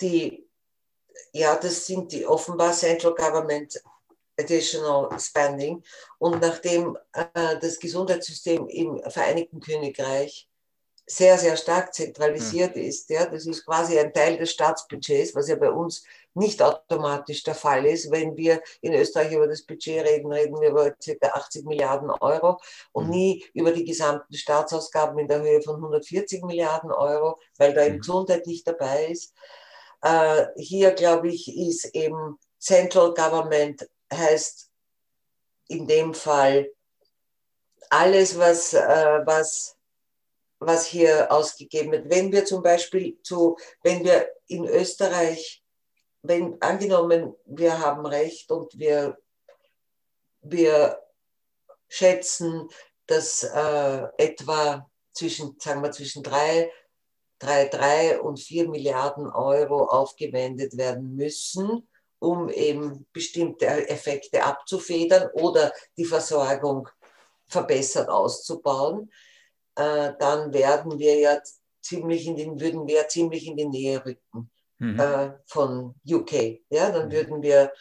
die 0.00 0.49
ja, 1.32 1.56
das 1.56 1.86
sind 1.86 2.12
die 2.12 2.26
offenbar 2.26 2.72
Central 2.72 3.14
Government 3.14 3.80
Additional 4.38 5.18
Spending. 5.18 5.82
Und 6.18 6.40
nachdem 6.40 6.96
äh, 7.12 7.58
das 7.60 7.78
Gesundheitssystem 7.78 8.66
im 8.68 9.00
Vereinigten 9.10 9.60
Königreich 9.60 10.48
sehr, 11.06 11.36
sehr 11.38 11.56
stark 11.56 11.92
zentralisiert 11.92 12.76
mhm. 12.76 12.82
ist, 12.82 13.10
ja, 13.10 13.26
das 13.26 13.44
ist 13.44 13.64
quasi 13.66 13.98
ein 13.98 14.12
Teil 14.12 14.38
des 14.38 14.52
Staatsbudgets, 14.52 15.34
was 15.34 15.48
ja 15.48 15.56
bei 15.56 15.70
uns 15.70 16.04
nicht 16.34 16.62
automatisch 16.62 17.42
der 17.42 17.56
Fall 17.56 17.84
ist. 17.86 18.12
Wenn 18.12 18.36
wir 18.36 18.62
in 18.80 18.94
Österreich 18.94 19.32
über 19.32 19.48
das 19.48 19.66
Budget 19.66 20.06
reden, 20.06 20.32
reden 20.32 20.60
wir 20.60 20.70
über 20.70 20.92
ca. 20.92 21.26
80 21.26 21.64
Milliarden 21.64 22.10
Euro 22.10 22.60
und 22.92 23.06
mhm. 23.06 23.10
nie 23.10 23.44
über 23.54 23.72
die 23.72 23.84
gesamten 23.84 24.34
Staatsausgaben 24.34 25.18
in 25.18 25.26
der 25.26 25.42
Höhe 25.42 25.60
von 25.62 25.76
140 25.76 26.44
Milliarden 26.44 26.92
Euro, 26.92 27.40
weil 27.58 27.74
da 27.74 27.84
eben 27.84 27.96
mhm. 27.96 28.00
Gesundheit 28.00 28.46
nicht 28.46 28.68
dabei 28.68 29.06
ist. 29.06 29.34
Äh, 30.02 30.46
hier, 30.56 30.92
glaube 30.92 31.28
ich, 31.28 31.56
ist 31.56 31.94
eben 31.94 32.38
Central 32.58 33.14
Government 33.14 33.88
heißt 34.12 34.70
in 35.68 35.86
dem 35.86 36.14
Fall 36.14 36.70
alles, 37.90 38.38
was, 38.38 38.72
äh, 38.72 39.20
was, 39.24 39.76
was 40.58 40.86
hier 40.86 41.30
ausgegeben 41.30 41.92
wird. 41.92 42.10
Wenn 42.10 42.32
wir 42.32 42.44
zum 42.44 42.62
Beispiel 42.62 43.20
zu, 43.22 43.56
wenn 43.82 44.04
wir 44.04 44.30
in 44.46 44.66
Österreich, 44.66 45.62
wenn 46.22 46.60
angenommen, 46.60 47.34
wir 47.46 47.78
haben 47.78 48.06
Recht 48.06 48.50
und 48.50 48.78
wir, 48.78 49.18
wir 50.42 51.00
schätzen, 51.88 52.68
dass 53.06 53.42
äh, 53.42 54.06
etwa 54.18 54.88
zwischen, 55.12 55.58
sagen 55.58 55.82
wir, 55.82 55.90
zwischen 55.90 56.22
drei 56.22 56.70
3,3 57.40 58.18
und 58.18 58.38
4 58.38 58.68
Milliarden 58.68 59.28
Euro 59.28 59.84
aufgewendet 59.84 60.76
werden 60.76 61.16
müssen, 61.16 61.88
um 62.18 62.50
eben 62.50 63.06
bestimmte 63.12 63.66
Effekte 63.66 64.44
abzufedern 64.44 65.30
oder 65.32 65.72
die 65.96 66.04
Versorgung 66.04 66.88
verbessert 67.48 68.08
auszubauen, 68.08 69.10
äh, 69.74 70.12
dann 70.18 70.52
werden 70.52 70.98
wir 70.98 71.18
ja 71.18 71.40
ziemlich 71.80 72.26
in 72.26 72.36
den, 72.36 72.60
würden 72.60 72.86
wir 72.86 73.08
ziemlich 73.08 73.46
in 73.46 73.56
die 73.56 73.66
Nähe 73.66 74.04
rücken 74.04 74.50
mhm. 74.78 75.00
äh, 75.00 75.32
von 75.46 75.94
UK. 76.08 76.60
Ja, 76.68 76.90
dann 76.90 77.08
mhm. 77.08 77.12
würden 77.12 77.42
wir 77.42 77.72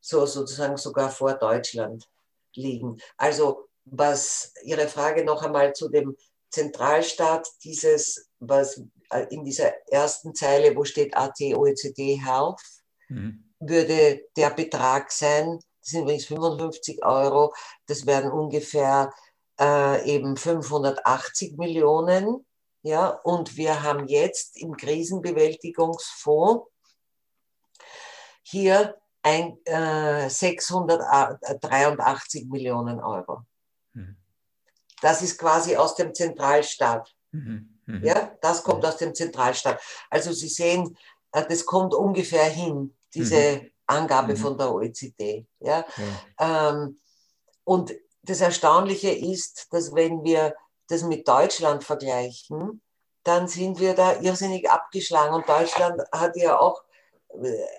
so 0.00 0.26
sozusagen 0.26 0.76
sogar 0.76 1.10
vor 1.10 1.34
Deutschland 1.34 2.08
liegen. 2.54 2.98
Also 3.16 3.68
was 3.84 4.52
Ihre 4.62 4.88
Frage 4.88 5.24
noch 5.24 5.42
einmal 5.42 5.74
zu 5.74 5.88
dem 5.88 6.16
Zentralstaat, 6.50 7.48
dieses, 7.64 8.28
was 8.48 8.82
äh, 9.10 9.26
in 9.30 9.44
dieser 9.44 9.72
ersten 9.90 10.34
Zeile, 10.34 10.74
wo 10.76 10.84
steht 10.84 11.16
AT, 11.16 11.40
OECD, 11.40 12.20
Health, 12.22 12.60
mhm. 13.08 13.44
würde 13.60 14.22
der 14.36 14.50
Betrag 14.50 15.10
sein, 15.12 15.58
das 15.80 15.90
sind 15.90 16.02
übrigens 16.02 16.26
55 16.26 17.02
Euro, 17.04 17.54
das 17.86 18.06
wären 18.06 18.30
ungefähr 18.30 19.10
äh, 19.60 20.10
eben 20.10 20.36
580 20.36 21.56
Millionen. 21.56 22.44
Ja, 22.82 23.08
und 23.08 23.56
wir 23.56 23.82
haben 23.82 24.06
jetzt 24.08 24.60
im 24.60 24.76
Krisenbewältigungsfonds 24.76 26.66
hier 28.42 28.96
ein, 29.22 29.56
äh, 29.64 30.28
683 30.28 32.46
Millionen 32.46 33.00
Euro. 33.00 33.44
Mhm. 33.94 34.16
Das 35.00 35.22
ist 35.22 35.38
quasi 35.38 35.76
aus 35.76 35.96
dem 35.96 36.14
Zentralstaat. 36.14 37.14
Mhm. 37.32 37.73
Mhm. 37.86 38.04
Ja, 38.04 38.36
das 38.40 38.62
kommt 38.62 38.84
aus 38.84 38.96
dem 38.96 39.14
Zentralstaat. 39.14 39.80
Also 40.10 40.32
Sie 40.32 40.48
sehen, 40.48 40.96
äh, 41.32 41.44
das 41.46 41.64
kommt 41.64 41.94
ungefähr 41.94 42.44
hin, 42.44 42.94
diese 43.12 43.36
mhm. 43.36 43.70
Angabe 43.86 44.32
mhm. 44.32 44.36
von 44.36 44.58
der 44.58 44.72
OECD. 44.72 45.46
Ja? 45.60 45.84
ja. 46.38 46.70
Ähm, 46.70 46.98
und 47.64 47.94
das 48.22 48.40
Erstaunliche 48.40 49.10
ist, 49.10 49.72
dass 49.72 49.94
wenn 49.94 50.24
wir 50.24 50.54
das 50.88 51.02
mit 51.02 51.26
Deutschland 51.26 51.84
vergleichen, 51.84 52.80
dann 53.22 53.48
sind 53.48 53.80
wir 53.80 53.94
da 53.94 54.20
irrsinnig 54.20 54.70
abgeschlagen. 54.70 55.34
Und 55.34 55.48
Deutschland 55.48 56.02
hat 56.12 56.36
ja 56.36 56.58
auch 56.58 56.82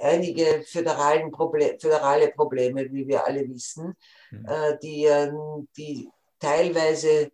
einige 0.01 0.63
föderalen 0.67 1.31
Proble 1.31 1.77
föderale 1.79 2.29
Probleme, 2.29 2.91
wie 2.91 3.07
wir 3.07 3.25
alle 3.25 3.47
wissen, 3.47 3.95
mhm. 4.31 4.45
äh, 4.45 4.77
die, 4.81 5.09
die 5.77 6.09
teilweise 6.39 7.31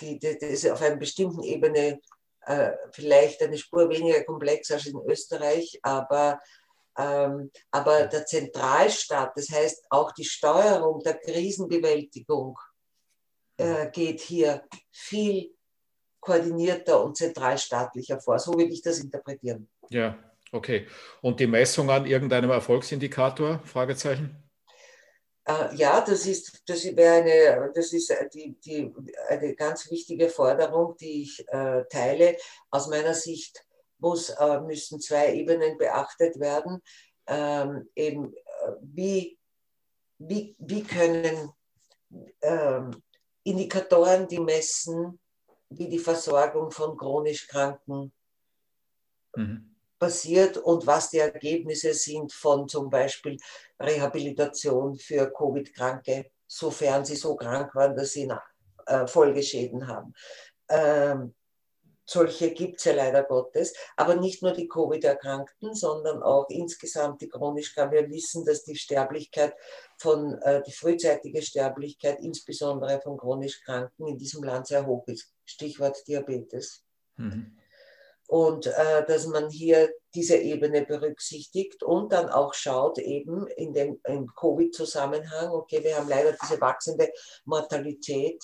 die, 0.00 0.18
die, 0.18 0.38
die 0.38 0.70
auf 0.70 0.82
einer 0.82 0.96
bestimmten 0.96 1.42
Ebene 1.42 2.00
äh, 2.46 2.72
vielleicht 2.92 3.42
eine 3.42 3.58
Spur 3.58 3.88
weniger 3.88 4.24
komplex 4.24 4.70
als 4.70 4.86
in 4.86 4.98
Österreich, 5.06 5.78
aber, 5.82 6.40
ähm, 6.98 7.50
aber 7.70 8.06
der 8.06 8.26
Zentralstaat, 8.26 9.32
das 9.36 9.48
heißt 9.50 9.86
auch 9.90 10.12
die 10.12 10.24
Steuerung 10.24 11.02
der 11.02 11.18
Krisenbewältigung, 11.18 12.58
äh, 13.56 13.90
geht 13.90 14.20
hier 14.20 14.64
viel 14.90 15.54
koordinierter 16.20 17.02
und 17.02 17.16
zentralstaatlicher 17.16 18.20
vor. 18.20 18.38
So 18.38 18.52
würde 18.52 18.72
ich 18.72 18.82
das 18.82 18.98
interpretieren. 18.98 19.68
Ja, 19.90 20.18
Okay. 20.52 20.86
Und 21.22 21.40
die 21.40 21.46
Messung 21.46 21.90
an 21.90 22.06
irgendeinem 22.06 22.50
Erfolgsindikator? 22.50 23.60
Fragezeichen? 23.64 24.36
Äh, 25.44 25.74
ja, 25.74 26.00
das 26.00 26.26
ist, 26.26 26.62
das 26.66 26.84
eine, 26.84 27.72
das 27.74 27.92
ist 27.92 28.14
die, 28.32 28.54
die, 28.60 28.94
eine 29.28 29.54
ganz 29.54 29.90
wichtige 29.90 30.28
Forderung, 30.28 30.96
die 30.96 31.22
ich 31.22 31.48
äh, 31.48 31.84
teile. 31.90 32.36
Aus 32.70 32.88
meiner 32.88 33.14
Sicht 33.14 33.64
muss, 33.98 34.30
äh, 34.30 34.60
müssen 34.60 35.00
zwei 35.00 35.34
Ebenen 35.34 35.78
beachtet 35.78 36.38
werden. 36.38 36.80
Ähm, 37.26 37.88
eben, 37.94 38.32
äh, 38.34 38.72
wie, 38.82 39.38
wie, 40.18 40.54
wie 40.58 40.84
können 40.84 41.52
ähm, 42.40 43.02
Indikatoren, 43.42 44.28
die 44.28 44.38
messen, 44.38 45.18
wie 45.70 45.88
die 45.88 45.98
Versorgung 45.98 46.70
von 46.70 46.96
chronisch 46.96 47.48
Kranken 47.48 48.12
mhm 49.34 49.71
passiert 50.02 50.56
und 50.56 50.84
was 50.84 51.10
die 51.10 51.18
Ergebnisse 51.18 51.94
sind 51.94 52.32
von 52.32 52.68
zum 52.68 52.90
Beispiel 52.90 53.36
Rehabilitation 53.78 54.98
für 54.98 55.32
Covid-Kranke, 55.32 56.32
sofern 56.48 57.04
sie 57.04 57.14
so 57.14 57.36
krank 57.36 57.72
waren, 57.76 57.94
dass 57.94 58.10
sie 58.10 58.28
äh, 58.86 59.06
Folgeschäden 59.06 59.86
haben. 59.86 60.12
Ähm, 60.68 61.36
solche 62.04 62.50
gibt 62.50 62.80
es 62.80 62.84
ja 62.86 62.94
leider 62.94 63.22
Gottes, 63.22 63.74
aber 63.96 64.16
nicht 64.16 64.42
nur 64.42 64.50
die 64.50 64.66
Covid-Erkrankten, 64.66 65.72
sondern 65.72 66.20
auch 66.20 66.48
insgesamt 66.48 67.20
die 67.20 67.28
chronisch 67.28 67.72
kranken. 67.72 67.94
Wir 67.94 68.10
wissen, 68.10 68.44
dass 68.44 68.64
die 68.64 68.74
Sterblichkeit 68.74 69.54
von, 69.98 70.36
äh, 70.42 70.64
die 70.66 70.72
frühzeitige 70.72 71.42
Sterblichkeit, 71.42 72.18
insbesondere 72.18 73.00
von 73.00 73.16
chronisch 73.16 73.62
Kranken, 73.62 74.08
in 74.08 74.18
diesem 74.18 74.42
Land 74.42 74.66
sehr 74.66 74.84
hoch 74.84 75.06
ist. 75.06 75.32
Stichwort 75.44 75.96
Diabetes. 76.08 76.82
Mhm 77.18 77.61
und 78.32 78.66
äh, 78.66 79.04
dass 79.04 79.26
man 79.26 79.50
hier 79.50 79.92
diese 80.14 80.38
Ebene 80.38 80.86
berücksichtigt 80.86 81.82
und 81.82 82.14
dann 82.14 82.30
auch 82.30 82.54
schaut 82.54 82.96
eben 82.96 83.46
in 83.46 83.74
dem 83.74 84.00
Covid-Zusammenhang, 84.34 85.50
okay, 85.50 85.84
wir 85.84 85.98
haben 85.98 86.08
leider 86.08 86.34
diese 86.42 86.58
wachsende 86.58 87.12
Mortalität 87.44 88.42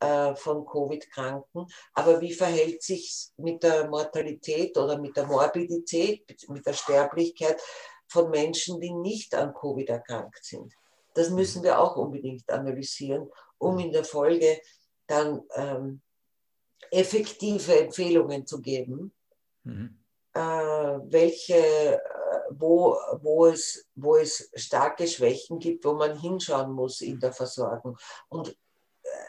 äh, 0.00 0.34
von 0.36 0.64
Covid-Kranken, 0.64 1.66
aber 1.92 2.22
wie 2.22 2.32
verhält 2.32 2.82
sich 2.82 3.28
mit 3.36 3.62
der 3.62 3.90
Mortalität 3.90 4.78
oder 4.78 4.98
mit 4.98 5.14
der 5.18 5.26
Morbidität, 5.26 6.24
mit 6.48 6.64
der 6.64 6.72
Sterblichkeit 6.72 7.60
von 8.08 8.30
Menschen, 8.30 8.80
die 8.80 8.94
nicht 8.94 9.34
an 9.34 9.52
Covid 9.52 9.90
erkrankt 9.90 10.46
sind? 10.46 10.72
Das 11.12 11.28
müssen 11.28 11.62
wir 11.62 11.78
auch 11.78 11.96
unbedingt 11.96 12.48
analysieren, 12.48 13.30
um 13.58 13.78
in 13.80 13.92
der 13.92 14.04
Folge 14.04 14.58
dann 15.06 15.42
ähm, 15.54 16.00
effektive 16.90 17.78
Empfehlungen 17.80 18.46
zu 18.46 18.62
geben, 18.62 19.12
Mhm. 19.66 19.98
Äh, 20.32 20.38
welche, 20.38 21.56
äh, 21.56 21.98
wo, 22.50 22.96
wo, 23.20 23.46
es, 23.46 23.86
wo 23.94 24.16
es 24.16 24.50
starke 24.54 25.06
Schwächen 25.06 25.58
gibt, 25.58 25.84
wo 25.84 25.94
man 25.94 26.18
hinschauen 26.18 26.72
muss 26.72 27.00
in 27.00 27.18
der 27.18 27.32
Versorgung. 27.32 27.96
Und 28.28 28.56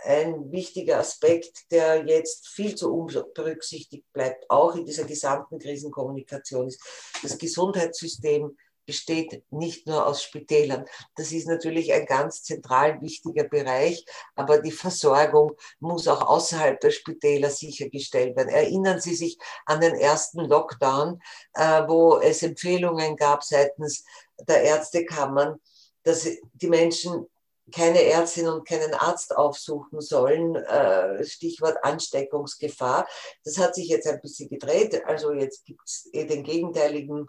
ein 0.04 0.52
wichtiger 0.52 1.00
Aspekt, 1.00 1.72
der 1.72 2.06
jetzt 2.06 2.48
viel 2.48 2.76
zu 2.76 2.94
unberücksichtigt 2.94 4.06
bleibt, 4.14 4.50
auch 4.50 4.76
in 4.76 4.86
dieser 4.86 5.04
gesamten 5.04 5.60
Krisenkommunikation, 5.60 6.68
ist 6.68 6.82
das 7.24 7.38
Gesundheitssystem 7.38 8.58
besteht 8.88 9.44
nicht 9.52 9.86
nur 9.86 10.08
aus 10.08 10.24
Spitälern. 10.24 10.86
Das 11.16 11.32
ist 11.32 11.48
natürlich 11.48 11.94
ein 11.94 12.08
ganz 12.08 12.42
zentral 12.42 13.00
wichtiger 13.02 13.44
Bereich, 13.44 14.04
aber 14.36 14.60
die 14.60 14.72
Versorgung 14.72 15.52
muss 15.80 16.08
auch 16.08 16.22
außerhalb 16.22 16.80
der 16.80 16.92
Spitäler 16.92 17.52
sichergestellt 17.52 18.36
werden. 18.36 18.50
Erinnern 18.50 19.00
Sie 19.00 19.14
sich 19.14 19.38
an 19.66 19.82
den 19.82 19.94
ersten 19.94 20.40
Lockdown, 20.40 21.22
äh, 21.54 21.84
wo 21.88 22.18
es 22.18 22.42
Empfehlungen 22.42 23.16
gab 23.18 23.44
seitens 23.44 24.06
der 24.48 24.64
Ärztekammern, 24.64 25.60
dass 26.04 26.28
die 26.54 26.68
Menschen 26.68 27.28
keine 27.74 28.02
Ärztin 28.02 28.48
und 28.48 28.66
keinen 28.66 28.94
Arzt 28.94 29.36
aufsuchen 29.36 30.00
sollen, 30.00 30.56
äh, 30.56 31.24
Stichwort 31.26 31.84
Ansteckungsgefahr. 31.84 33.06
Das 33.44 33.58
hat 33.58 33.76
sich 33.76 33.90
jetzt 33.90 34.08
ein 34.08 34.22
bisschen 34.22 34.50
gedreht. 34.50 35.04
Also 35.06 35.34
jetzt 35.34 35.66
gibt 35.66 35.82
es 35.86 36.10
eh 36.14 36.26
den 36.26 36.44
gegenteiligen 36.44 37.28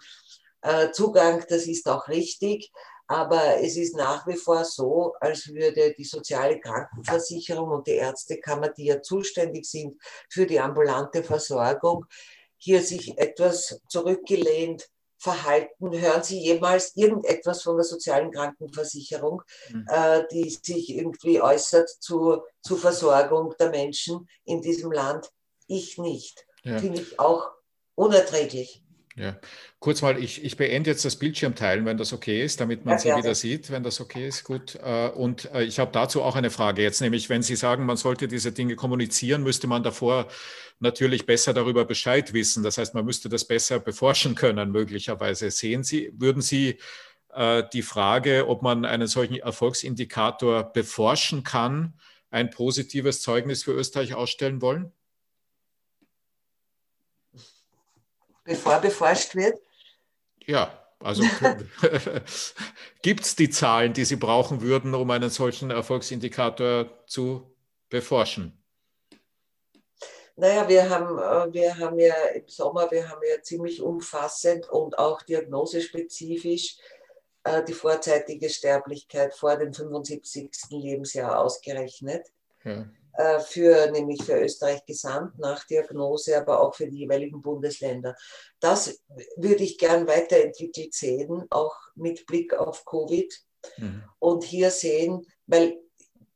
äh, 0.62 0.90
Zugang, 0.92 1.44
das 1.48 1.66
ist 1.66 1.88
auch 1.88 2.08
richtig. 2.08 2.70
Aber 3.10 3.62
es 3.62 3.76
ist 3.78 3.96
nach 3.96 4.26
wie 4.26 4.36
vor 4.36 4.64
so, 4.66 5.14
als 5.18 5.48
würde 5.48 5.94
die 5.96 6.04
soziale 6.04 6.60
Krankenversicherung 6.60 7.70
und 7.70 7.86
die 7.86 7.92
Ärztekammer, 7.92 8.68
die 8.68 8.84
ja 8.84 9.00
zuständig 9.00 9.64
sind 9.64 9.98
für 10.28 10.44
die 10.44 10.60
ambulante 10.60 11.22
Versorgung, 11.22 12.04
hier 12.58 12.82
sich 12.82 13.16
etwas 13.16 13.80
zurückgelehnt 13.88 14.90
verhalten. 15.16 15.90
Hören 15.98 16.22
Sie 16.22 16.38
jemals 16.38 16.94
irgendetwas 16.96 17.62
von 17.62 17.76
der 17.76 17.84
sozialen 17.84 18.30
Krankenversicherung, 18.30 19.42
mhm. 19.70 19.86
äh, 19.88 20.24
die 20.30 20.50
sich 20.50 20.90
irgendwie 20.94 21.40
äußert 21.40 21.88
zur, 22.00 22.46
zur 22.60 22.78
Versorgung 22.78 23.54
der 23.58 23.70
Menschen 23.70 24.28
in 24.44 24.60
diesem 24.60 24.92
Land? 24.92 25.30
Ich 25.66 25.96
nicht. 25.96 26.46
Ja. 26.62 26.78
Finde 26.78 27.00
ich 27.00 27.18
auch 27.18 27.50
unerträglich. 27.94 28.82
Ja, 29.18 29.36
kurz 29.78 30.02
mal, 30.02 30.22
ich, 30.22 30.44
ich 30.44 30.56
beende 30.56 30.90
jetzt 30.90 31.04
das 31.04 31.16
Bildschirmteilen, 31.16 31.84
wenn 31.84 31.96
das 31.96 32.12
okay 32.12 32.42
ist, 32.42 32.60
damit 32.60 32.84
man 32.84 32.94
ja, 32.94 32.98
Sie 32.98 33.08
wieder 33.16 33.34
sieht, 33.34 33.70
wenn 33.70 33.82
das 33.82 34.00
okay 34.00 34.28
ist. 34.28 34.44
Gut. 34.44 34.76
Äh, 34.76 35.08
und 35.08 35.52
äh, 35.52 35.64
ich 35.64 35.78
habe 35.78 35.90
dazu 35.92 36.22
auch 36.22 36.36
eine 36.36 36.50
Frage 36.50 36.82
jetzt, 36.82 37.00
nämlich 37.00 37.28
wenn 37.28 37.42
Sie 37.42 37.56
sagen, 37.56 37.86
man 37.86 37.96
sollte 37.96 38.28
diese 38.28 38.52
Dinge 38.52 38.76
kommunizieren, 38.76 39.42
müsste 39.42 39.66
man 39.66 39.82
davor 39.82 40.28
natürlich 40.80 41.26
besser 41.26 41.52
darüber 41.52 41.84
Bescheid 41.84 42.32
wissen. 42.32 42.62
Das 42.62 42.78
heißt, 42.78 42.94
man 42.94 43.04
müsste 43.04 43.28
das 43.28 43.44
besser 43.44 43.80
beforschen 43.80 44.34
können, 44.34 44.70
möglicherweise. 44.70 45.50
Sehen 45.50 45.82
Sie, 45.84 46.12
würden 46.14 46.42
Sie 46.42 46.78
äh, 47.34 47.64
die 47.72 47.82
Frage, 47.82 48.48
ob 48.48 48.62
man 48.62 48.84
einen 48.84 49.06
solchen 49.06 49.36
Erfolgsindikator 49.36 50.72
beforschen 50.72 51.44
kann, 51.44 51.94
ein 52.30 52.50
positives 52.50 53.22
Zeugnis 53.22 53.64
für 53.64 53.72
Österreich 53.72 54.14
ausstellen 54.14 54.60
wollen? 54.60 54.92
Bevor 58.48 58.80
beforscht 58.80 59.34
wird? 59.36 59.60
Ja, 60.46 60.72
also 61.00 61.22
gibt 63.02 63.20
es 63.20 63.36
die 63.36 63.50
Zahlen, 63.50 63.92
die 63.92 64.04
Sie 64.04 64.16
brauchen 64.16 64.62
würden, 64.62 64.94
um 64.94 65.10
einen 65.10 65.30
solchen 65.30 65.70
Erfolgsindikator 65.70 67.06
zu 67.06 67.54
beforschen? 67.88 68.54
Naja, 70.36 70.68
wir 70.68 70.88
haben, 70.88 71.18
äh, 71.18 71.52
wir 71.52 71.78
haben 71.78 71.98
ja 71.98 72.14
im 72.34 72.48
Sommer, 72.48 72.90
wir 72.90 73.08
haben 73.08 73.20
ja 73.28 73.42
ziemlich 73.42 73.82
umfassend 73.82 74.68
und 74.68 74.98
auch 74.98 75.22
diagnosespezifisch 75.22 76.78
äh, 77.42 77.64
die 77.64 77.72
vorzeitige 77.72 78.48
Sterblichkeit 78.48 79.34
vor 79.34 79.56
dem 79.56 79.74
75. 79.74 80.48
Lebensjahr 80.70 81.40
ausgerechnet. 81.40 82.28
Ja. 82.64 82.88
Äh, 83.18 83.40
für, 83.40 83.90
nämlich 83.90 84.22
für 84.22 84.40
Österreich 84.40 84.86
gesamt 84.86 85.40
nach 85.40 85.64
Diagnose, 85.64 86.38
aber 86.38 86.60
auch 86.60 86.76
für 86.76 86.86
die 86.86 86.98
jeweiligen 86.98 87.42
Bundesländer. 87.42 88.14
Das 88.60 89.02
würde 89.34 89.64
ich 89.64 89.76
gern 89.76 90.06
weiterentwickelt 90.06 90.94
sehen, 90.94 91.44
auch 91.50 91.74
mit 91.96 92.26
Blick 92.26 92.54
auf 92.54 92.84
Covid. 92.84 93.36
Mhm. 93.78 94.04
Und 94.20 94.44
hier 94.44 94.70
sehen, 94.70 95.26
weil 95.48 95.80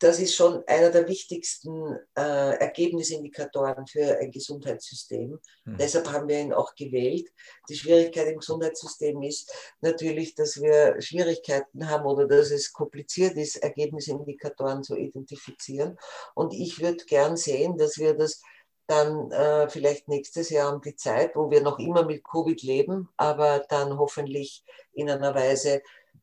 das 0.03 0.19
ist 0.19 0.35
schon 0.35 0.65
einer 0.67 0.91
der 0.91 1.07
wichtigsten 1.07 1.97
äh, 2.17 2.57
Ergebnisindikatoren 2.57 3.87
für 3.87 4.19
ein 4.19 4.33
Gesundheitssystem. 4.33 5.39
Mhm. 5.65 5.77
Deshalb 5.79 6.11
haben 6.11 6.29
wir 6.29 6.41
ihn 6.41 6.53
auch 6.53 6.75
gewählt. 6.75 7.29
Die 7.69 7.77
Schwierigkeit 7.77 8.27
im 8.27 8.39
Gesundheitssystem 8.39 9.23
ist 9.23 9.53
natürlich, 9.81 10.35
dass 10.35 10.61
wir 10.61 11.01
Schwierigkeiten 11.01 11.89
haben 11.89 12.05
oder 12.07 12.27
dass 12.27 12.51
es 12.51 12.73
kompliziert 12.73 13.37
ist, 13.37 13.57
Ergebnisindikatoren 13.57 14.83
zu 14.83 14.97
identifizieren. 14.97 15.97
Und 16.35 16.53
ich 16.53 16.81
würde 16.81 17.05
gern 17.05 17.37
sehen, 17.37 17.77
dass 17.77 17.99
wir 17.99 18.15
das 18.15 18.43
dann 18.89 19.31
äh, 19.31 19.69
vielleicht 19.69 20.09
nächstes 20.09 20.51
Jahr 20.51 20.75
um 20.75 20.81
die 20.81 20.97
Zeit, 20.97 21.37
wo 21.37 21.49
wir 21.51 21.63
noch 21.63 21.79
immer 21.79 22.05
mit 22.05 22.25
Covid 22.25 22.61
leben, 22.63 23.09
aber 23.17 23.61
dann 23.69 23.97
hoffentlich 23.99 24.65
in 24.93 25.09
einer 25.09 25.35
Weise, 25.35 25.81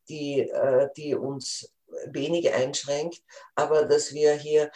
die, 0.10 0.42
äh, 0.42 0.90
die 0.98 1.16
uns 1.16 1.72
wenig 2.08 2.54
einschränkt, 2.54 3.22
aber 3.56 3.86
dass 3.86 4.14
wir 4.14 4.34
hier 4.34 4.72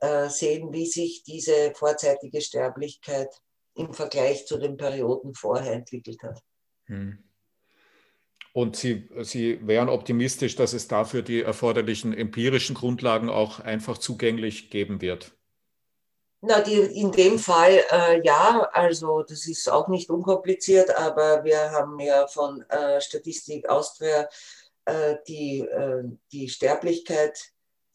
äh, 0.00 0.28
sehen, 0.28 0.72
wie 0.72 0.86
sich 0.86 1.22
diese 1.22 1.72
vorzeitige 1.74 2.40
Sterblichkeit 2.40 3.28
im 3.74 3.94
Vergleich 3.94 4.46
zu 4.46 4.58
den 4.58 4.76
Perioden 4.76 5.34
vorher 5.34 5.72
entwickelt 5.72 6.22
hat. 6.22 6.42
Hm. 6.86 7.22
Und 8.52 8.76
Sie, 8.76 9.08
Sie 9.22 9.66
wären 9.66 9.88
optimistisch, 9.88 10.56
dass 10.56 10.74
es 10.74 10.86
dafür 10.86 11.22
die 11.22 11.40
erforderlichen 11.40 12.12
empirischen 12.12 12.74
Grundlagen 12.74 13.30
auch 13.30 13.60
einfach 13.60 13.96
zugänglich 13.96 14.68
geben 14.68 15.00
wird? 15.00 15.32
Na, 16.42 16.60
die, 16.60 16.74
in 16.74 17.12
dem 17.12 17.38
Fall 17.38 17.84
äh, 17.90 18.20
ja, 18.24 18.68
also 18.72 19.22
das 19.22 19.46
ist 19.46 19.70
auch 19.70 19.86
nicht 19.86 20.10
unkompliziert, 20.10 20.94
aber 20.96 21.44
wir 21.44 21.70
haben 21.70 22.00
ja 22.00 22.26
von 22.26 22.62
äh, 22.68 23.00
Statistik 23.00 23.68
Austria 23.68 24.28
die, 25.28 25.60
äh, 25.60 26.02
die 26.32 26.48
Sterblichkeit 26.48 27.38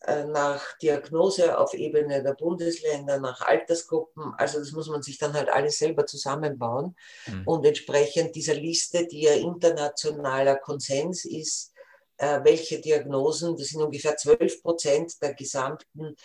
äh, 0.01 0.23
nach 0.25 0.77
Diagnose 0.77 1.57
auf 1.57 1.73
Ebene 1.73 2.23
der 2.23 2.33
Bundesländer, 2.33 3.19
nach 3.19 3.41
Altersgruppen. 3.41 4.33
Also 4.37 4.59
das 4.59 4.71
muss 4.71 4.87
man 4.87 5.01
sich 5.01 5.17
dann 5.17 5.33
halt 5.33 5.49
alles 5.49 5.79
selber 5.79 6.05
zusammenbauen. 6.05 6.95
Mhm. 7.25 7.43
Und 7.45 7.65
entsprechend 7.65 8.35
dieser 8.35 8.53
Liste, 8.53 9.05
die 9.05 9.23
ja 9.23 9.33
internationaler 9.33 10.55
Konsens 10.57 11.25
ist, 11.25 11.73
welche 12.19 12.81
Diagnosen, 12.81 13.55
das 13.57 13.67
sind 13.67 13.81
ungefähr 13.83 14.17
12 14.17 14.63
Prozent 14.63 15.21
der 15.21 15.35
gesamten 15.35 16.15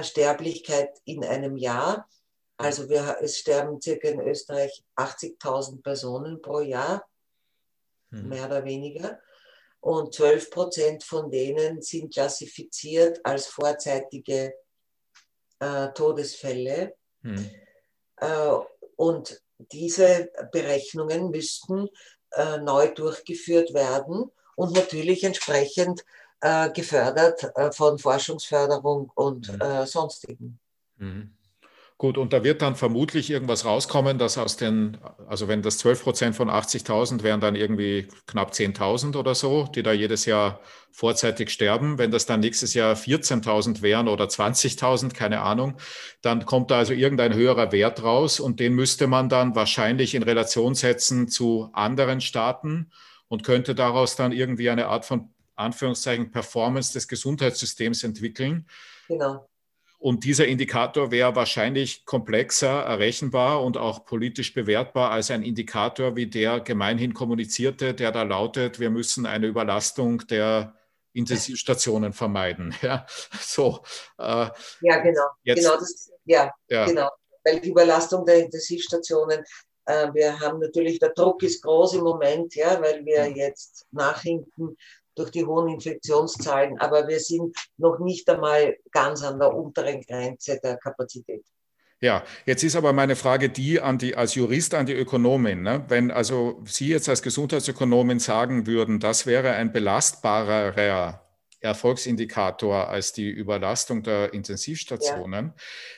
Sterblichkeit 0.00 0.98
in 1.04 1.26
einem 1.26 1.58
Jahr. 1.58 2.08
Also 2.56 2.88
wir, 2.88 3.18
es 3.20 3.36
sterben 3.36 3.78
circa 3.78 4.08
in 4.08 4.20
Österreich 4.20 4.82
80.000 4.96 5.82
Personen 5.82 6.40
pro 6.40 6.60
Jahr, 6.60 7.06
mhm. 8.08 8.30
mehr 8.30 8.46
oder 8.46 8.64
weniger 8.64 9.20
und 9.86 10.12
12 10.12 10.50
Prozent 10.50 11.04
von 11.04 11.30
denen 11.30 11.80
sind 11.80 12.12
klassifiziert 12.12 13.24
als 13.24 13.46
vorzeitige 13.46 14.52
äh, 15.60 15.88
Todesfälle. 15.94 16.96
Hm. 17.22 17.48
Äh, 18.16 18.50
und 18.96 19.40
diese 19.58 20.28
Berechnungen 20.50 21.30
müssten 21.30 21.88
äh, 22.32 22.58
neu 22.58 22.92
durchgeführt 22.94 23.74
werden 23.74 24.32
und 24.56 24.74
natürlich 24.74 25.22
entsprechend 25.22 26.04
äh, 26.40 26.68
gefördert 26.70 27.52
äh, 27.54 27.70
von 27.70 28.00
Forschungsförderung 28.00 29.12
und 29.14 29.46
hm. 29.46 29.60
Äh, 29.60 29.86
sonstigen. 29.86 30.58
Hm. 30.98 31.32
Gut, 31.98 32.18
und 32.18 32.34
da 32.34 32.44
wird 32.44 32.60
dann 32.60 32.76
vermutlich 32.76 33.30
irgendwas 33.30 33.64
rauskommen, 33.64 34.18
dass 34.18 34.36
aus 34.36 34.58
den, 34.58 34.98
also 35.28 35.48
wenn 35.48 35.62
das 35.62 35.78
12 35.78 36.02
Prozent 36.02 36.36
von 36.36 36.50
80.000 36.50 37.22
wären 37.22 37.40
dann 37.40 37.54
irgendwie 37.54 38.08
knapp 38.26 38.52
10.000 38.52 39.16
oder 39.16 39.34
so, 39.34 39.66
die 39.74 39.82
da 39.82 39.92
jedes 39.92 40.26
Jahr 40.26 40.60
vorzeitig 40.92 41.48
sterben. 41.48 41.96
Wenn 41.96 42.10
das 42.10 42.26
dann 42.26 42.40
nächstes 42.40 42.74
Jahr 42.74 42.96
14.000 42.96 43.80
wären 43.80 44.08
oder 44.08 44.26
20.000, 44.26 45.14
keine 45.14 45.40
Ahnung, 45.40 45.78
dann 46.20 46.44
kommt 46.44 46.70
da 46.70 46.78
also 46.78 46.92
irgendein 46.92 47.32
höherer 47.32 47.72
Wert 47.72 48.02
raus 48.02 48.40
und 48.40 48.60
den 48.60 48.74
müsste 48.74 49.06
man 49.06 49.30
dann 49.30 49.54
wahrscheinlich 49.54 50.14
in 50.14 50.22
Relation 50.22 50.74
setzen 50.74 51.28
zu 51.28 51.70
anderen 51.72 52.20
Staaten 52.20 52.90
und 53.28 53.42
könnte 53.42 53.74
daraus 53.74 54.16
dann 54.16 54.32
irgendwie 54.32 54.68
eine 54.68 54.88
Art 54.88 55.06
von 55.06 55.30
Anführungszeichen 55.54 56.30
Performance 56.30 56.92
des 56.92 57.08
Gesundheitssystems 57.08 58.04
entwickeln. 58.04 58.66
Genau. 59.08 59.48
Und 59.98 60.24
dieser 60.24 60.46
Indikator 60.46 61.10
wäre 61.10 61.34
wahrscheinlich 61.34 62.04
komplexer 62.04 62.82
errechenbar 62.82 63.64
und 63.64 63.76
auch 63.76 64.04
politisch 64.04 64.52
bewertbar 64.52 65.10
als 65.10 65.30
ein 65.30 65.42
Indikator 65.42 66.16
wie 66.16 66.26
der 66.26 66.60
gemeinhin 66.60 67.14
kommunizierte, 67.14 67.94
der 67.94 68.12
da 68.12 68.22
lautet, 68.22 68.78
wir 68.78 68.90
müssen 68.90 69.24
eine 69.26 69.46
Überlastung 69.46 70.26
der 70.26 70.74
Intensivstationen 71.12 72.12
vermeiden. 72.12 72.74
Ja, 72.82 73.06
so, 73.40 73.82
äh, 74.18 74.48
ja 74.82 74.98
genau. 74.98 75.26
Jetzt, 75.42 75.62
genau 75.62 75.76
das, 75.76 76.10
ja, 76.24 76.52
ja, 76.68 76.86
genau. 76.86 77.08
Weil 77.42 77.60
die 77.60 77.70
Überlastung 77.70 78.26
der 78.26 78.44
Intensivstationen, 78.44 79.42
äh, 79.86 80.12
wir 80.12 80.38
haben 80.38 80.60
natürlich, 80.60 80.98
der 80.98 81.10
Druck 81.10 81.42
ist 81.42 81.62
groß 81.62 81.94
im 81.94 82.02
Moment, 82.02 82.54
ja, 82.54 82.80
weil 82.82 83.04
wir 83.04 83.30
jetzt 83.30 83.86
nachhinken 83.92 84.76
durch 85.16 85.30
die 85.30 85.44
hohen 85.44 85.68
Infektionszahlen, 85.68 86.78
aber 86.78 87.08
wir 87.08 87.18
sind 87.18 87.56
noch 87.78 87.98
nicht 87.98 88.28
einmal 88.28 88.76
ganz 88.92 89.24
an 89.24 89.40
der 89.40 89.52
unteren 89.52 90.02
Grenze 90.02 90.60
der 90.62 90.76
Kapazität. 90.76 91.44
Ja, 92.00 92.22
jetzt 92.44 92.62
ist 92.62 92.76
aber 92.76 92.92
meine 92.92 93.16
Frage 93.16 93.48
die 93.48 93.80
an 93.80 93.96
die 93.96 94.16
als 94.16 94.34
Jurist 94.34 94.74
an 94.74 94.84
die 94.84 94.92
Ökonomin. 94.92 95.62
Ne? 95.62 95.84
Wenn 95.88 96.10
also 96.10 96.62
Sie 96.66 96.88
jetzt 96.88 97.08
als 97.08 97.22
Gesundheitsökonomin 97.22 98.18
sagen 98.18 98.66
würden, 98.66 99.00
das 99.00 99.24
wäre 99.24 99.52
ein 99.52 99.72
belastbarer 99.72 101.22
Erfolgsindikator 101.60 102.88
als 102.88 103.14
die 103.14 103.30
Überlastung 103.30 104.02
der 104.02 104.34
Intensivstationen, 104.34 105.46
ja. 105.46 105.54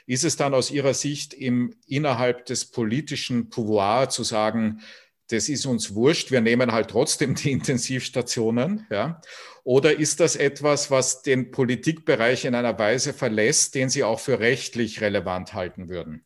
ist 0.06 0.24
es 0.24 0.36
dann 0.36 0.54
aus 0.54 0.70
Ihrer 0.70 0.94
Sicht 0.94 1.34
im, 1.34 1.74
innerhalb 1.86 2.46
des 2.46 2.70
politischen 2.70 3.50
Pouvoir 3.50 4.08
zu 4.08 4.22
sagen, 4.22 4.80
das 5.28 5.48
ist 5.48 5.66
uns 5.66 5.94
wurscht, 5.94 6.30
wir 6.30 6.40
nehmen 6.40 6.72
halt 6.72 6.90
trotzdem 6.90 7.34
die 7.34 7.52
Intensivstationen. 7.52 8.86
Ja? 8.90 9.20
Oder 9.64 9.98
ist 9.98 10.20
das 10.20 10.36
etwas, 10.36 10.90
was 10.90 11.22
den 11.22 11.50
Politikbereich 11.50 12.44
in 12.44 12.54
einer 12.54 12.78
Weise 12.78 13.12
verlässt, 13.12 13.74
den 13.74 13.88
Sie 13.90 14.04
auch 14.04 14.20
für 14.20 14.40
rechtlich 14.40 15.00
relevant 15.00 15.54
halten 15.54 15.88
würden? 15.88 16.24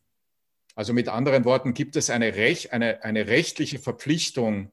Also 0.75 0.93
mit 0.93 1.09
anderen 1.09 1.45
Worten, 1.45 1.75
gibt 1.75 1.97
es 1.97 2.09
eine, 2.09 2.35
Rech 2.35 2.73
eine, 2.73 3.05
eine 3.05 3.27
rechtliche 3.27 3.79
Verpflichtung, 3.79 4.73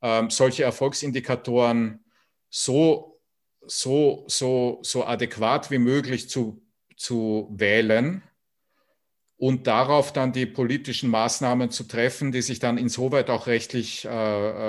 ähm, 0.00 0.30
solche 0.30 0.64
Erfolgsindikatoren 0.64 2.04
so, 2.48 3.20
so, 3.66 4.24
so, 4.28 4.78
so 4.82 5.04
adäquat 5.04 5.70
wie 5.70 5.78
möglich 5.78 6.28
zu, 6.28 6.62
zu 6.96 7.48
wählen? 7.52 8.22
Und 9.36 9.66
darauf 9.66 10.12
dann 10.12 10.32
die 10.32 10.46
politischen 10.46 11.10
Maßnahmen 11.10 11.70
zu 11.70 11.84
treffen, 11.84 12.32
die 12.32 12.42
sich 12.42 12.60
dann 12.60 12.78
insoweit 12.78 13.30
auch 13.30 13.46
rechtlich 13.46 14.04
äh, 14.04 14.08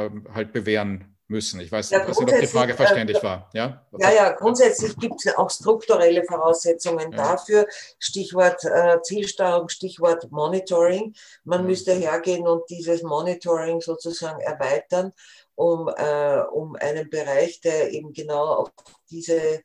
äh 0.05 0.09
halt 0.34 0.53
bewähren 0.53 1.16
müssen. 1.28 1.59
Ich 1.59 1.72
weiß, 1.72 1.89
ja, 1.89 2.05
nicht, 2.05 2.18
ob 2.18 2.28
die 2.28 2.47
Frage 2.47 2.76
verständlich 2.76 3.18
äh, 3.18 3.24
war. 3.24 3.49
Ja, 3.53 3.86
ja, 3.97 4.11
ja 4.11 4.32
grundsätzlich 4.32 4.95
gibt 4.97 5.26
es 5.26 5.36
auch 5.36 5.49
strukturelle 5.49 6.24
Voraussetzungen 6.24 7.11
ja. 7.11 7.18
dafür. 7.18 7.68
Stichwort 7.97 8.63
äh, 8.63 9.01
Zielsteuerung, 9.01 9.70
Stichwort 9.70 10.32
Monitoring. 10.32 11.16
Man 11.43 11.61
ja. 11.61 11.68
müsste 11.68 11.93
hergehen 11.93 12.47
und 12.47 12.70
dieses 12.70 13.01
Monitoring 13.01 13.82
sozusagen 13.82 14.39
erweitern, 14.41 15.13
um, 15.55 15.88
äh, 15.88 16.41
um 16.51 16.76
einen 16.76 17.09
Bereich, 17.09 17.59
der 17.61 17.91
eben 17.91 18.13
genau 18.13 18.45
auf, 18.45 18.72
diese, 19.09 19.63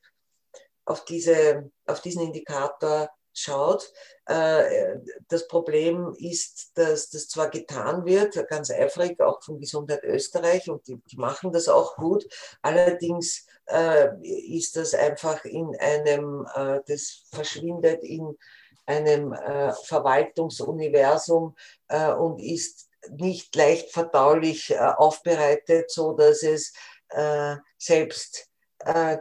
auf, 0.87 1.05
diese, 1.05 1.71
auf 1.87 2.01
diesen 2.01 2.23
Indikator 2.23 3.11
schaut. 3.35 3.93
Äh, 4.31 5.01
das 5.27 5.49
Problem 5.49 6.15
ist, 6.17 6.71
dass 6.79 7.11
das 7.11 7.27
zwar 7.27 7.51
getan 7.51 8.05
wird, 8.05 8.47
ganz 8.49 8.71
eifrig, 8.71 9.21
auch 9.21 9.43
von 9.43 9.59
Gesundheit 9.59 10.05
Österreich, 10.05 10.71
und 10.71 10.87
die, 10.87 10.99
die 11.11 11.17
machen 11.17 11.51
das 11.51 11.69
auch 11.69 11.97
gut, 11.97 12.25
allerdings 12.63 13.45
äh, 13.67 14.09
ist 14.23 14.77
das 14.77 14.95
einfach 14.95 15.45
in 15.45 15.77
einem, 15.81 16.47
äh, 16.55 16.79
das 16.87 17.25
verschwindet 17.33 18.05
in 18.05 18.37
einem 18.87 19.35
Verwaltungsuniversum 19.85 21.55
und 22.19 22.41
ist 22.41 22.89
nicht 23.11 23.55
leicht 23.55 23.93
verdaulich 23.93 24.77
aufbereitet, 24.77 25.93
so 25.93 26.13
dass 26.15 26.43
es 26.43 26.73
selbst 27.79 28.49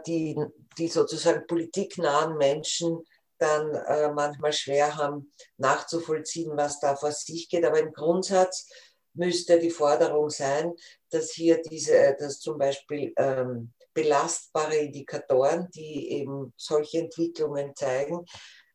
die, 0.08 0.36
die 0.76 0.88
sozusagen 0.88 1.46
politiknahen 1.46 2.36
Menschen 2.36 3.04
dann 3.40 3.74
äh, 3.74 4.10
manchmal 4.12 4.52
schwer 4.52 4.96
haben 4.96 5.32
nachzuvollziehen, 5.56 6.56
was 6.56 6.80
da 6.80 6.96
vor 6.96 7.12
sich 7.12 7.48
geht. 7.48 7.64
Aber 7.64 7.80
im 7.80 7.92
Grundsatz 7.92 8.68
müsste 9.14 9.58
die 9.58 9.70
Forderung 9.70 10.30
sein, 10.30 10.74
dass 11.10 11.30
hier 11.32 11.60
diese, 11.62 12.16
dass 12.18 12.40
zum 12.40 12.58
Beispiel 12.58 13.12
ähm, 13.16 13.72
belastbare 13.92 14.76
Indikatoren, 14.76 15.68
die 15.74 16.12
eben 16.12 16.52
solche 16.56 16.98
Entwicklungen 16.98 17.74
zeigen, 17.74 18.24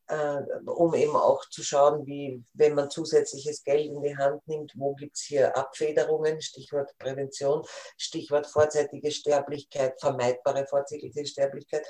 äh, 0.07 0.41
um 0.66 0.93
eben 0.93 1.16
auch 1.16 1.43
zu 1.49 1.63
schauen, 1.63 2.05
wie, 2.05 2.43
wenn 2.53 2.76
man 2.76 2.89
zusätzliches 2.89 3.63
Geld 3.63 3.86
in 3.88 4.01
die 4.01 4.16
Hand 4.16 4.47
nimmt, 4.47 4.74
wo 4.76 4.93
gibt 4.93 5.16
es 5.16 5.24
hier 5.24 5.55
Abfederungen, 5.57 6.41
Stichwort 6.41 6.95
Prävention, 6.99 7.63
Stichwort 7.97 8.45
vorzeitige 8.45 9.11
Sterblichkeit, 9.11 9.99
vermeidbare 9.99 10.68
vorzeitige 10.68 11.26
Sterblichkeit, 11.26 11.86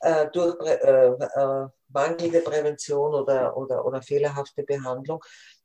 äh, 0.00 0.26
durch 0.32 0.56
äh, 0.66 1.06
äh, 1.06 1.66
mangelnde 1.88 2.40
Prävention 2.40 3.14
oder, 3.14 3.56
oder, 3.56 3.84
oder 3.84 4.02
fehlerhafte 4.02 4.62
Behandlung. 4.62 5.22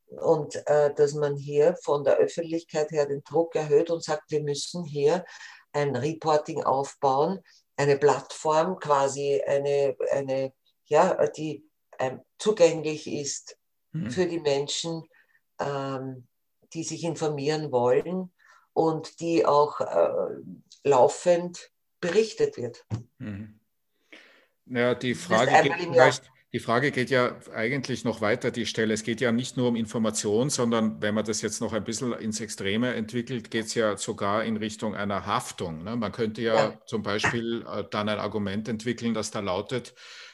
Und 0.08 0.56
äh, 0.68 0.94
dass 0.94 1.14
man 1.14 1.38
hier 1.38 1.76
von 1.84 2.04
der 2.04 2.18
Öffentlichkeit 2.18 2.92
her 2.92 3.06
den 3.06 3.24
Druck 3.24 3.56
erhöht 3.56 3.90
und 3.90 4.04
sagt, 4.04 4.30
wir 4.30 4.44
müssen 4.44 4.84
hier 4.84 5.24
ein 5.72 5.96
Reporting 5.96 6.64
aufbauen, 6.64 7.40
eine 7.78 7.98
Plattform, 7.98 8.78
quasi 8.80 9.42
eine, 9.46 9.96
eine 10.12 10.54
ja, 10.86 11.26
die 11.28 11.66
ähm, 12.00 12.22
zugänglich 12.38 13.08
ist 13.08 13.58
mhm. 13.94 14.12
für 14.12 14.26
die 14.26 14.42
Menschen, 14.42 15.04
ähm, 15.60 16.28
die 16.74 16.84
sich 16.84 17.04
informieren 17.04 17.72
wollen 17.72 18.34
und 18.74 19.22
die 19.22 19.46
auch 19.46 19.80
äh, 19.80 20.36
laufend 20.84 21.72
berichtet 22.02 22.58
wird. 22.58 22.86
Mhm. 23.20 23.61
Ja, 24.74 24.96
die 24.96 25.16
Frage 25.16 25.52
geht 25.64 25.74
vielleicht, 25.74 26.24
die 26.54 26.60
Frage 26.60 26.92
geht 26.92 27.10
ja 27.10 27.36
eigentlich 27.54 28.04
noch 28.04 28.22
weiter, 28.22 28.52
die 28.52 28.66
Stelle. 28.66 28.94
Es 28.94 29.04
geht 29.04 29.22
ja 29.22 29.32
nicht 29.32 29.58
nur 29.58 29.70
um 29.70 29.76
Information, 29.76 30.50
sondern 30.50 31.02
wenn 31.02 31.14
man 31.14 31.26
das 31.26 31.42
jetzt 31.42 31.62
noch 31.62 31.74
ein 31.74 31.84
bisschen 31.84 32.14
ins 32.14 32.40
Extreme 32.40 32.94
entwickelt, 32.94 33.52
geht 33.52 33.66
es 33.66 33.74
ja 33.74 33.98
sogar 33.98 34.44
in 34.44 34.58
Richtung 34.58 34.96
einer 34.96 35.26
Haftung. 35.26 35.84
Ne? 35.84 35.96
Man 35.96 36.12
könnte 36.12 36.42
ja, 36.42 36.56
ja. 36.56 36.82
zum 36.86 37.04
Beispiel 37.04 37.66
äh, 37.72 37.84
dann 37.90 38.10
ein 38.10 38.20
Argument 38.20 38.68
entwickeln, 38.68 39.14
das 39.14 39.32
da 39.32 39.40
lautet, 39.40 39.94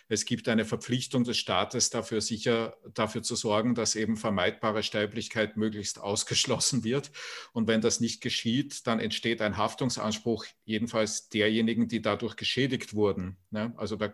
es 0.09 0.25
gibt 0.25 0.47
eine 0.47 0.65
Verpflichtung 0.65 1.23
des 1.23 1.37
Staates 1.37 1.89
dafür 1.89 2.21
sicher, 2.21 2.77
dafür 2.93 3.23
zu 3.23 3.35
sorgen, 3.35 3.75
dass 3.75 3.95
eben 3.95 4.15
vermeidbare 4.15 4.83
Sterblichkeit 4.83 5.57
möglichst 5.57 5.99
ausgeschlossen 6.01 6.83
wird. 6.83 7.11
Und 7.53 7.67
wenn 7.67 7.81
das 7.81 7.99
nicht 7.99 8.21
geschieht, 8.21 8.87
dann 8.87 8.99
entsteht 8.99 9.41
ein 9.41 9.57
Haftungsanspruch 9.57 10.45
jedenfalls 10.63 11.29
derjenigen, 11.29 11.87
die 11.87 12.01
dadurch 12.01 12.35
geschädigt 12.35 12.93
wurden. 12.93 13.37
Ne? 13.51 13.73
Also 13.77 13.95
da 13.95 14.13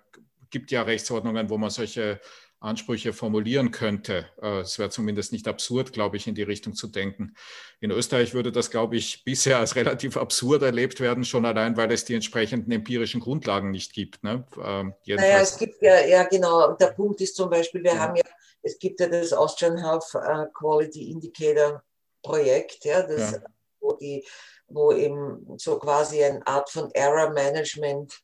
gibt 0.49 0.71
ja 0.71 0.83
Rechtsordnungen, 0.83 1.49
wo 1.49 1.57
man 1.57 1.71
solche 1.71 2.21
Ansprüche 2.63 3.13
formulieren 3.13 3.71
könnte. 3.71 4.25
Äh, 4.41 4.61
es 4.61 4.79
wäre 4.79 4.89
zumindest 4.89 5.31
nicht 5.31 5.47
absurd, 5.47 5.93
glaube 5.93 6.17
ich, 6.17 6.27
in 6.27 6.35
die 6.35 6.43
Richtung 6.43 6.73
zu 6.73 6.87
denken. 6.87 7.35
In 7.79 7.91
Österreich 7.91 8.33
würde 8.33 8.51
das, 8.51 8.71
glaube 8.71 8.95
ich, 8.95 9.23
bisher 9.23 9.59
als 9.59 9.75
relativ 9.75 10.17
absurd 10.17 10.61
erlebt 10.61 10.99
werden, 10.99 11.25
schon 11.25 11.45
allein, 11.45 11.75
weil 11.77 11.91
es 11.91 12.05
die 12.05 12.15
entsprechenden 12.15 12.71
empirischen 12.71 13.21
Grundlagen 13.21 13.71
nicht 13.71 13.93
gibt. 13.93 14.23
Ne? 14.23 14.45
Ähm, 14.63 14.93
naja, 15.07 15.39
es 15.41 15.57
gibt 15.57 15.81
ja, 15.81 16.05
ja, 16.05 16.23
genau. 16.23 16.73
Der 16.73 16.87
Punkt 16.87 17.19
ist 17.21 17.35
zum 17.35 17.49
Beispiel, 17.49 17.83
wir 17.83 17.93
ja. 17.93 17.99
haben 17.99 18.15
ja, 18.15 18.23
es 18.61 18.79
gibt 18.79 18.99
ja 18.99 19.07
das 19.07 19.33
Austrian 19.33 19.77
Health 19.77 20.15
äh, 20.15 20.45
Quality 20.53 21.11
Indicator 21.11 21.83
Projekt, 22.21 22.85
ja, 22.85 23.01
das, 23.01 23.33
ja. 23.33 23.39
Wo, 23.81 23.93
die, 23.93 24.25
wo 24.67 24.93
eben 24.93 25.45
so 25.57 25.77
quasi 25.77 26.23
eine 26.23 26.45
Art 26.47 26.69
von 26.69 26.89
Error 26.91 27.31
Management 27.31 28.23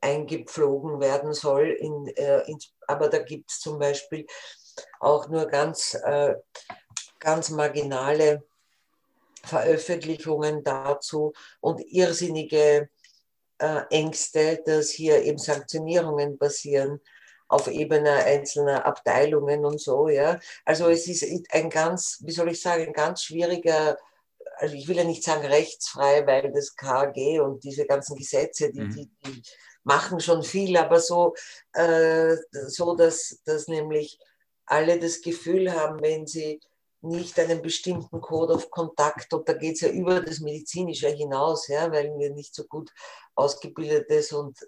eingepflogen 0.00 1.00
werden 1.00 1.32
soll. 1.32 1.68
In, 1.78 2.08
äh, 2.16 2.40
in, 2.50 2.58
aber 2.88 3.08
da 3.08 3.18
gibt 3.18 3.50
es 3.50 3.60
zum 3.60 3.78
Beispiel 3.78 4.26
auch 5.00 5.28
nur 5.28 5.46
ganz, 5.46 5.94
äh, 5.94 6.34
ganz 7.18 7.50
marginale 7.50 8.42
Veröffentlichungen 9.44 10.62
dazu 10.64 11.32
und 11.60 11.80
irrsinnige 11.80 12.88
äh, 13.58 13.82
Ängste, 13.90 14.62
dass 14.64 14.90
hier 14.90 15.22
eben 15.22 15.38
Sanktionierungen 15.38 16.38
passieren 16.38 17.00
auf 17.48 17.66
Ebene 17.66 18.12
einzelner 18.12 18.84
Abteilungen 18.84 19.64
und 19.64 19.80
so. 19.80 20.08
Ja. 20.08 20.38
Also 20.64 20.88
es 20.88 21.06
ist 21.08 21.24
ein 21.50 21.70
ganz, 21.70 22.20
wie 22.24 22.32
soll 22.32 22.50
ich 22.50 22.60
sagen, 22.60 22.88
ein 22.88 22.92
ganz 22.92 23.22
schwieriger 23.22 23.96
also 24.60 24.74
ich 24.74 24.88
will 24.88 24.96
ja 24.96 25.04
nicht 25.04 25.22
sagen 25.22 25.46
rechtsfrei, 25.46 26.26
weil 26.26 26.52
das 26.52 26.74
KG 26.74 27.40
und 27.40 27.62
diese 27.64 27.86
ganzen 27.86 28.16
Gesetze, 28.16 28.72
die, 28.72 28.80
mhm. 28.80 28.90
die, 28.90 29.10
die 29.24 29.42
machen 29.84 30.20
schon 30.20 30.42
viel, 30.42 30.76
aber 30.76 31.00
so, 31.00 31.34
äh, 31.72 32.36
so 32.50 32.94
dass, 32.94 33.40
dass 33.44 33.68
nämlich 33.68 34.18
alle 34.66 34.98
das 34.98 35.22
Gefühl 35.22 35.72
haben, 35.72 36.00
wenn 36.02 36.26
sie 36.26 36.60
nicht 37.00 37.38
einen 37.38 37.62
bestimmten 37.62 38.20
Code 38.20 38.54
of 38.54 38.70
Kontakt, 38.70 39.32
und 39.32 39.48
da 39.48 39.52
geht 39.52 39.76
es 39.76 39.82
ja 39.82 39.88
über 39.88 40.20
das 40.20 40.40
Medizinische 40.40 41.08
hinaus, 41.08 41.68
ja, 41.68 41.90
weil 41.92 42.12
wir 42.18 42.30
nicht 42.30 42.54
so 42.54 42.64
gut 42.64 42.90
ausgebildetes 43.34 44.32
und 44.32 44.58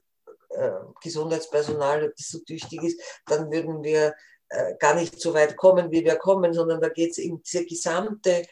äh, 0.50 0.70
Gesundheitspersonal, 1.02 2.12
das 2.16 2.28
so 2.28 2.38
tüchtig 2.40 2.82
ist, 2.84 3.00
dann 3.26 3.50
würden 3.50 3.82
wir 3.82 4.14
äh, 4.48 4.74
gar 4.78 4.94
nicht 4.94 5.20
so 5.20 5.34
weit 5.34 5.56
kommen, 5.56 5.90
wie 5.90 6.04
wir 6.04 6.16
kommen, 6.16 6.52
sondern 6.52 6.80
da 6.80 6.88
geht 6.88 7.10
es 7.10 7.18
um 7.24 7.42
diese 7.42 7.64
gesamte 7.66 8.46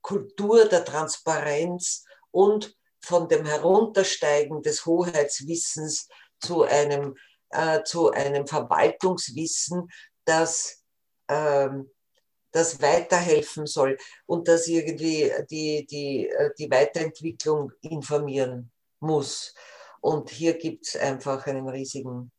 Kultur 0.00 0.66
der 0.66 0.84
Transparenz 0.84 2.04
und 2.30 2.76
von 3.04 3.28
dem 3.28 3.44
Heruntersteigen 3.44 4.62
des 4.62 4.86
Hoheitswissens 4.86 6.08
zu 6.40 6.62
einem, 6.64 7.16
äh, 7.50 7.82
zu 7.84 8.10
einem 8.10 8.46
Verwaltungswissen, 8.46 9.88
das, 10.24 10.84
ähm, 11.28 11.90
das 12.52 12.80
weiterhelfen 12.80 13.66
soll 13.66 13.98
und 14.26 14.48
das 14.48 14.66
irgendwie 14.66 15.32
die, 15.50 15.86
die, 15.86 16.28
äh, 16.28 16.50
die 16.58 16.70
Weiterentwicklung 16.70 17.72
informieren 17.80 18.70
muss. 19.00 19.54
Und 20.00 20.30
hier 20.30 20.54
gibt 20.54 20.86
es 20.86 20.96
einfach 20.96 21.46
einen 21.46 21.68
riesigen 21.68 22.30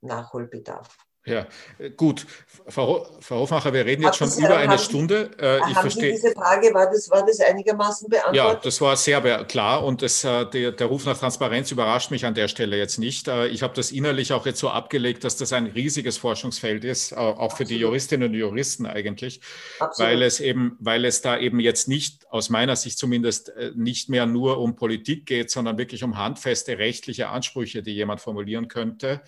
Nachholbedarf. 0.00 0.96
Ja, 1.26 1.46
äh, 1.78 1.90
gut. 1.90 2.26
Frau, 2.68 3.06
Frau 3.20 3.40
Hofmacher, 3.40 3.72
wir 3.72 3.84
reden 3.84 4.02
jetzt 4.02 4.16
schon 4.16 4.28
Sie, 4.28 4.44
über 4.44 4.56
eine 4.56 4.78
Stunde. 4.78 5.30
Äh, 5.38 5.56
ich 5.56 5.62
haben 5.62 5.72
verstehe. 5.74 6.16
Sie 6.16 6.22
diese 6.22 6.34
Frage, 6.34 6.72
war 6.74 6.90
das, 6.90 7.10
war 7.10 7.24
das 7.24 7.40
einigermaßen 7.40 8.08
beantwortet? 8.08 8.36
Ja, 8.36 8.54
das 8.54 8.80
war 8.80 8.96
sehr 8.96 9.20
klar 9.44 9.84
und 9.84 10.02
das, 10.02 10.22
äh, 10.24 10.46
der, 10.46 10.72
der, 10.72 10.86
Ruf 10.86 11.06
nach 11.06 11.18
Transparenz 11.18 11.70
überrascht 11.70 12.10
mich 12.10 12.26
an 12.26 12.34
der 12.34 12.48
Stelle 12.48 12.76
jetzt 12.76 12.98
nicht. 12.98 13.28
Äh, 13.28 13.48
ich 13.48 13.62
habe 13.62 13.74
das 13.74 13.90
innerlich 13.90 14.32
auch 14.34 14.44
jetzt 14.44 14.60
so 14.60 14.68
abgelegt, 14.68 15.24
dass 15.24 15.36
das 15.36 15.52
ein 15.54 15.66
riesiges 15.66 16.18
Forschungsfeld 16.18 16.84
ist, 16.84 17.16
auch 17.16 17.38
Absolut. 17.38 17.52
für 17.52 17.64
die 17.64 17.76
Juristinnen 17.78 18.28
und 18.28 18.34
Juristen 18.34 18.86
eigentlich, 18.86 19.40
Absolut. 19.78 20.10
weil 20.10 20.22
es 20.22 20.40
eben, 20.40 20.76
weil 20.80 21.06
es 21.06 21.22
da 21.22 21.38
eben 21.38 21.60
jetzt 21.60 21.88
nicht, 21.88 22.26
aus 22.30 22.50
meiner 22.50 22.76
Sicht 22.76 22.98
zumindest, 22.98 23.52
nicht 23.74 24.08
mehr 24.08 24.26
nur 24.26 24.58
um 24.58 24.74
Politik 24.76 25.26
geht, 25.26 25.50
sondern 25.50 25.78
wirklich 25.78 26.02
um 26.02 26.18
handfeste 26.18 26.78
rechtliche 26.78 27.28
Ansprüche, 27.28 27.82
die 27.82 27.92
jemand 27.92 28.20
formulieren 28.20 28.68
könnte 28.68 29.22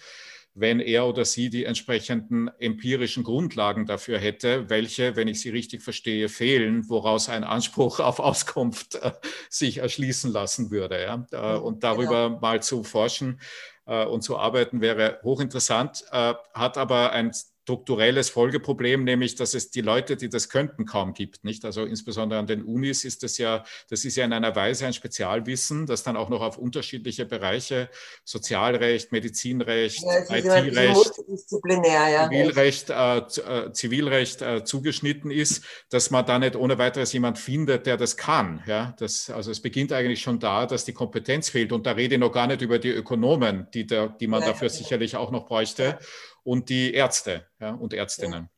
wenn 0.58 0.80
er 0.80 1.06
oder 1.06 1.26
sie 1.26 1.50
die 1.50 1.66
entsprechenden 1.66 2.48
empirischen 2.58 3.24
Grundlagen 3.24 3.84
dafür 3.84 4.18
hätte, 4.18 4.70
welche, 4.70 5.14
wenn 5.14 5.28
ich 5.28 5.40
sie 5.40 5.50
richtig 5.50 5.82
verstehe, 5.82 6.30
fehlen, 6.30 6.88
woraus 6.88 7.28
ein 7.28 7.44
Anspruch 7.44 8.00
auf 8.00 8.18
Auskunft 8.18 8.94
äh, 8.96 9.12
sich 9.50 9.78
erschließen 9.78 10.32
lassen 10.32 10.70
würde. 10.70 11.02
Ja? 11.02 11.26
Äh, 11.30 11.58
und 11.58 11.84
darüber 11.84 12.28
genau. 12.30 12.40
mal 12.40 12.62
zu 12.62 12.84
forschen 12.84 13.38
äh, 13.84 14.06
und 14.06 14.22
zu 14.22 14.38
arbeiten 14.38 14.80
wäre 14.80 15.20
hochinteressant, 15.22 16.04
äh, 16.10 16.34
hat 16.54 16.78
aber 16.78 17.12
ein 17.12 17.32
strukturelles 17.66 18.30
Folgeproblem, 18.30 19.02
nämlich 19.02 19.34
dass 19.34 19.52
es 19.52 19.72
die 19.72 19.80
Leute, 19.80 20.16
die 20.16 20.28
das 20.28 20.48
könnten, 20.48 20.86
kaum 20.86 21.14
gibt. 21.14 21.42
Nicht? 21.42 21.64
Also 21.64 21.82
insbesondere 21.82 22.38
an 22.38 22.46
den 22.46 22.62
Unis 22.62 23.04
ist 23.04 23.24
das 23.24 23.38
ja, 23.38 23.64
das 23.90 24.04
ist 24.04 24.14
ja 24.14 24.24
in 24.24 24.32
einer 24.32 24.54
Weise 24.54 24.86
ein 24.86 24.92
Spezialwissen, 24.92 25.84
das 25.84 26.04
dann 26.04 26.16
auch 26.16 26.28
noch 26.28 26.42
auf 26.42 26.58
unterschiedliche 26.58 27.26
Bereiche, 27.26 27.90
Sozialrecht, 28.22 29.10
Medizinrecht, 29.10 30.00
ja, 30.00 30.36
IT-Recht, 30.36 30.76
ja, 30.76 32.28
Zivilrecht, 32.28 32.90
äh, 32.90 33.16
äh, 33.18 33.72
Zivilrecht 33.72 34.42
äh, 34.42 34.62
zugeschnitten 34.62 35.32
ist, 35.32 35.64
dass 35.90 36.12
man 36.12 36.24
da 36.24 36.38
nicht 36.38 36.54
ohne 36.54 36.78
weiteres 36.78 37.12
jemand 37.12 37.36
findet, 37.36 37.86
der 37.86 37.96
das 37.96 38.16
kann. 38.16 38.62
Ja? 38.68 38.94
Das, 39.00 39.28
also 39.28 39.50
es 39.50 39.60
beginnt 39.60 39.92
eigentlich 39.92 40.20
schon 40.20 40.38
da, 40.38 40.66
dass 40.66 40.84
die 40.84 40.92
Kompetenz 40.92 41.48
fehlt. 41.48 41.72
Und 41.72 41.84
da 41.84 41.92
rede 41.92 42.14
ich 42.14 42.20
noch 42.20 42.30
gar 42.30 42.46
nicht 42.46 42.62
über 42.62 42.78
die 42.78 42.90
Ökonomen, 42.90 43.66
die, 43.74 43.88
der, 43.88 44.06
die 44.06 44.28
man 44.28 44.42
ja, 44.42 44.50
dafür 44.50 44.68
sicherlich 44.68 45.16
auch 45.16 45.32
noch 45.32 45.46
bräuchte 45.46 45.98
und 46.46 46.68
die 46.68 46.94
Ärzte 46.94 47.46
ja, 47.60 47.72
und 47.72 47.92
Ärztinnen. 47.92 48.48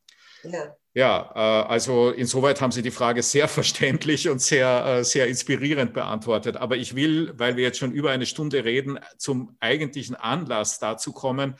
Ja. 0.44 0.76
Ja, 0.94 1.30
äh, 1.34 1.68
also 1.68 2.10
insoweit 2.10 2.60
haben 2.60 2.72
Sie 2.72 2.82
die 2.82 2.90
Frage 2.90 3.22
sehr 3.22 3.46
verständlich 3.58 4.28
und 4.28 4.40
sehr, 4.40 4.84
äh, 4.84 5.04
sehr 5.04 5.28
inspirierend 5.28 5.94
beantwortet. 5.94 6.56
Aber 6.56 6.76
ich 6.76 6.96
will, 6.96 7.32
weil 7.36 7.56
wir 7.56 7.62
jetzt 7.62 7.78
schon 7.78 7.92
über 7.92 8.10
eine 8.10 8.26
Stunde 8.26 8.64
reden, 8.64 8.98
zum 9.16 9.56
eigentlichen 9.60 10.16
Anlass 10.16 10.80
dazu 10.80 11.12
kommen, 11.12 11.54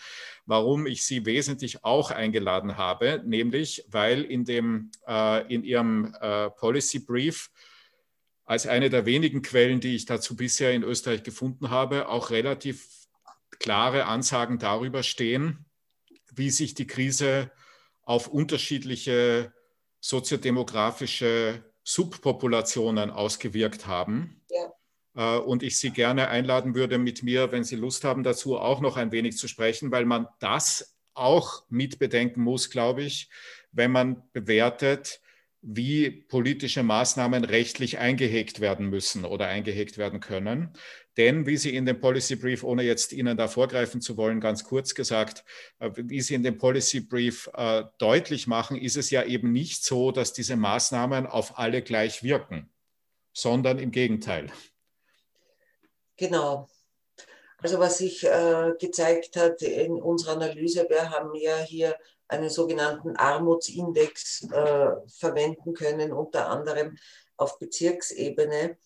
warum 0.45 0.87
ich 0.87 1.05
Sie 1.05 1.25
wesentlich 1.25 1.85
auch 1.85 2.11
eingeladen 2.11 2.77
habe, 2.77 3.23
nämlich 3.25 3.85
weil 3.89 4.23
in, 4.25 4.45
dem, 4.45 4.91
äh, 5.07 5.55
in 5.55 5.63
Ihrem 5.63 6.15
Policy 6.57 7.01
Brief 7.01 7.51
als 8.45 8.67
eine 8.67 8.91
der 8.91 9.07
wenigen 9.07 9.43
Quellen, 9.43 9.79
die 9.79 9.95
ich 9.95 10.07
dazu 10.07 10.35
bisher 10.35 10.73
in 10.73 10.83
Österreich 10.83 11.23
gefunden 11.23 11.71
habe, 11.71 12.09
auch 12.09 12.31
relativ 12.31 12.89
klare 13.61 14.07
Ansagen 14.07 14.59
darüber 14.59 15.03
stehen, 15.03 15.68
wie 16.39 16.51
sich 16.51 16.75
die 16.75 16.87
Krise 16.87 17.51
auf 18.03 18.29
unterschiedliche 18.29 19.53
soziodemografische, 20.01 21.65
Subpopulationen 21.85 23.11
ausgewirkt 23.11 23.87
haben. 23.87 24.43
Ja. 24.51 25.37
Äh, 25.37 25.41
und 25.41 25.63
ich 25.63 25.79
Sie 25.79 25.91
gerne 25.91 26.29
einladen 26.29 26.75
würde, 26.75 26.99
mit 26.99 27.23
mir, 27.23 27.51
wenn 27.51 27.65
Sie 27.65 27.77
Lust 27.77 28.05
haben, 28.05 28.23
dazu 28.23 28.59
auch 28.59 28.81
noch 28.81 28.99
ein 28.99 29.11
wenig 29.11 29.39
zu 29.39 29.49
sprechen, 29.49 29.91
weil 29.91 30.05
man 30.05 30.27
das 30.39 30.99
auch 31.15 31.65
mitbedenken 31.71 32.43
muss, 32.43 32.69
glaube 32.69 33.03
ich, 33.03 33.31
wenn 33.73 33.91
man 33.91 34.23
bewertet, 34.33 35.21
wie 35.61 36.11
politische 36.11 36.83
Maßnahmen 36.83 37.45
rechtlich 37.45 37.99
eingehegt 37.99 38.61
werden 38.61 38.91
müssen 38.91 39.25
oder 39.25 39.47
eingehegt 39.49 39.99
werden 39.99 40.21
können. 40.21 40.75
Denn 41.19 41.47
wie 41.47 41.57
Sie 41.57 41.75
in 41.75 41.85
dem 41.85 42.01
Policy 42.01 42.37
Brief, 42.37 42.63
ohne 42.63 42.85
jetzt 42.85 43.13
Ihnen 43.13 43.37
da 43.37 43.49
vorgreifen 43.49 44.01
zu 44.01 44.17
wollen, 44.17 44.41
ganz 44.41 44.63
kurz 44.63 44.95
gesagt, 44.95 45.45
äh, 45.81 45.91
wie 45.97 46.21
Sie 46.21 46.35
in 46.35 46.45
dem 46.45 46.57
Policy 46.57 47.01
Brief 47.01 47.51
äh, 47.55 47.85
deutlich 47.99 48.47
machen, 48.47 48.77
ist 48.81 48.97
es 48.97 49.11
ja 49.11 49.25
eben 49.25 49.51
nicht 49.51 49.85
so, 49.85 50.13
dass 50.13 50.33
diese 50.33 50.55
Maßnahmen 50.55 51.27
auf 51.27 51.59
alle 51.59 51.83
gleich 51.83 52.23
wirken, 52.23 52.71
sondern 53.33 53.81
im 53.81 53.91
Gegenteil. 53.91 54.47
Genau. 56.17 56.69
Also 57.61 57.81
was 57.81 57.99
sich 57.99 58.25
äh, 58.25 58.75
gezeigt 58.79 59.35
hat 59.35 59.61
in 59.63 60.01
unserer 60.01 60.35
Analyse, 60.35 60.87
wir 60.89 61.11
haben 61.11 61.35
ja 61.35 61.59
hier 61.59 61.97
einen 62.29 62.49
sogenannten 62.49 63.17
Armutsindex 63.17 64.45
äh, 64.53 64.91
verwenden 65.09 65.75
können, 65.75 66.13
unter 66.13 66.49
anderem 66.49 66.97
auf 67.37 67.59
Bezirksebene 67.59 68.77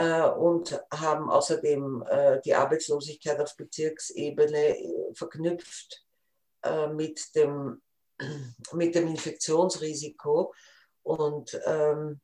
und 0.00 0.80
haben 0.90 1.30
außerdem 1.30 2.04
äh, 2.08 2.40
die 2.44 2.54
Arbeitslosigkeit 2.54 3.40
auf 3.40 3.56
Bezirksebene 3.56 4.76
äh, 4.78 5.14
verknüpft 5.14 6.04
äh, 6.62 6.88
mit, 6.88 7.34
dem, 7.36 7.80
mit 8.72 8.94
dem 8.94 9.08
Infektionsrisiko 9.08 10.52
und 11.04 11.60
ähm, 11.64 12.20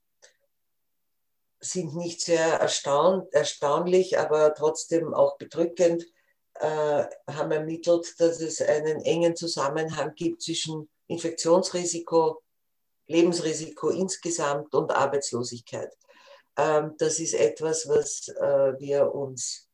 sind 1.60 1.94
nicht 1.94 2.22
sehr 2.22 2.58
erstaunt, 2.58 3.32
erstaunlich, 3.32 4.18
aber 4.18 4.54
trotzdem 4.54 5.14
auch 5.14 5.36
bedrückend 5.36 6.06
äh, 6.54 7.04
haben 7.28 7.52
ermittelt, 7.52 8.14
dass 8.18 8.40
es 8.40 8.60
einen 8.60 9.02
engen 9.02 9.36
Zusammenhang 9.36 10.14
gibt 10.14 10.42
zwischen 10.42 10.88
Infektionsrisiko, 11.06 12.42
Lebensrisiko 13.06 13.90
insgesamt 13.90 14.74
und 14.74 14.90
Arbeitslosigkeit. 14.90 15.94
Ähm, 16.56 16.94
das 16.98 17.20
ist 17.20 17.34
etwas, 17.34 17.88
was 17.88 18.28
äh, 18.28 18.78
wir 18.78 19.14
uns 19.14 19.68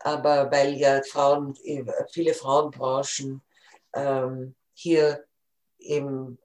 aber 0.00 0.50
weil 0.50 0.74
ja 0.74 1.00
Frauen, 1.04 1.54
viele 2.10 2.34
Frauenbranchen 2.34 3.44
ähm, 3.94 4.56
hier 4.72 5.24
im, 5.84 6.38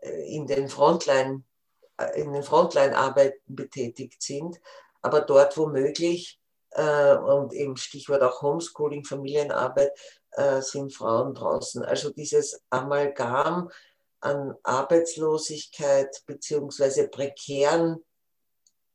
äh, 0.00 0.34
in 0.34 0.46
den 0.46 0.68
Frontline, 0.68 1.44
äh, 1.98 2.20
in 2.20 2.32
den 2.32 2.42
Frontline-Arbeiten 2.42 3.54
betätigt 3.54 4.22
sind, 4.22 4.60
aber 5.02 5.20
dort 5.20 5.56
womöglich 5.56 6.40
äh, 6.70 7.16
und 7.16 7.52
im 7.52 7.76
Stichwort 7.76 8.22
auch 8.22 8.42
Homeschooling, 8.42 9.04
Familienarbeit, 9.04 9.92
äh, 10.32 10.60
sind 10.60 10.94
Frauen 10.94 11.34
draußen. 11.34 11.82
Also 11.82 12.10
dieses 12.10 12.62
Amalgam 12.70 13.70
an 14.20 14.54
Arbeitslosigkeit 14.62 16.22
beziehungsweise 16.26 17.08
prekären 17.08 18.04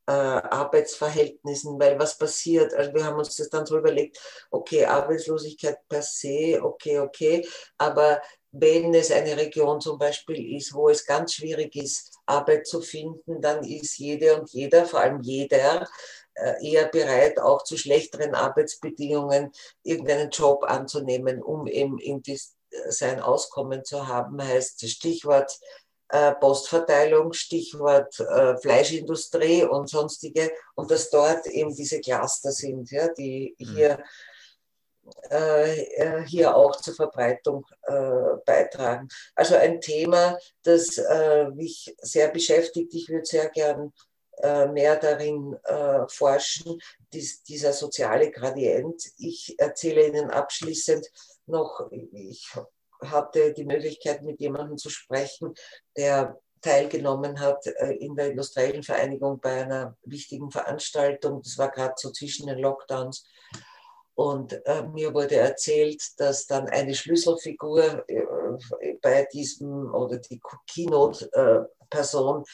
äh, 0.06 0.12
Arbeitsverhältnissen, 0.12 1.78
weil 1.80 1.98
was 1.98 2.18
passiert? 2.18 2.74
Also 2.74 2.92
wir 2.92 3.04
haben 3.04 3.18
uns 3.18 3.36
das 3.36 3.48
dann 3.48 3.66
so 3.66 3.78
überlegt, 3.78 4.18
okay, 4.50 4.84
Arbeitslosigkeit 4.84 5.78
per 5.88 6.02
se, 6.02 6.60
okay, 6.62 6.98
okay, 6.98 7.46
aber 7.78 8.20
wenn 8.56 8.94
es 8.94 9.10
eine 9.10 9.36
Region 9.36 9.80
zum 9.80 9.98
Beispiel 9.98 10.56
ist, 10.56 10.74
wo 10.74 10.88
es 10.88 11.04
ganz 11.04 11.34
schwierig 11.34 11.74
ist, 11.74 12.12
Arbeit 12.24 12.66
zu 12.66 12.80
finden, 12.80 13.40
dann 13.40 13.64
ist 13.64 13.98
jede 13.98 14.40
und 14.40 14.50
jeder, 14.52 14.86
vor 14.86 15.00
allem 15.00 15.20
jeder, 15.22 15.88
äh, 16.34 16.70
eher 16.70 16.86
bereit, 16.86 17.40
auch 17.40 17.64
zu 17.64 17.76
schlechteren 17.76 18.34
Arbeitsbedingungen 18.34 19.50
irgendeinen 19.82 20.30
Job 20.30 20.64
anzunehmen, 20.64 21.42
um 21.42 21.66
eben 21.66 21.98
in 21.98 22.22
dies, 22.22 22.54
sein 22.88 23.20
Auskommen 23.20 23.84
zu 23.84 24.06
haben, 24.06 24.42
heißt 24.42 24.88
Stichwort 24.88 25.58
äh, 26.10 26.32
Postverteilung, 26.34 27.32
Stichwort 27.32 28.20
äh, 28.20 28.56
Fleischindustrie 28.58 29.64
und 29.64 29.88
sonstige, 29.88 30.52
und 30.76 30.90
dass 30.90 31.10
dort 31.10 31.46
eben 31.46 31.74
diese 31.74 32.00
Cluster 32.00 32.52
sind, 32.52 32.90
ja, 32.90 33.08
die 33.08 33.56
mhm. 33.58 33.74
hier, 33.74 33.90
äh, 33.90 34.02
hier 36.26 36.56
auch 36.56 36.76
zur 36.76 36.94
Verbreitung 36.94 37.66
äh, 37.82 38.36
beitragen. 38.46 39.08
Also 39.34 39.56
ein 39.56 39.80
Thema, 39.80 40.38
das 40.62 40.98
äh, 40.98 41.48
mich 41.50 41.94
sehr 42.00 42.28
beschäftigt. 42.28 42.94
Ich 42.94 43.08
würde 43.08 43.26
sehr 43.26 43.48
gern 43.50 43.92
äh, 44.38 44.66
mehr 44.66 44.96
darin 44.96 45.56
äh, 45.64 46.08
forschen, 46.08 46.80
dies, 47.12 47.42
dieser 47.44 47.72
soziale 47.72 48.30
Gradient. 48.30 49.02
Ich 49.16 49.54
erzähle 49.58 50.08
Ihnen 50.08 50.30
abschließend 50.30 51.08
noch, 51.46 51.88
ich 51.90 52.50
hatte 53.00 53.52
die 53.52 53.64
Möglichkeit, 53.64 54.22
mit 54.22 54.40
jemandem 54.40 54.76
zu 54.76 54.90
sprechen, 54.90 55.54
der 55.96 56.38
teilgenommen 56.60 57.40
hat 57.40 57.66
äh, 57.66 57.92
in 57.92 58.16
der 58.16 58.30
Industriellen 58.30 58.82
Vereinigung 58.82 59.38
bei 59.38 59.62
einer 59.62 59.96
wichtigen 60.02 60.50
Veranstaltung. 60.50 61.42
Das 61.42 61.58
war 61.58 61.70
gerade 61.70 61.94
so 61.96 62.10
zwischen 62.10 62.46
den 62.46 62.58
Lockdowns. 62.58 63.26
Und 64.14 64.64
äh, 64.66 64.82
mir 64.86 65.12
wurde 65.12 65.36
erzählt, 65.36 66.02
dass 66.18 66.46
dann 66.46 66.68
eine 66.68 66.94
Schlüsselfigur 66.94 68.08
äh, 68.08 68.22
bei 69.02 69.26
diesem 69.32 69.92
oder 69.92 70.18
die 70.18 70.40
Keynote-Person 70.68 72.44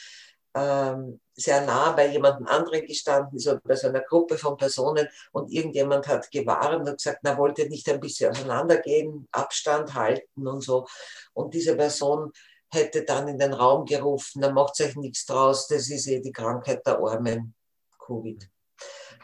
ähm, 0.53 1.21
sehr 1.33 1.65
nah 1.65 1.91
bei 1.91 2.07
jemandem 2.07 2.47
anderen 2.47 2.85
gestanden 2.85 3.37
ist 3.37 3.47
oder 3.47 3.61
bei 3.63 3.75
so 3.75 3.87
einer 3.87 4.01
Gruppe 4.01 4.37
von 4.37 4.57
Personen 4.57 5.07
und 5.31 5.51
irgendjemand 5.51 6.07
hat 6.07 6.29
gewarnt 6.29 6.87
und 6.89 6.97
gesagt, 6.97 7.19
na, 7.23 7.37
wollt 7.37 7.57
ihr 7.59 7.69
nicht 7.69 7.87
ein 7.89 7.99
bisschen 7.99 8.31
auseinandergehen, 8.31 9.27
Abstand 9.31 9.93
halten 9.93 10.47
und 10.47 10.61
so. 10.61 10.87
Und 11.33 11.53
diese 11.53 11.75
Person 11.75 12.31
hätte 12.69 13.03
dann 13.03 13.27
in 13.27 13.37
den 13.37 13.53
Raum 13.53 13.85
gerufen, 13.85 14.41
da 14.41 14.51
macht 14.51 14.79
euch 14.81 14.95
nichts 14.95 15.25
draus, 15.25 15.67
das 15.67 15.89
ist 15.89 16.07
eh 16.07 16.21
die 16.21 16.31
Krankheit 16.31 16.85
der 16.85 16.99
Armen, 16.99 17.53
Covid. 17.97 18.49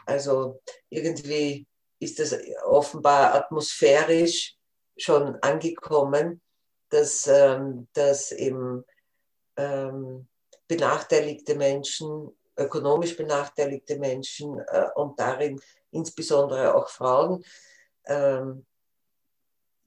Also 0.06 0.60
irgendwie 0.88 1.66
ist 1.98 2.18
das 2.18 2.36
offenbar 2.64 3.34
atmosphärisch 3.34 4.56
schon 4.96 5.36
angekommen, 5.42 6.40
dass, 6.90 7.26
ähm, 7.26 7.88
dass 7.92 8.32
eben 8.32 8.84
ähm, 9.56 10.28
benachteiligte 10.66 11.54
Menschen, 11.54 12.34
ökonomisch 12.56 13.16
benachteiligte 13.16 13.98
Menschen 13.98 14.58
äh, 14.58 14.88
und 14.96 15.18
darin 15.18 15.60
insbesondere 15.90 16.74
auch 16.74 16.88
Frauen 16.88 17.44
ähm, 18.06 18.66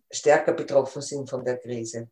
stärker 0.10 0.54
betroffen 0.54 1.02
sind 1.02 1.30
von 1.30 1.44
der 1.44 1.58
Krise. 1.58 2.10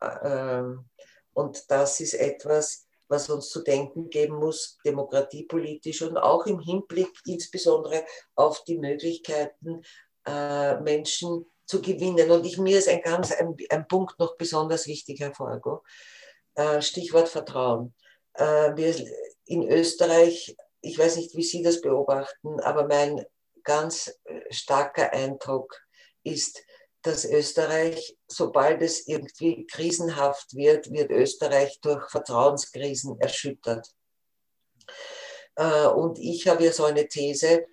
Ähm, 0.00 0.84
und 1.32 1.70
das 1.70 2.00
ist 2.00 2.14
etwas, 2.14 2.86
was 3.10 3.28
uns 3.28 3.50
zu 3.50 3.62
denken 3.62 4.08
geben 4.08 4.36
muss, 4.36 4.78
demokratiepolitisch 4.84 6.02
und 6.02 6.16
auch 6.16 6.46
im 6.46 6.60
Hinblick 6.60 7.10
insbesondere 7.26 8.04
auf 8.36 8.64
die 8.64 8.78
Möglichkeiten, 8.78 9.82
äh, 10.26 10.80
Menschen 10.80 11.44
zu 11.66 11.82
gewinnen. 11.82 12.30
Und 12.30 12.46
ich, 12.46 12.56
mir 12.56 12.78
ist 12.78 12.88
ein 12.88 13.02
ganz 13.02 13.32
ein, 13.32 13.56
ein 13.68 13.86
Punkt 13.88 14.18
noch 14.18 14.36
besonders 14.36 14.86
wichtig, 14.86 15.20
Herr 15.20 15.34
Forgo. 15.34 15.82
Äh, 16.54 16.80
Stichwort 16.80 17.28
Vertrauen. 17.28 17.94
Äh, 18.34 18.76
wir 18.76 18.94
in 19.44 19.68
Österreich, 19.68 20.56
ich 20.80 20.96
weiß 20.96 21.16
nicht, 21.16 21.36
wie 21.36 21.42
Sie 21.42 21.62
das 21.62 21.80
beobachten, 21.80 22.60
aber 22.60 22.86
mein 22.86 23.24
ganz 23.64 24.18
starker 24.50 25.12
Eindruck 25.12 25.76
ist, 26.22 26.62
dass 27.02 27.24
Österreich, 27.24 28.16
sobald 28.28 28.82
es 28.82 29.06
irgendwie 29.06 29.66
krisenhaft 29.66 30.54
wird, 30.54 30.90
wird 30.90 31.10
Österreich 31.10 31.80
durch 31.80 32.10
Vertrauenskrisen 32.10 33.18
erschüttert. 33.20 33.88
Äh, 35.56 35.86
und 35.86 36.18
ich 36.18 36.46
habe 36.48 36.64
ja 36.64 36.72
so 36.72 36.84
eine 36.84 37.08
These, 37.08 37.66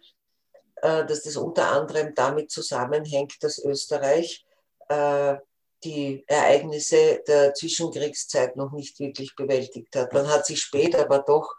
äh, 0.77 1.05
dass 1.05 1.23
das 1.23 1.35
unter 1.37 1.71
anderem 1.71 2.13
damit 2.15 2.51
zusammenhängt, 2.51 3.35
dass 3.41 3.59
Österreich 3.59 4.45
äh, 4.87 5.35
die 5.83 6.23
Ereignisse 6.27 7.21
der 7.27 7.53
Zwischenkriegszeit 7.53 8.55
noch 8.55 8.71
nicht 8.71 8.99
wirklich 8.99 9.35
bewältigt 9.35 9.95
hat. 9.95 10.11
Man 10.11 10.27
hat 10.27 10.45
sich 10.45 10.61
später 10.61 11.01
aber 11.01 11.19
doch 11.19 11.55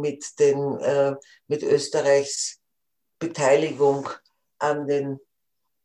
mit, 0.00 0.24
den, 0.40 1.18
mit 1.46 1.62
Österreichs 1.62 2.60
Beteiligung 3.20 4.08
an 4.58 4.86
den 4.88 5.20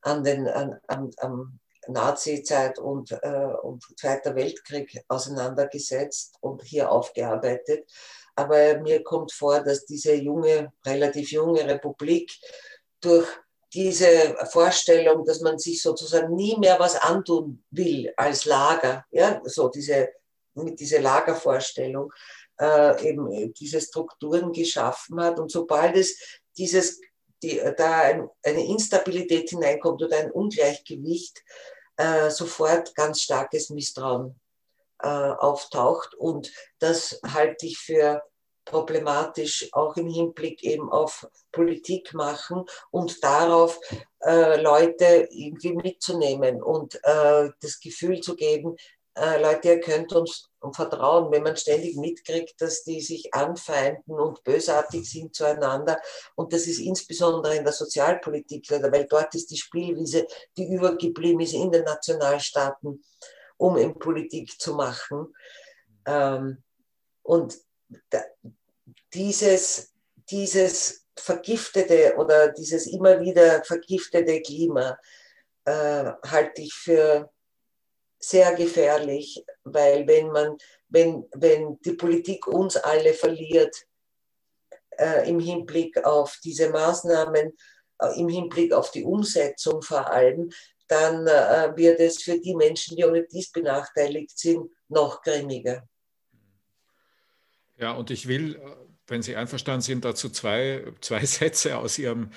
an 0.01 0.23
den 0.23 0.47
an, 0.47 0.79
an, 0.87 1.11
an 1.17 1.59
Nazi-Zeit 1.87 2.79
und, 2.79 3.11
äh, 3.11 3.53
und 3.63 3.83
Zweiter 3.97 4.35
Weltkrieg 4.35 5.01
auseinandergesetzt 5.07 6.35
und 6.41 6.63
hier 6.63 6.91
aufgearbeitet. 6.91 7.89
Aber 8.35 8.77
mir 8.79 9.03
kommt 9.03 9.31
vor, 9.31 9.61
dass 9.61 9.85
diese 9.85 10.13
junge, 10.13 10.71
relativ 10.85 11.31
junge 11.31 11.67
Republik 11.67 12.31
durch 13.01 13.27
diese 13.73 14.35
Vorstellung, 14.51 15.25
dass 15.25 15.41
man 15.41 15.57
sich 15.57 15.81
sozusagen 15.81 16.35
nie 16.35 16.57
mehr 16.57 16.79
was 16.79 16.95
antun 16.95 17.63
will 17.71 18.13
als 18.17 18.45
Lager, 18.45 19.05
ja, 19.11 19.41
so 19.45 19.69
diese, 19.69 20.09
mit 20.53 20.79
dieser 20.79 20.99
Lagervorstellung, 20.99 22.11
äh, 22.59 23.09
eben 23.09 23.53
diese 23.53 23.79
Strukturen 23.79 24.51
geschaffen 24.51 25.21
hat. 25.21 25.39
Und 25.39 25.51
sobald 25.51 25.95
es 25.95 26.41
dieses 26.57 26.99
die, 27.43 27.61
da 27.77 28.01
ein, 28.01 28.29
eine 28.43 28.65
Instabilität 28.65 29.49
hineinkommt 29.49 30.01
oder 30.01 30.17
ein 30.17 30.31
Ungleichgewicht, 30.31 31.43
äh, 31.97 32.29
sofort 32.29 32.95
ganz 32.95 33.21
starkes 33.21 33.69
Misstrauen 33.69 34.39
äh, 35.01 35.07
auftaucht. 35.07 36.13
Und 36.15 36.51
das 36.79 37.19
halte 37.25 37.65
ich 37.65 37.77
für 37.77 38.23
problematisch, 38.65 39.67
auch 39.71 39.97
im 39.97 40.07
Hinblick 40.07 40.63
eben 40.63 40.91
auf 40.91 41.27
Politik 41.51 42.13
machen 42.13 42.65
und 42.91 43.23
darauf 43.23 43.79
äh, 44.19 44.61
Leute 44.61 45.27
irgendwie 45.31 45.73
mitzunehmen 45.73 46.61
und 46.61 46.95
äh, 47.03 47.49
das 47.59 47.79
Gefühl 47.79 48.21
zu 48.21 48.35
geben, 48.35 48.75
äh, 49.15 49.41
Leute, 49.41 49.69
ihr 49.69 49.79
könnt 49.79 50.13
uns 50.13 50.50
vertrauen, 50.71 51.31
wenn 51.31 51.43
man 51.43 51.57
ständig 51.57 51.95
mitkriegt, 51.97 52.61
dass 52.61 52.83
die 52.83 53.01
sich 53.01 53.33
anfeinden 53.33 54.19
und 54.19 54.43
bösartig 54.43 55.09
sind 55.09 55.35
zueinander. 55.35 55.99
Und 56.35 56.53
das 56.53 56.67
ist 56.67 56.79
insbesondere 56.79 57.55
in 57.55 57.63
der 57.63 57.73
Sozialpolitik, 57.73 58.69
weil 58.69 59.07
dort 59.07 59.33
ist 59.33 59.49
die 59.49 59.57
Spielwiese, 59.57 60.27
die 60.57 60.71
übergeblieben 60.71 61.41
ist 61.41 61.53
in 61.53 61.71
den 61.71 61.83
Nationalstaaten, 61.83 63.03
um 63.57 63.77
in 63.77 63.97
Politik 63.97 64.59
zu 64.59 64.75
machen. 64.75 65.33
Ähm, 66.05 66.63
und 67.23 67.57
dieses, 69.13 69.91
dieses 70.29 71.05
vergiftete 71.17 72.15
oder 72.17 72.49
dieses 72.49 72.87
immer 72.87 73.19
wieder 73.19 73.63
vergiftete 73.63 74.41
Klima 74.41 74.97
äh, 75.65 76.11
halte 76.25 76.61
ich 76.61 76.73
für 76.73 77.31
sehr 78.23 78.53
gefährlich, 78.55 79.43
weil 79.63 80.07
wenn 80.07 80.27
man, 80.31 80.57
wenn, 80.89 81.25
wenn 81.33 81.79
die 81.81 81.93
Politik 81.93 82.47
uns 82.47 82.77
alle 82.77 83.13
verliert 83.13 83.75
äh, 84.91 85.27
im 85.29 85.39
Hinblick 85.39 86.03
auf 86.05 86.37
diese 86.43 86.69
Maßnahmen, 86.69 87.57
äh, 87.99 88.19
im 88.19 88.29
Hinblick 88.29 88.73
auf 88.73 88.91
die 88.91 89.03
Umsetzung 89.03 89.81
vor 89.81 90.11
allem, 90.11 90.51
dann 90.87 91.25
äh, 91.25 91.71
wird 91.75 91.99
es 91.99 92.21
für 92.21 92.39
die 92.39 92.55
Menschen, 92.55 92.97
die 92.97 93.05
ohne 93.05 93.23
dies 93.23 93.51
benachteiligt 93.51 94.37
sind, 94.37 94.69
noch 94.89 95.21
grimmiger. 95.21 95.87
Ja, 97.77 97.93
und 97.93 98.11
ich 98.11 98.27
will, 98.27 98.55
äh, 98.55 98.59
wenn 99.07 99.21
Sie 99.21 99.35
einverstanden 99.35 99.81
sind, 99.81 100.05
dazu 100.05 100.29
zwei, 100.29 100.85
zwei 101.01 101.25
Sätze 101.25 101.77
aus 101.77 101.97
Ihrem 101.97 102.31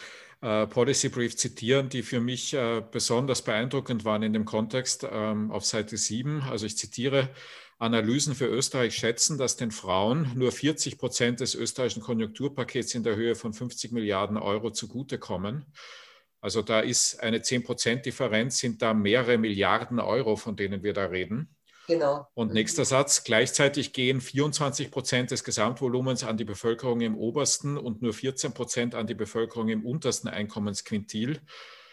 äh, 0.44 0.66
Policy 0.66 1.08
Brief 1.08 1.36
zitieren, 1.36 1.88
die 1.88 2.02
für 2.02 2.20
mich 2.20 2.52
äh, 2.52 2.82
besonders 2.92 3.40
beeindruckend 3.40 4.04
waren 4.04 4.22
in 4.22 4.34
dem 4.34 4.44
Kontext 4.44 5.06
ähm, 5.10 5.50
auf 5.50 5.64
Seite 5.64 5.96
7. 5.96 6.42
Also 6.42 6.66
ich 6.66 6.76
zitiere, 6.76 7.30
Analysen 7.78 8.34
für 8.34 8.44
Österreich 8.46 8.94
schätzen, 8.94 9.38
dass 9.38 9.56
den 9.56 9.70
Frauen 9.70 10.30
nur 10.34 10.52
40 10.52 10.98
Prozent 10.98 11.40
des 11.40 11.54
österreichischen 11.54 12.02
Konjunkturpakets 12.02 12.94
in 12.94 13.02
der 13.02 13.16
Höhe 13.16 13.34
von 13.34 13.54
50 13.54 13.92
Milliarden 13.92 14.36
Euro 14.36 14.70
zugutekommen. 14.70 15.64
Also 16.42 16.60
da 16.60 16.80
ist 16.80 17.20
eine 17.20 17.40
10 17.40 17.62
Prozent 17.64 18.04
Differenz, 18.04 18.58
sind 18.58 18.82
da 18.82 18.92
mehrere 18.92 19.38
Milliarden 19.38 19.98
Euro, 19.98 20.36
von 20.36 20.56
denen 20.56 20.82
wir 20.82 20.92
da 20.92 21.06
reden. 21.06 21.53
Genau. 21.86 22.26
Und 22.34 22.48
mhm. 22.48 22.54
nächster 22.54 22.84
Satz, 22.84 23.24
gleichzeitig 23.24 23.92
gehen 23.92 24.20
24 24.20 24.90
Prozent 24.90 25.30
des 25.30 25.44
Gesamtvolumens 25.44 26.24
an 26.24 26.36
die 26.36 26.44
Bevölkerung 26.44 27.00
im 27.00 27.16
obersten 27.16 27.76
und 27.76 28.02
nur 28.02 28.12
14 28.12 28.54
Prozent 28.54 28.94
an 28.94 29.06
die 29.06 29.14
Bevölkerung 29.14 29.68
im 29.68 29.84
untersten 29.84 30.28
Einkommensquintil. 30.28 31.40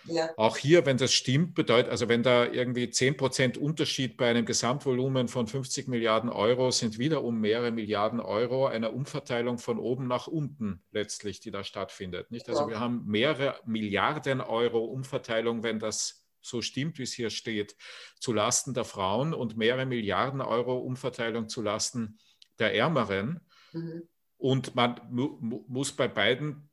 Ja. 0.06 0.30
Auch 0.38 0.58
hier, 0.58 0.86
wenn 0.86 0.98
das 0.98 1.14
stimmt, 1.14 1.54
bedeutet, 1.54 1.92
also 1.92 2.10
wenn 2.10 2.24
da 2.24 2.46
irgendwie 2.46 2.90
10 2.90 3.18
Prozent 3.18 3.58
Unterschied 3.58 4.18
bei 4.18 4.30
einem 4.30 4.46
Gesamtvolumen 4.46 5.28
von 5.28 5.48
50 5.48 5.88
Milliarden 5.88 6.30
Euro 6.30 6.72
sind 6.72 6.98
wieder 6.98 7.24
um 7.24 7.40
mehrere 7.40 7.72
Milliarden 7.72 8.20
Euro 8.20 8.66
eine 8.68 8.92
Umverteilung 8.92 9.58
von 9.58 9.78
oben 9.78 10.08
nach 10.08 10.28
unten 10.28 10.82
letztlich, 10.92 11.40
die 11.40 11.52
da 11.52 11.64
stattfindet. 11.64 12.32
Nicht? 12.32 12.50
Also 12.50 12.62
ja. 12.62 12.70
wir 12.70 12.80
haben 12.80 13.04
mehrere 13.06 13.56
Milliarden 13.66 14.42
Euro 14.42 14.80
Umverteilung, 14.80 15.64
wenn 15.64 15.80
das 15.80 16.21
so 16.42 16.62
stimmt, 16.62 16.98
wie 16.98 17.04
es 17.04 17.14
hier 17.14 17.30
steht, 17.30 17.76
zu 18.20 18.34
Lasten 18.34 18.74
der 18.74 18.86
Frauen 18.86 19.34
und 19.34 19.58
mehrere 19.58 19.86
Milliarden 19.86 20.42
Euro 20.42 20.78
Umverteilung 20.78 21.50
zu 21.50 21.62
Lasten 21.62 22.18
der 22.60 22.76
Ärmeren. 22.76 23.42
Mhm. 23.74 24.08
Und 24.42 24.74
man 24.74 25.00
mu 25.12 25.64
muss 25.68 25.92
bei 25.92 26.08
beiden 26.08 26.68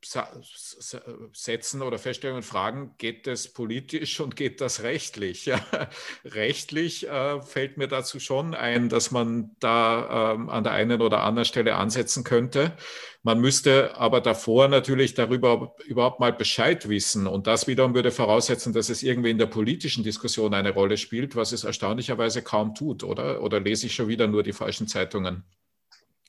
Sätzen 1.35 1.83
oder 1.83 1.99
Feststellungen 1.99 2.43
fragen, 2.43 2.95
geht 2.97 3.27
das 3.27 3.49
politisch 3.49 4.21
und 4.21 4.37
geht 4.37 4.63
das 4.63 4.83
rechtlich? 4.85 5.45
Ja, 5.45 5.61
rechtlich 6.25 7.07
äh, 7.07 7.43
fällt 7.43 7.77
mir 7.77 7.87
dazu 7.87 8.21
schon 8.21 8.55
ein, 8.55 8.89
dass 8.89 9.11
man 9.11 9.51
da 9.61 10.33
ähm, 10.33 10.49
an 10.49 10.65
der 10.65 10.73
einen 10.73 11.03
oder 11.03 11.25
anderen 11.25 11.45
Stelle 11.45 11.75
ansetzen 11.75 12.25
könnte. 12.25 12.75
Man 13.23 13.39
müsste 13.39 13.95
aber 13.99 14.23
davor 14.23 14.69
natürlich 14.69 15.13
darüber 15.13 15.75
überhaupt 15.85 16.21
mal 16.21 16.33
Bescheid 16.33 16.89
wissen. 16.89 17.27
Und 17.27 17.47
das 17.47 17.67
wiederum 17.67 17.95
würde 17.95 18.13
voraussetzen, 18.13 18.73
dass 18.73 18.89
es 18.89 19.03
irgendwie 19.03 19.31
in 19.31 19.37
der 19.39 19.45
politischen 19.45 20.03
Diskussion 20.03 20.55
eine 20.55 20.73
Rolle 20.73 20.97
spielt, 20.97 21.37
was 21.37 21.53
es 21.53 21.65
erstaunlicherweise 21.65 22.41
kaum 22.41 22.75
tut, 22.75 23.05
oder? 23.05 23.43
Oder 23.43 23.61
lese 23.61 23.89
ich 23.89 23.95
schon 23.95 24.09
wieder 24.09 24.27
nur 24.27 24.43
die 24.43 24.55
falschen 24.55 24.89
Zeitungen? 24.89 25.45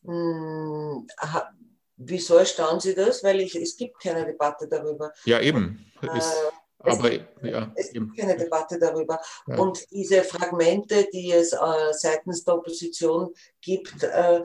Hm, 0.04 1.08
wieso 1.98 2.36
erstaunen 2.36 2.80
Sie 2.80 2.96
das? 2.96 3.24
Weil 3.24 3.42
ich, 3.42 3.56
es 3.56 3.76
gibt 3.76 4.00
keine 4.02 4.26
Debatte 4.26 4.68
darüber. 4.68 5.12
Ja, 5.26 5.40
eben. 5.40 5.86
Ist, 6.02 6.34
äh, 6.34 6.52
aber, 6.80 7.10
gibt, 7.10 7.44
ja, 7.44 7.72
es 7.76 7.92
gibt 7.92 8.18
keine 8.18 8.38
Debatte 8.38 8.80
darüber. 8.80 9.20
Ja. 9.48 9.58
Und 9.58 9.86
diese 9.92 10.24
Fragmente, 10.24 11.08
die 11.12 11.32
es 11.32 11.52
äh, 11.52 11.58
seitens 11.92 12.46
der 12.46 12.56
Opposition 12.56 13.34
gibt, 13.62 14.02
äh, 14.04 14.44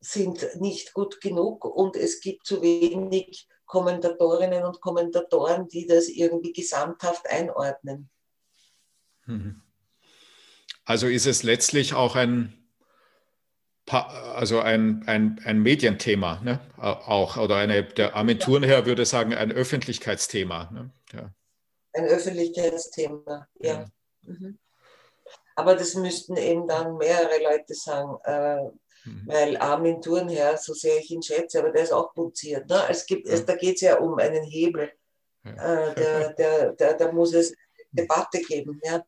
sind 0.00 0.60
nicht 0.60 0.92
gut 0.94 1.20
genug 1.20 1.64
und 1.64 1.96
es 1.96 2.20
gibt 2.20 2.46
zu 2.46 2.60
wenig 2.62 3.48
Kommentatorinnen 3.66 4.64
und 4.64 4.80
Kommentatoren, 4.80 5.68
die 5.68 5.86
das 5.86 6.08
irgendwie 6.08 6.52
gesamthaft 6.52 7.28
einordnen. 7.28 8.10
Mhm. 9.26 9.62
Also 10.84 11.06
ist 11.06 11.26
es 11.26 11.42
letztlich 11.42 11.94
auch 11.94 12.16
ein 12.16 12.61
also 13.88 14.60
ein, 14.60 15.02
ein, 15.06 15.40
ein 15.44 15.60
Medienthema, 15.60 16.40
ne? 16.42 16.60
auch, 16.76 17.36
oder 17.36 17.56
eine, 17.56 17.82
der 17.84 18.16
Agenturenherr 18.16 18.86
würde 18.86 19.04
sagen, 19.04 19.34
ein 19.34 19.52
Öffentlichkeitsthema. 19.52 20.70
Ne? 20.72 20.90
Ja. 21.12 21.34
Ein 21.94 22.04
Öffentlichkeitsthema, 22.06 23.48
ja. 23.58 23.72
ja. 23.72 23.86
Mhm. 24.22 24.58
Aber 25.56 25.74
das 25.74 25.94
müssten 25.94 26.36
eben 26.36 26.66
dann 26.66 26.96
mehrere 26.96 27.42
Leute 27.42 27.74
sagen, 27.74 28.16
äh, 28.24 28.62
mhm. 29.04 29.22
weil 29.26 29.56
Armin 29.58 30.00
Thurnherr, 30.00 30.56
so 30.56 30.72
sehr 30.72 30.98
ich 30.98 31.10
ihn 31.10 31.22
schätze, 31.22 31.58
aber 31.58 31.70
der 31.70 31.82
ist 31.82 31.92
auch 31.92 32.14
punziert. 32.14 32.68
Ne? 32.68 32.82
Es 32.88 33.04
gibt, 33.04 33.26
ja. 33.26 33.34
es, 33.34 33.44
da 33.44 33.56
geht 33.56 33.74
es 33.74 33.82
ja 33.82 33.98
um 33.98 34.18
einen 34.18 34.44
Hebel, 34.44 34.92
äh, 35.44 35.94
der, 35.94 36.32
der, 36.34 36.72
der, 36.72 36.94
da 36.94 37.12
muss 37.12 37.34
es 37.34 37.52
Debatte 37.90 38.40
geben. 38.40 38.80
Ja. 38.84 39.04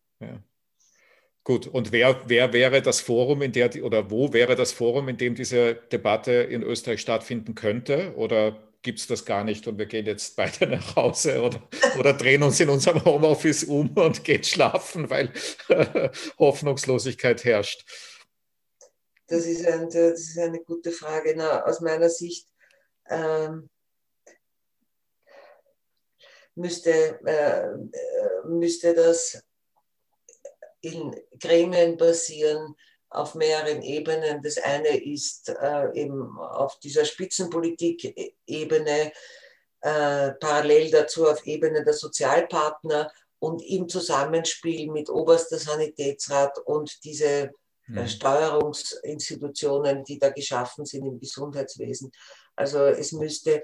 Gut, 1.45 1.67
und 1.67 1.93
wer, 1.93 2.23
wer 2.27 2.55
wäre 2.55 2.81
das 2.81 3.01
Forum, 3.01 3.43
in 3.43 3.53
der 3.53 3.71
oder 3.85 4.11
wo 4.11 4.33
wäre 4.33 4.57
das 4.57 4.73
Forum, 4.73 5.11
in 5.11 5.19
dem 5.19 5.35
diese 5.35 5.75
Debatte 5.75 6.33
in 6.33 6.63
Österreich 6.63 7.03
stattfinden 7.03 7.55
könnte? 7.55 8.15
Oder 8.17 8.59
gibt 8.81 8.99
es 8.99 9.07
das 9.07 9.27
gar 9.27 9.45
nicht 9.45 9.69
und 9.69 9.79
wir 9.79 9.85
gehen 9.85 10.07
jetzt 10.07 10.37
beide 10.37 10.67
nach 10.67 10.97
Hause 10.97 11.43
oder, 11.43 11.69
oder 11.99 12.15
drehen 12.15 12.43
uns 12.43 12.61
in 12.61 12.71
unserem 12.71 13.05
Homeoffice 13.05 13.65
um 13.65 13.95
und 13.95 14.25
gehen 14.25 14.43
schlafen, 14.43 15.11
weil 15.11 15.33
Hoffnungslosigkeit 16.39 17.45
herrscht? 17.45 17.85
Das 19.27 19.45
ist, 19.45 19.67
ein, 19.67 19.91
das 19.91 20.21
ist 20.21 20.39
eine 20.39 20.61
gute 20.61 20.93
Frage. 20.93 21.35
Na, 21.37 21.65
aus 21.65 21.81
meiner 21.83 22.09
Sicht 22.09 22.49
ähm, 23.11 23.69
müsste, 26.55 27.21
äh, 27.27 28.47
müsste 28.47 28.95
das 28.95 29.43
in 30.85 31.17
Gremien 31.41 31.97
basieren, 31.97 32.77
auf 33.15 33.35
mehreren 33.35 33.83
Ebenen. 33.83 34.41
Das 34.43 34.59
eine 34.59 35.03
ist 35.03 35.49
äh, 35.49 35.93
eben 35.95 36.37
auf 36.39 36.79
dieser 36.81 37.05
Spitzenpolitik-Ebene, 37.05 39.13
äh, 39.81 40.33
parallel 40.33 40.91
dazu 40.91 41.29
auf 41.29 41.47
Ebene 41.47 41.85
der 41.85 41.95
Sozialpartner 41.95 43.13
und 43.39 43.63
im 43.63 43.89
Zusammenspiel 43.89 44.91
mit 44.91 45.09
oberster 45.11 45.59
Sanitätsrat 45.59 46.59
und 46.65 47.05
diese 47.05 47.53
äh, 47.95 48.09
Steuerungsinstitutionen, 48.09 50.05
die 50.05 50.19
da 50.19 50.31
geschaffen 50.31 50.87
sind 50.87 51.07
im 51.07 51.21
Gesundheitswesen. 51.21 52.11
Also 52.57 52.87
es 52.87 53.13
müsste 53.13 53.63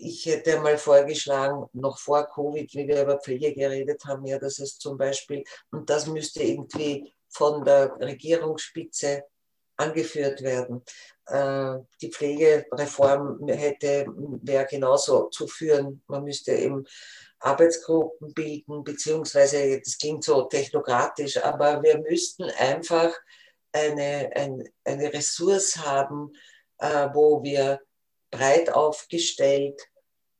ich 0.00 0.26
hätte 0.26 0.60
mal 0.60 0.78
vorgeschlagen, 0.78 1.66
noch 1.72 1.98
vor 1.98 2.26
Covid, 2.26 2.72
wie 2.74 2.88
wir 2.88 3.02
über 3.02 3.18
Pflege 3.18 3.54
geredet 3.54 4.04
haben, 4.04 4.24
ja, 4.26 4.38
dass 4.38 4.58
es 4.58 4.78
zum 4.78 4.96
Beispiel, 4.96 5.44
und 5.70 5.90
das 5.90 6.06
müsste 6.06 6.42
irgendwie 6.42 7.12
von 7.28 7.64
der 7.64 7.96
Regierungsspitze 8.00 9.24
angeführt 9.76 10.42
werden. 10.42 10.82
Äh, 11.26 11.78
die 12.00 12.10
Pflegereform 12.10 13.46
hätte, 13.48 14.06
wäre 14.42 14.66
genauso 14.66 15.28
zu 15.28 15.46
führen. 15.46 16.02
Man 16.08 16.24
müsste 16.24 16.52
eben 16.52 16.84
Arbeitsgruppen 17.38 18.34
bilden, 18.34 18.82
beziehungsweise, 18.82 19.80
das 19.80 19.98
klingt 19.98 20.24
so 20.24 20.42
technokratisch, 20.42 21.42
aber 21.42 21.82
wir 21.82 21.98
müssten 21.98 22.44
einfach 22.58 23.14
eine, 23.72 24.30
ein, 24.34 24.64
eine 24.84 25.12
Ressource 25.12 25.76
haben, 25.76 26.32
äh, 26.78 27.08
wo 27.12 27.42
wir 27.42 27.80
breit 28.30 28.72
aufgestellt 28.72 29.80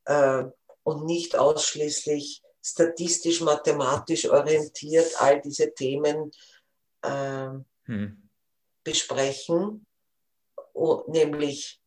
äh, 0.05 0.44
und 0.82 1.05
nicht 1.05 1.36
ausschließlich 1.36 2.43
statistisch, 2.62 3.40
mathematisch 3.40 4.28
orientiert 4.28 5.20
all 5.20 5.40
diese 5.40 5.73
Themen 5.73 6.31
äh, 7.02 7.48
hm. 7.85 8.28
besprechen, 8.85 9.86
nämlich 11.06 11.81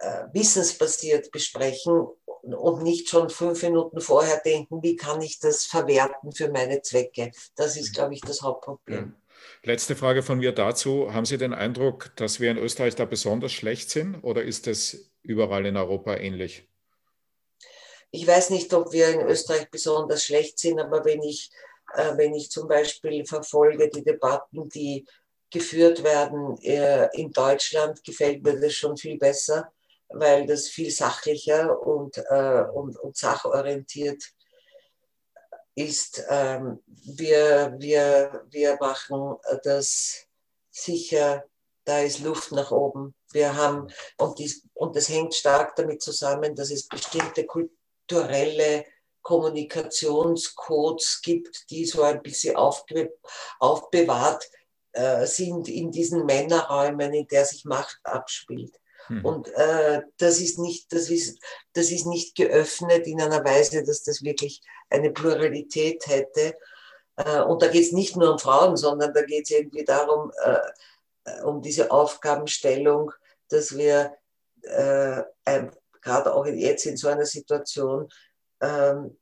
äh, 0.00 0.24
wissensbasiert 0.32 1.30
besprechen 1.30 2.06
und 2.26 2.82
nicht 2.82 3.08
schon 3.08 3.28
fünf 3.30 3.62
Minuten 3.62 4.00
vorher 4.00 4.40
denken, 4.44 4.82
wie 4.82 4.96
kann 4.96 5.20
ich 5.22 5.40
das 5.40 5.64
verwerten 5.64 6.32
für 6.32 6.50
meine 6.50 6.82
Zwecke. 6.82 7.32
Das 7.56 7.76
ist, 7.76 7.88
hm. 7.88 7.94
glaube 7.94 8.14
ich, 8.14 8.20
das 8.20 8.42
Hauptproblem. 8.42 9.14
Ja. 9.16 9.26
Letzte 9.62 9.96
Frage 9.96 10.22
von 10.22 10.38
mir 10.38 10.52
dazu. 10.52 11.12
Haben 11.12 11.26
Sie 11.26 11.38
den 11.38 11.52
Eindruck, 11.52 12.12
dass 12.16 12.40
wir 12.40 12.50
in 12.50 12.58
Österreich 12.58 12.94
da 12.94 13.04
besonders 13.04 13.52
schlecht 13.52 13.90
sind 13.90 14.22
oder 14.22 14.42
ist 14.42 14.66
es 14.66 15.10
überall 15.26 15.66
in 15.66 15.76
Europa 15.76 16.16
ähnlich? 16.16 16.68
Ich 18.10 18.26
weiß 18.26 18.50
nicht, 18.50 18.72
ob 18.72 18.92
wir 18.92 19.08
in 19.08 19.28
Österreich 19.28 19.70
besonders 19.70 20.24
schlecht 20.24 20.58
sind, 20.58 20.80
aber 20.80 21.04
wenn 21.04 21.22
ich, 21.22 21.50
äh, 21.94 22.16
wenn 22.16 22.34
ich 22.34 22.50
zum 22.50 22.68
Beispiel 22.68 23.26
verfolge 23.26 23.88
die 23.88 24.04
Debatten, 24.04 24.68
die 24.68 25.04
geführt 25.50 26.02
werden 26.02 26.56
äh, 26.62 27.08
in 27.14 27.30
Deutschland, 27.30 28.02
gefällt 28.04 28.42
mir 28.42 28.58
das 28.60 28.74
schon 28.74 28.96
viel 28.96 29.18
besser, 29.18 29.72
weil 30.08 30.46
das 30.46 30.68
viel 30.68 30.90
sachlicher 30.90 31.80
und, 31.80 32.16
äh, 32.18 32.64
und, 32.72 32.96
und 32.98 33.16
sachorientiert 33.16 34.22
ist. 35.74 36.24
Ähm, 36.28 36.82
wir, 36.86 37.74
wir, 37.78 38.44
wir 38.50 38.76
machen 38.80 39.36
das 39.62 40.26
sicher, 40.70 41.44
da 41.86 42.00
ist 42.00 42.20
Luft 42.20 42.52
nach 42.52 42.70
oben. 42.70 43.14
Wir 43.32 43.56
haben, 43.56 43.88
und, 44.18 44.38
dies, 44.38 44.66
und 44.74 44.94
das 44.96 45.08
hängt 45.08 45.34
stark 45.34 45.76
damit 45.76 46.02
zusammen, 46.02 46.54
dass 46.54 46.70
es 46.70 46.88
bestimmte 46.88 47.46
kulturelle 47.46 48.84
Kommunikationscodes 49.22 51.20
gibt, 51.22 51.70
die 51.70 51.86
so 51.86 52.02
ein 52.02 52.22
bisschen 52.22 52.56
aufbe 52.56 53.12
aufbewahrt 53.58 54.48
äh, 54.92 55.26
sind 55.26 55.68
in 55.68 55.90
diesen 55.90 56.26
Männerräumen, 56.26 57.12
in 57.14 57.26
der 57.28 57.44
sich 57.44 57.64
Macht 57.64 57.98
abspielt. 58.02 58.74
Mhm. 59.08 59.24
Und 59.24 59.48
äh, 59.54 60.02
das, 60.18 60.40
ist 60.40 60.58
nicht, 60.58 60.92
das, 60.92 61.08
ist, 61.08 61.40
das 61.72 61.90
ist 61.90 62.06
nicht 62.06 62.34
geöffnet 62.34 63.06
in 63.06 63.20
einer 63.20 63.44
Weise, 63.44 63.84
dass 63.84 64.02
das 64.02 64.22
wirklich 64.22 64.60
eine 64.90 65.10
Pluralität 65.10 66.06
hätte. 66.06 66.56
Äh, 67.16 67.42
und 67.42 67.62
da 67.62 67.68
geht 67.68 67.84
es 67.84 67.92
nicht 67.92 68.16
nur 68.16 68.32
um 68.32 68.38
Frauen, 68.38 68.76
sondern 68.76 69.12
da 69.14 69.22
geht 69.22 69.44
es 69.44 69.50
irgendwie 69.50 69.84
darum, 69.84 70.32
äh, 70.44 70.58
um 71.44 71.62
diese 71.62 71.90
Aufgabenstellung, 71.90 73.12
dass 73.48 73.76
wir 73.76 74.16
äh, 74.62 75.22
gerade 76.00 76.34
auch 76.34 76.46
jetzt 76.46 76.86
in 76.86 76.96
so 76.96 77.08
einer 77.08 77.26
Situation 77.26 78.08
ähm, 78.60 79.18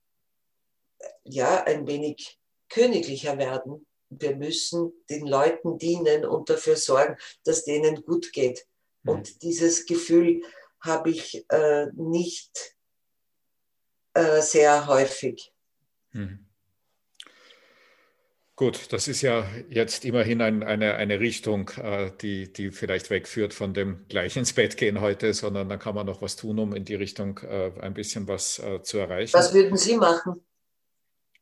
ja 1.24 1.64
ein 1.64 1.86
wenig 1.86 2.38
königlicher 2.68 3.38
werden. 3.38 3.86
Wir 4.10 4.36
müssen 4.36 4.92
den 5.10 5.26
Leuten 5.26 5.78
dienen 5.78 6.24
und 6.24 6.48
dafür 6.50 6.76
sorgen, 6.76 7.16
dass 7.44 7.64
denen 7.64 8.04
gut 8.04 8.32
geht. 8.32 8.66
Mhm. 9.02 9.10
Und 9.10 9.42
dieses 9.42 9.86
Gefühl 9.86 10.42
habe 10.80 11.10
ich 11.10 11.44
äh, 11.50 11.86
nicht 11.94 12.76
äh, 14.14 14.40
sehr 14.40 14.86
häufig. 14.86 15.52
Mhm. 16.12 16.43
Gut, 18.56 18.92
das 18.92 19.08
ist 19.08 19.22
ja 19.22 19.44
jetzt 19.68 20.04
immerhin 20.04 20.40
ein, 20.40 20.62
eine, 20.62 20.94
eine 20.94 21.18
Richtung, 21.18 21.70
äh, 21.70 22.12
die, 22.20 22.52
die 22.52 22.70
vielleicht 22.70 23.10
wegführt 23.10 23.52
von 23.52 23.74
dem 23.74 24.06
gleich 24.08 24.36
ins 24.36 24.52
Bett 24.52 24.76
gehen 24.76 25.00
heute, 25.00 25.34
sondern 25.34 25.68
dann 25.68 25.80
kann 25.80 25.96
man 25.96 26.06
noch 26.06 26.22
was 26.22 26.36
tun, 26.36 26.60
um 26.60 26.72
in 26.72 26.84
die 26.84 26.94
Richtung 26.94 27.40
äh, 27.40 27.72
ein 27.80 27.94
bisschen 27.94 28.28
was 28.28 28.60
äh, 28.60 28.80
zu 28.82 28.98
erreichen. 28.98 29.34
Was 29.34 29.52
würden 29.52 29.76
Sie 29.76 29.96
machen? 29.96 30.40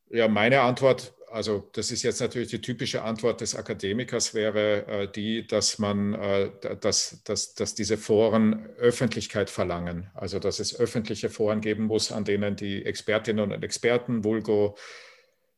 Ja, 0.08 0.26
meine 0.26 0.62
Antwort, 0.62 1.14
also 1.30 1.68
das 1.74 1.90
ist 1.90 2.02
jetzt 2.02 2.22
natürlich 2.22 2.48
die 2.48 2.62
typische 2.62 3.02
Antwort 3.02 3.42
des 3.42 3.56
Akademikers, 3.56 4.32
wäre 4.32 4.86
äh, 4.86 5.12
die, 5.12 5.46
dass 5.46 5.78
man, 5.78 6.14
äh, 6.14 6.50
dass, 6.80 7.22
dass, 7.24 7.52
dass 7.54 7.74
diese 7.74 7.98
Foren 7.98 8.70
Öffentlichkeit 8.78 9.50
verlangen. 9.50 10.10
Also 10.14 10.38
dass 10.38 10.60
es 10.60 10.80
öffentliche 10.80 11.28
Foren 11.28 11.60
geben 11.60 11.84
muss, 11.84 12.10
an 12.10 12.24
denen 12.24 12.56
die 12.56 12.86
Expertinnen 12.86 13.52
und 13.52 13.62
Experten, 13.62 14.24
Vulgo, 14.24 14.78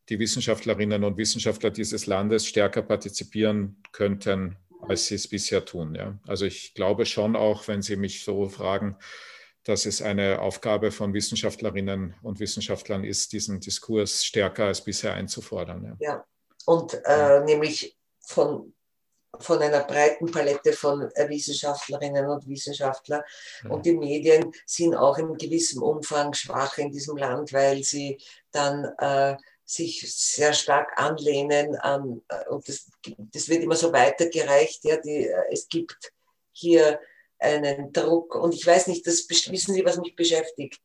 die 0.09 0.18
Wissenschaftlerinnen 0.18 1.05
und 1.05 1.16
Wissenschaftler 1.16 1.70
dieses 1.70 2.06
Landes 2.06 2.47
stärker 2.47 2.82
partizipieren 2.82 3.82
könnten, 3.93 4.56
als 4.81 5.06
sie 5.06 5.14
es 5.14 5.28
bisher 5.28 5.64
tun. 5.64 5.94
Ja. 5.94 6.18
Also 6.26 6.44
ich 6.44 6.74
glaube 6.74 7.06
schon 7.06 7.36
auch, 7.36 7.66
wenn 7.68 7.82
Sie 7.82 7.97
mich 7.97 8.24
so 8.24 8.48
fragen, 8.48 8.97
dass 9.64 9.86
es 9.86 10.02
eine 10.02 10.40
Aufgabe 10.40 10.90
von 10.90 11.14
Wissenschaftlerinnen 11.14 12.14
und 12.22 12.39
Wissenschaftlern 12.39 13.02
ist, 13.02 13.32
diesen 13.32 13.60
Diskurs 13.60 14.24
stärker 14.24 14.66
als 14.66 14.85
bisher 14.85 15.14
einzufordern. 15.14 15.97
Ja, 16.01 16.12
ja. 16.12 16.24
und 16.66 17.01
äh, 17.05 17.40
nämlich 17.44 17.97
von, 18.20 18.74
von 19.39 19.59
einer 19.60 19.85
breiten 19.85 20.31
Palette 20.31 20.74
von 20.74 21.01
Wissenschaftlerinnen 21.01 22.26
und 22.26 22.47
Wissenschaftlern. 22.47 23.22
Ja. 23.62 23.70
Und 23.70 23.86
die 23.86 23.97
Medien 23.97 24.52
sind 24.66 24.94
auch 24.94 25.16
in 25.16 25.35
gewissem 25.39 25.82
Umfang 25.82 26.35
schwach 26.35 26.76
in 26.76 26.93
diesem 26.93 27.16
Land, 27.16 27.55
weil 27.55 27.82
sie 27.82 28.18
dann 28.52 28.85
äh, 28.98 29.36
sich 29.65 30.12
sehr 30.15 30.53
stark 30.53 30.99
anlehnen 30.99 31.77
an, 31.77 32.23
äh, 32.28 32.49
und 32.49 32.69
das, 32.69 32.91
das 33.19 33.49
wird 33.49 33.62
immer 33.62 33.77
so 33.77 33.93
weitergereicht, 33.93 34.85
ja, 34.85 34.97
die, 34.99 35.28
äh, 35.28 35.43
es 35.51 35.69
gibt 35.69 36.12
hier 36.53 37.01
einen 37.39 37.93
Druck. 37.93 38.35
Und 38.35 38.55
ich 38.55 38.66
weiß 38.66 38.86
nicht, 38.89 39.07
das 39.07 39.28
wissen 39.28 39.74
Sie, 39.74 39.85
was 39.85 39.99
mich 39.99 40.15
beschäftigt, 40.15 40.81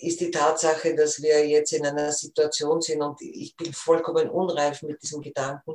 ist 0.00 0.20
die 0.20 0.30
Tatsache, 0.30 0.94
dass 0.94 1.20
wir 1.22 1.46
jetzt 1.46 1.72
in 1.72 1.84
einer 1.84 2.12
Situation 2.12 2.80
sind 2.80 3.02
und 3.02 3.20
ich 3.20 3.56
bin 3.56 3.72
vollkommen 3.72 4.30
unreif 4.30 4.82
mit 4.82 5.02
diesem 5.02 5.20
Gedanken, 5.20 5.74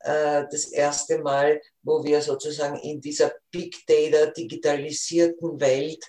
äh, 0.00 0.44
das 0.50 0.66
erste 0.66 1.18
Mal, 1.18 1.60
wo 1.82 2.02
wir 2.04 2.20
sozusagen 2.22 2.76
in 2.78 3.00
dieser 3.00 3.32
Big 3.50 3.86
Data 3.86 4.26
digitalisierten 4.26 5.60
Welt 5.60 6.04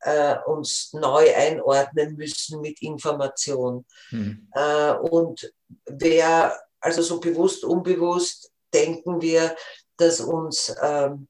äh, 0.00 0.36
uns 0.46 0.92
neu 0.92 1.34
einordnen 1.34 2.16
müssen 2.16 2.60
mit 2.60 2.82
Information. 2.82 3.84
Mhm. 4.10 4.48
Äh, 4.52 4.92
und 4.92 5.52
wer, 5.86 6.58
also 6.80 7.02
so 7.02 7.20
bewusst, 7.20 7.64
unbewusst, 7.64 8.50
denken 8.72 9.20
wir, 9.20 9.56
dass 9.96 10.20
uns 10.20 10.74
ähm, 10.82 11.28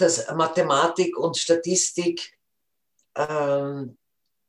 dass 0.00 0.30
Mathematik 0.32 1.16
und 1.18 1.36
Statistik 1.36 2.32
ähm, 3.14 3.98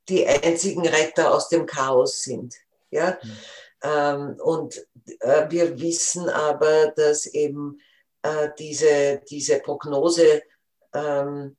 die 0.10 0.26
einzigen 0.26 0.88
Retter 0.88 1.34
aus 1.34 1.50
dem 1.50 1.66
Chaos 1.66 2.24
sind. 2.24 2.56
Ja? 2.90 3.18
Mhm. 3.22 3.38
Ähm, 3.84 4.36
und 4.42 4.88
äh, 5.20 5.50
wir 5.50 5.80
wissen 5.80 6.30
aber, 6.30 6.92
dass 6.96 7.26
eben 7.26 7.82
äh, 8.22 8.50
diese, 8.58 9.22
diese 9.30 9.60
Prognose, 9.60 10.44
ähm, 10.94 11.58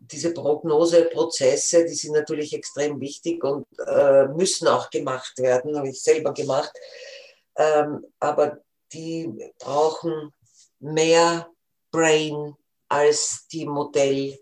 diese 0.00 0.32
Prognoseprozesse, 0.32 1.84
die 1.84 1.94
sind 1.94 2.12
natürlich 2.12 2.52
extrem 2.52 3.00
wichtig 3.00 3.42
und 3.44 3.66
äh, 3.86 4.26
müssen 4.28 4.68
auch 4.68 4.90
gemacht 4.90 5.38
werden, 5.38 5.76
habe 5.76 5.90
ich 5.90 6.02
selber 6.02 6.32
gemacht. 6.32 6.72
Ähm, 7.56 8.04
aber 8.20 8.58
die 8.92 9.52
brauchen 9.58 10.32
mehr 10.80 11.48
Brain 11.90 12.54
als 12.88 13.46
die 13.50 13.66
Modell, 13.66 14.38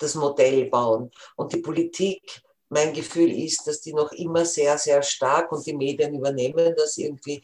das 0.00 0.14
Modell 0.14 0.66
bauen. 0.66 1.10
Und 1.36 1.52
die 1.52 1.58
Politik, 1.58 2.42
mein 2.68 2.92
Gefühl 2.92 3.30
ist, 3.30 3.66
dass 3.66 3.80
die 3.80 3.92
noch 3.92 4.12
immer 4.12 4.44
sehr, 4.44 4.76
sehr 4.78 5.02
stark 5.02 5.52
und 5.52 5.64
die 5.66 5.76
Medien 5.76 6.14
übernehmen 6.14 6.74
das 6.76 6.96
irgendwie, 6.96 7.42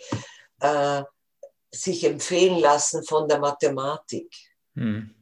äh, 0.61 1.02
sich 1.73 2.05
empfehlen 2.05 2.59
lassen 2.59 3.05
von 3.05 3.28
der 3.28 3.39
Mathematik. 3.39 4.28
Hm. 4.74 5.15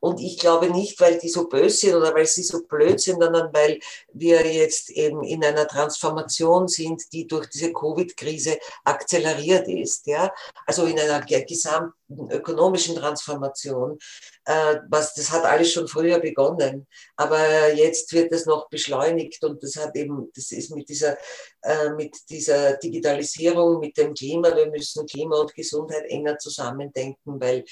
Und 0.00 0.20
ich 0.20 0.38
glaube 0.38 0.70
nicht, 0.70 1.00
weil 1.00 1.18
die 1.18 1.28
so 1.28 1.48
böse 1.48 1.76
sind 1.76 1.94
oder 1.94 2.14
weil 2.14 2.26
sie 2.26 2.42
so 2.42 2.62
blöd 2.64 3.00
sind, 3.00 3.22
sondern 3.22 3.52
weil 3.52 3.80
wir 4.12 4.46
jetzt 4.46 4.90
eben 4.90 5.22
in 5.22 5.44
einer 5.44 5.66
Transformation 5.66 6.68
sind, 6.68 7.12
die 7.12 7.26
durch 7.26 7.46
diese 7.48 7.72
Covid-Krise 7.72 8.58
akzeleriert 8.84 9.68
ist. 9.68 10.06
Ja? 10.06 10.32
Also 10.66 10.84
in 10.84 10.98
einer 10.98 11.20
gesamten 11.22 12.30
ökonomischen 12.30 12.96
Transformation. 12.96 13.98
Äh, 14.44 14.76
was, 14.88 15.14
das 15.14 15.32
hat 15.32 15.44
alles 15.44 15.72
schon 15.72 15.88
früher 15.88 16.20
begonnen. 16.20 16.86
Aber 17.16 17.72
jetzt 17.72 18.12
wird 18.12 18.30
es 18.32 18.46
noch 18.46 18.68
beschleunigt 18.68 19.42
und 19.44 19.60
das 19.62 19.74
hat 19.76 19.96
eben, 19.96 20.30
das 20.34 20.52
ist 20.52 20.70
mit 20.70 20.88
dieser, 20.88 21.18
äh, 21.62 21.90
mit 21.90 22.16
dieser 22.30 22.76
Digitalisierung, 22.76 23.80
mit 23.80 23.96
dem 23.96 24.14
Klima, 24.14 24.54
wir 24.54 24.70
müssen 24.70 25.06
Klima 25.06 25.40
und 25.40 25.54
Gesundheit 25.54 26.04
enger 26.08 26.38
zusammendenken, 26.38 27.40
weil 27.40 27.64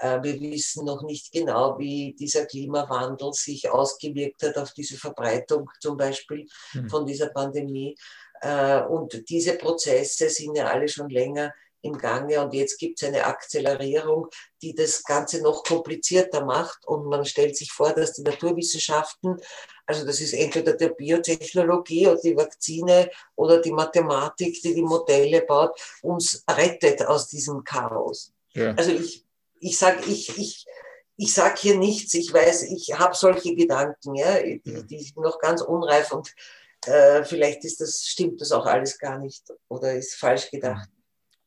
wir 0.00 0.40
wissen 0.40 0.84
noch 0.84 1.02
nicht 1.02 1.32
genau, 1.32 1.78
wie 1.78 2.14
dieser 2.14 2.46
Klimawandel 2.46 3.32
sich 3.32 3.68
ausgewirkt 3.70 4.42
hat 4.42 4.56
auf 4.56 4.72
diese 4.72 4.96
Verbreitung 4.96 5.68
zum 5.80 5.96
Beispiel 5.96 6.46
mhm. 6.72 6.88
von 6.88 7.06
dieser 7.06 7.28
Pandemie. 7.28 7.96
Äh, 8.40 8.82
und 8.82 9.28
diese 9.28 9.54
Prozesse 9.54 10.28
sind 10.30 10.56
ja 10.56 10.68
alle 10.68 10.88
schon 10.88 11.10
länger 11.10 11.52
im 11.82 11.96
Gange 11.96 12.40
und 12.42 12.54
jetzt 12.54 12.78
gibt 12.78 13.00
es 13.00 13.08
eine 13.08 13.24
Akzelerierung, 13.24 14.28
die 14.62 14.74
das 14.74 15.04
Ganze 15.04 15.40
noch 15.42 15.62
komplizierter 15.62 16.44
macht 16.44 16.86
und 16.86 17.06
man 17.06 17.24
stellt 17.24 17.56
sich 17.56 17.70
vor, 17.70 17.92
dass 17.92 18.14
die 18.14 18.22
Naturwissenschaften, 18.22 19.36
also 19.86 20.04
das 20.04 20.20
ist 20.20 20.32
entweder 20.32 20.72
der 20.72 20.88
Biotechnologie 20.88 22.08
oder 22.08 22.20
die 22.20 22.36
Vakzine 22.36 23.10
oder 23.36 23.60
die 23.60 23.72
Mathematik, 23.72 24.60
die 24.60 24.74
die 24.74 24.82
Modelle 24.82 25.42
baut, 25.42 25.78
uns 26.02 26.44
rettet 26.50 27.06
aus 27.06 27.28
diesem 27.28 27.62
Chaos. 27.62 28.32
Ja. 28.54 28.74
Also 28.74 28.90
ich 28.90 29.24
ich 29.60 29.78
sage 29.78 30.02
ich, 30.08 30.36
ich, 30.38 30.66
ich 31.16 31.34
sag 31.34 31.58
hier 31.58 31.76
nichts, 31.76 32.14
ich 32.14 32.32
weiß, 32.32 32.64
ich 32.64 32.92
habe 32.98 33.14
solche 33.14 33.54
Gedanken, 33.54 34.14
ja, 34.14 34.40
die, 34.42 34.60
die 34.86 35.00
sind 35.00 35.16
noch 35.16 35.38
ganz 35.38 35.62
unreif 35.62 36.12
und 36.12 36.32
äh, 36.86 37.24
vielleicht 37.24 37.64
ist 37.64 37.80
das, 37.80 38.06
stimmt 38.06 38.40
das 38.40 38.52
auch 38.52 38.66
alles 38.66 38.98
gar 38.98 39.18
nicht 39.18 39.44
oder 39.68 39.94
ist 39.94 40.14
falsch 40.14 40.50
gedacht. 40.50 40.88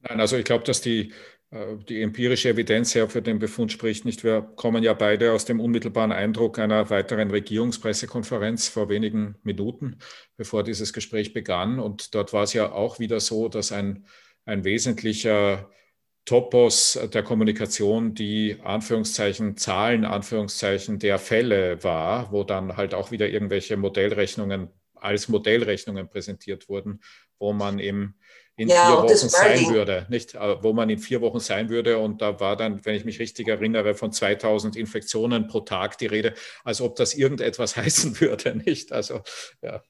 Nein, 0.02 0.20
also 0.20 0.36
ich 0.36 0.46
glaube, 0.46 0.64
dass 0.64 0.82
die, 0.82 1.14
äh, 1.52 1.78
die 1.88 2.02
empirische 2.02 2.50
Evidenz 2.50 2.94
ja 2.94 3.08
für 3.08 3.22
den 3.22 3.40
Befund 3.40 3.72
spricht 3.72 4.04
nicht. 4.04 4.24
Wir 4.24 4.42
kommen 4.42 4.84
ja 4.84 4.94
beide 4.94 5.32
aus 5.32 5.46
dem 5.46 5.60
unmittelbaren 5.60 6.12
Eindruck 6.12 6.60
einer 6.60 6.90
weiteren 6.90 7.32
Regierungspressekonferenz 7.32 8.68
vor 8.68 8.90
wenigen 8.90 9.36
Minuten, 9.44 10.00
bevor 10.38 10.64
dieses 10.64 10.92
Gespräch 10.92 11.34
begann. 11.34 11.80
Und 11.80 12.14
dort 12.16 12.34
war 12.34 12.44
es 12.44 12.54
ja 12.54 12.72
auch 12.72 13.00
wieder 13.00 13.20
so, 13.20 13.48
dass 13.48 13.72
ein, 13.72 14.06
ein 14.46 14.64
wesentlicher 14.64 15.70
Topos 16.26 17.00
der 17.14 17.24
Kommunikation 17.24 18.14
die 18.14 18.58
Anführungszeichen 18.64 19.58
Zahlen, 19.58 20.06
Anführungszeichen 20.06 21.00
der 21.00 21.18
Fälle 21.18 21.84
war, 21.84 22.32
wo 22.32 22.44
dann 22.44 22.78
halt 22.78 22.94
auch 22.94 23.12
wieder 23.12 23.28
irgendwelche 23.28 23.76
Modellrechnungen 23.76 24.70
als 24.96 25.28
Modellrechnungen 25.28 26.10
präsentiert 26.10 26.70
wurden, 26.70 27.02
wo 27.40 27.54
man 27.54 27.80
eben 27.80 28.20
in 28.56 28.68
ja, 28.68 28.86
vier 28.86 29.04
Wochen 29.04 29.30
sein 29.30 29.74
würde, 29.74 30.06
nicht, 30.10 30.36
äh, 30.36 30.64
wo 30.64 30.74
man 30.74 30.90
in 30.90 31.00
vier 31.00 31.22
Wochen 31.22 31.40
sein 31.40 31.70
würde. 31.70 31.98
Und 31.98 32.22
da 32.22 32.40
war 32.40 32.56
dann, 32.56 32.86
wenn 32.86 32.96
ich 32.96 33.06
mich 33.06 33.20
richtig 33.20 33.48
erinnere, 33.48 33.96
von 33.96 34.12
2000 34.12 34.76
Infektionen 34.76 35.48
pro 35.48 35.62
Tag 35.62 35.98
die 35.98 36.06
Rede, 36.06 36.36
als 36.64 36.82
ob 36.82 36.96
das 36.96 37.16
irgendetwas 37.16 37.76
heißen 37.78 38.20
würde, 38.22 38.56
nicht? 38.56 38.92
Also, 38.92 39.22
ja. 39.62 39.82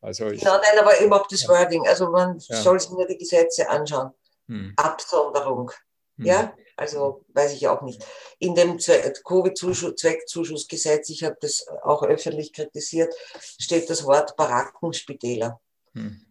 Also 0.00 0.26
ich, 0.26 0.40
genau, 0.40 0.56
nein, 0.56 0.78
aber 0.78 1.00
überhaupt 1.00 1.32
das 1.32 1.44
ja. 1.44 1.48
Wording. 1.48 1.86
Also 1.86 2.10
man 2.10 2.38
ja. 2.48 2.56
soll 2.56 2.78
sich 2.78 2.90
nur 2.90 3.06
die 3.06 3.16
Gesetze 3.16 3.68
anschauen. 3.68 4.10
Hm. 4.48 4.72
Absonderung. 4.76 5.70
Hm. 6.16 6.26
Ja, 6.26 6.54
also 6.76 7.24
weiß 7.28 7.52
ich 7.52 7.68
auch 7.68 7.82
nicht. 7.82 8.04
In 8.38 8.54
dem 8.54 8.78
Covid-Zweckzuschussgesetz, 8.78 11.10
ich 11.10 11.24
habe 11.24 11.36
das 11.40 11.66
auch 11.82 12.02
öffentlich 12.02 12.52
kritisiert, 12.52 13.14
steht 13.58 13.88
das 13.90 14.04
Wort 14.04 14.36
Barackenspitäler. 14.36 15.60
Hm. 15.94 16.24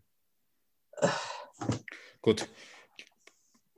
Gut, 2.21 2.47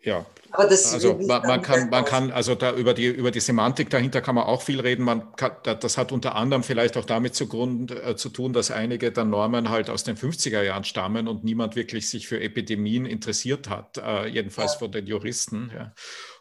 ja. 0.05 0.25
Aber 0.55 0.69
das 0.69 0.93
also 0.93 1.15
man, 1.15 1.41
man 1.41 1.61
kann, 1.61 1.89
man 1.89 2.05
kann, 2.05 2.31
also 2.31 2.55
da 2.55 2.73
über 2.73 2.93
die, 2.93 3.07
über 3.07 3.31
die 3.31 3.39
Semantik 3.39 3.89
dahinter 3.89 4.21
kann 4.21 4.35
man 4.35 4.45
auch 4.45 4.61
viel 4.61 4.79
reden. 4.79 5.03
Man 5.03 5.35
kann, 5.35 5.51
das 5.63 5.97
hat 5.97 6.11
unter 6.11 6.35
anderem 6.35 6.63
vielleicht 6.63 6.95
auch 6.97 7.05
damit 7.05 7.35
zu, 7.35 7.47
Grund, 7.47 7.91
äh, 7.91 8.15
zu 8.15 8.29
tun, 8.29 8.53
dass 8.53 8.71
einige 8.71 9.11
der 9.11 9.25
Normen 9.25 9.69
halt 9.69 9.89
aus 9.89 10.03
den 10.03 10.15
50er 10.15 10.61
Jahren 10.61 10.85
stammen 10.85 11.27
und 11.27 11.43
niemand 11.43 11.75
wirklich 11.75 12.09
sich 12.09 12.27
für 12.27 12.39
Epidemien 12.39 13.05
interessiert 13.05 13.69
hat, 13.69 13.97
äh, 13.97 14.27
jedenfalls 14.27 14.73
ja. 14.73 14.79
von 14.79 14.91
den 14.91 15.07
Juristen. 15.07 15.71
Ja. 15.75 15.93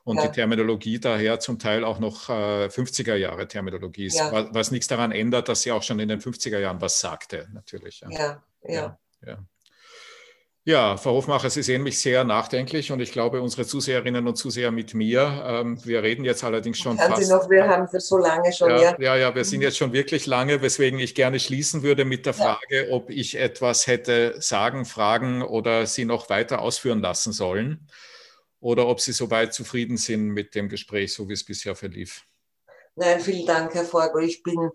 Und 0.04 0.18
ja. 0.18 0.26
die 0.26 0.32
Terminologie 0.32 1.00
daher 1.00 1.40
zum 1.40 1.58
Teil 1.58 1.82
auch 1.82 1.98
noch 1.98 2.28
äh, 2.28 2.66
50er 2.66 3.16
Jahre 3.16 3.48
Terminologie 3.48 4.06
ist, 4.06 4.20
was, 4.30 4.46
was, 4.52 4.70
nichts 4.70 4.86
daran 4.86 5.12
ändert, 5.12 5.48
dass 5.48 5.62
sie 5.62 5.72
auch 5.72 5.82
schon 5.82 5.98
in 5.98 6.08
den 6.08 6.20
50er 6.20 6.58
Jahren 6.58 6.80
was 6.80 7.00
sagte, 7.00 7.48
natürlich. 7.52 8.00
ja. 8.00 8.42
ja. 8.62 8.98
ja. 9.26 9.38
Ja, 10.66 10.96
Frau 10.96 11.12
Hofmacher, 11.12 11.50
Sie 11.50 11.62
sehen 11.62 11.82
mich 11.82 11.98
sehr 11.98 12.24
nachdenklich 12.24 12.90
und 12.90 12.98
ich 13.00 13.12
glaube, 13.12 13.42
unsere 13.42 13.66
Zuseherinnen 13.66 14.26
und 14.26 14.36
Zuseher 14.36 14.70
mit 14.70 14.94
mir. 14.94 15.44
Ähm, 15.46 15.78
wir 15.84 16.02
reden 16.02 16.24
jetzt 16.24 16.42
allerdings 16.42 16.78
schon 16.78 16.96
Kann 16.96 17.10
fast. 17.10 17.22
Sie 17.22 17.30
noch, 17.30 17.50
wir 17.50 17.68
haben 17.68 17.86
für 17.86 18.00
so 18.00 18.16
lange 18.16 18.50
schon. 18.50 18.70
Ja, 18.70 18.78
ja, 18.80 18.96
ja, 18.98 19.16
ja, 19.16 19.34
wir 19.34 19.44
sind 19.44 19.60
jetzt 19.60 19.76
schon 19.76 19.92
wirklich 19.92 20.24
lange, 20.24 20.62
weswegen 20.62 20.98
ich 20.98 21.14
gerne 21.14 21.38
schließen 21.38 21.82
würde 21.82 22.06
mit 22.06 22.24
der 22.24 22.32
Frage, 22.32 22.88
ja. 22.88 22.94
ob 22.94 23.10
ich 23.10 23.38
etwas 23.38 23.86
hätte 23.86 24.36
sagen, 24.38 24.86
fragen 24.86 25.42
oder 25.42 25.84
Sie 25.84 26.06
noch 26.06 26.30
weiter 26.30 26.62
ausführen 26.62 27.02
lassen 27.02 27.34
sollen 27.34 27.86
oder 28.58 28.88
ob 28.88 29.02
Sie 29.02 29.12
soweit 29.12 29.52
zufrieden 29.52 29.98
sind 29.98 30.28
mit 30.28 30.54
dem 30.54 30.70
Gespräch, 30.70 31.12
so 31.12 31.28
wie 31.28 31.34
es 31.34 31.44
bisher 31.44 31.74
verlief. 31.74 32.24
Nein, 32.96 33.20
vielen 33.20 33.44
Dank, 33.44 33.74
Herr 33.74 33.84
Vogel. 33.84 34.24
Ich 34.24 34.42
bin, 34.42 34.70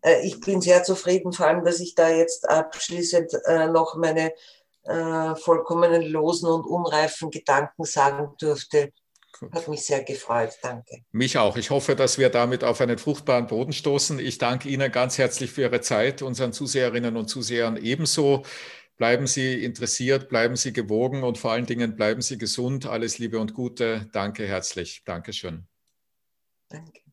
äh, 0.00 0.26
ich 0.26 0.40
bin 0.40 0.62
sehr 0.62 0.84
zufrieden, 0.84 1.32
vor 1.32 1.48
allem, 1.48 1.64
dass 1.66 1.80
ich 1.80 1.94
da 1.94 2.08
jetzt 2.08 2.48
abschließend 2.48 3.32
äh, 3.44 3.66
noch 3.66 3.96
meine 3.96 4.32
äh, 4.84 5.34
vollkommenen 5.36 6.02
losen 6.02 6.48
und 6.48 6.66
unreifen 6.66 7.30
Gedanken 7.30 7.84
sagen 7.84 8.34
durfte. 8.38 8.92
Hat 9.52 9.68
mich 9.68 9.84
sehr 9.84 10.04
gefreut. 10.04 10.52
Danke. 10.62 11.04
Mich 11.10 11.38
auch. 11.38 11.56
Ich 11.56 11.70
hoffe, 11.70 11.96
dass 11.96 12.18
wir 12.18 12.28
damit 12.30 12.62
auf 12.62 12.80
einen 12.80 12.98
fruchtbaren 12.98 13.46
Boden 13.46 13.72
stoßen. 13.72 14.18
Ich 14.18 14.38
danke 14.38 14.68
Ihnen 14.68 14.92
ganz 14.92 15.18
herzlich 15.18 15.50
für 15.50 15.62
Ihre 15.62 15.80
Zeit, 15.80 16.22
unseren 16.22 16.52
Zuseherinnen 16.52 17.16
und 17.16 17.28
Zusehern 17.28 17.76
ebenso. 17.76 18.44
Bleiben 18.96 19.26
Sie 19.26 19.64
interessiert, 19.64 20.28
bleiben 20.28 20.54
Sie 20.54 20.72
gewogen 20.72 21.24
und 21.24 21.36
vor 21.36 21.50
allen 21.50 21.66
Dingen 21.66 21.96
bleiben 21.96 22.22
Sie 22.22 22.38
gesund. 22.38 22.86
Alles 22.86 23.18
Liebe 23.18 23.40
und 23.40 23.54
Gute. 23.54 24.08
Danke 24.12 24.46
herzlich. 24.46 25.02
Dankeschön. 25.04 25.66
Danke. 26.68 27.03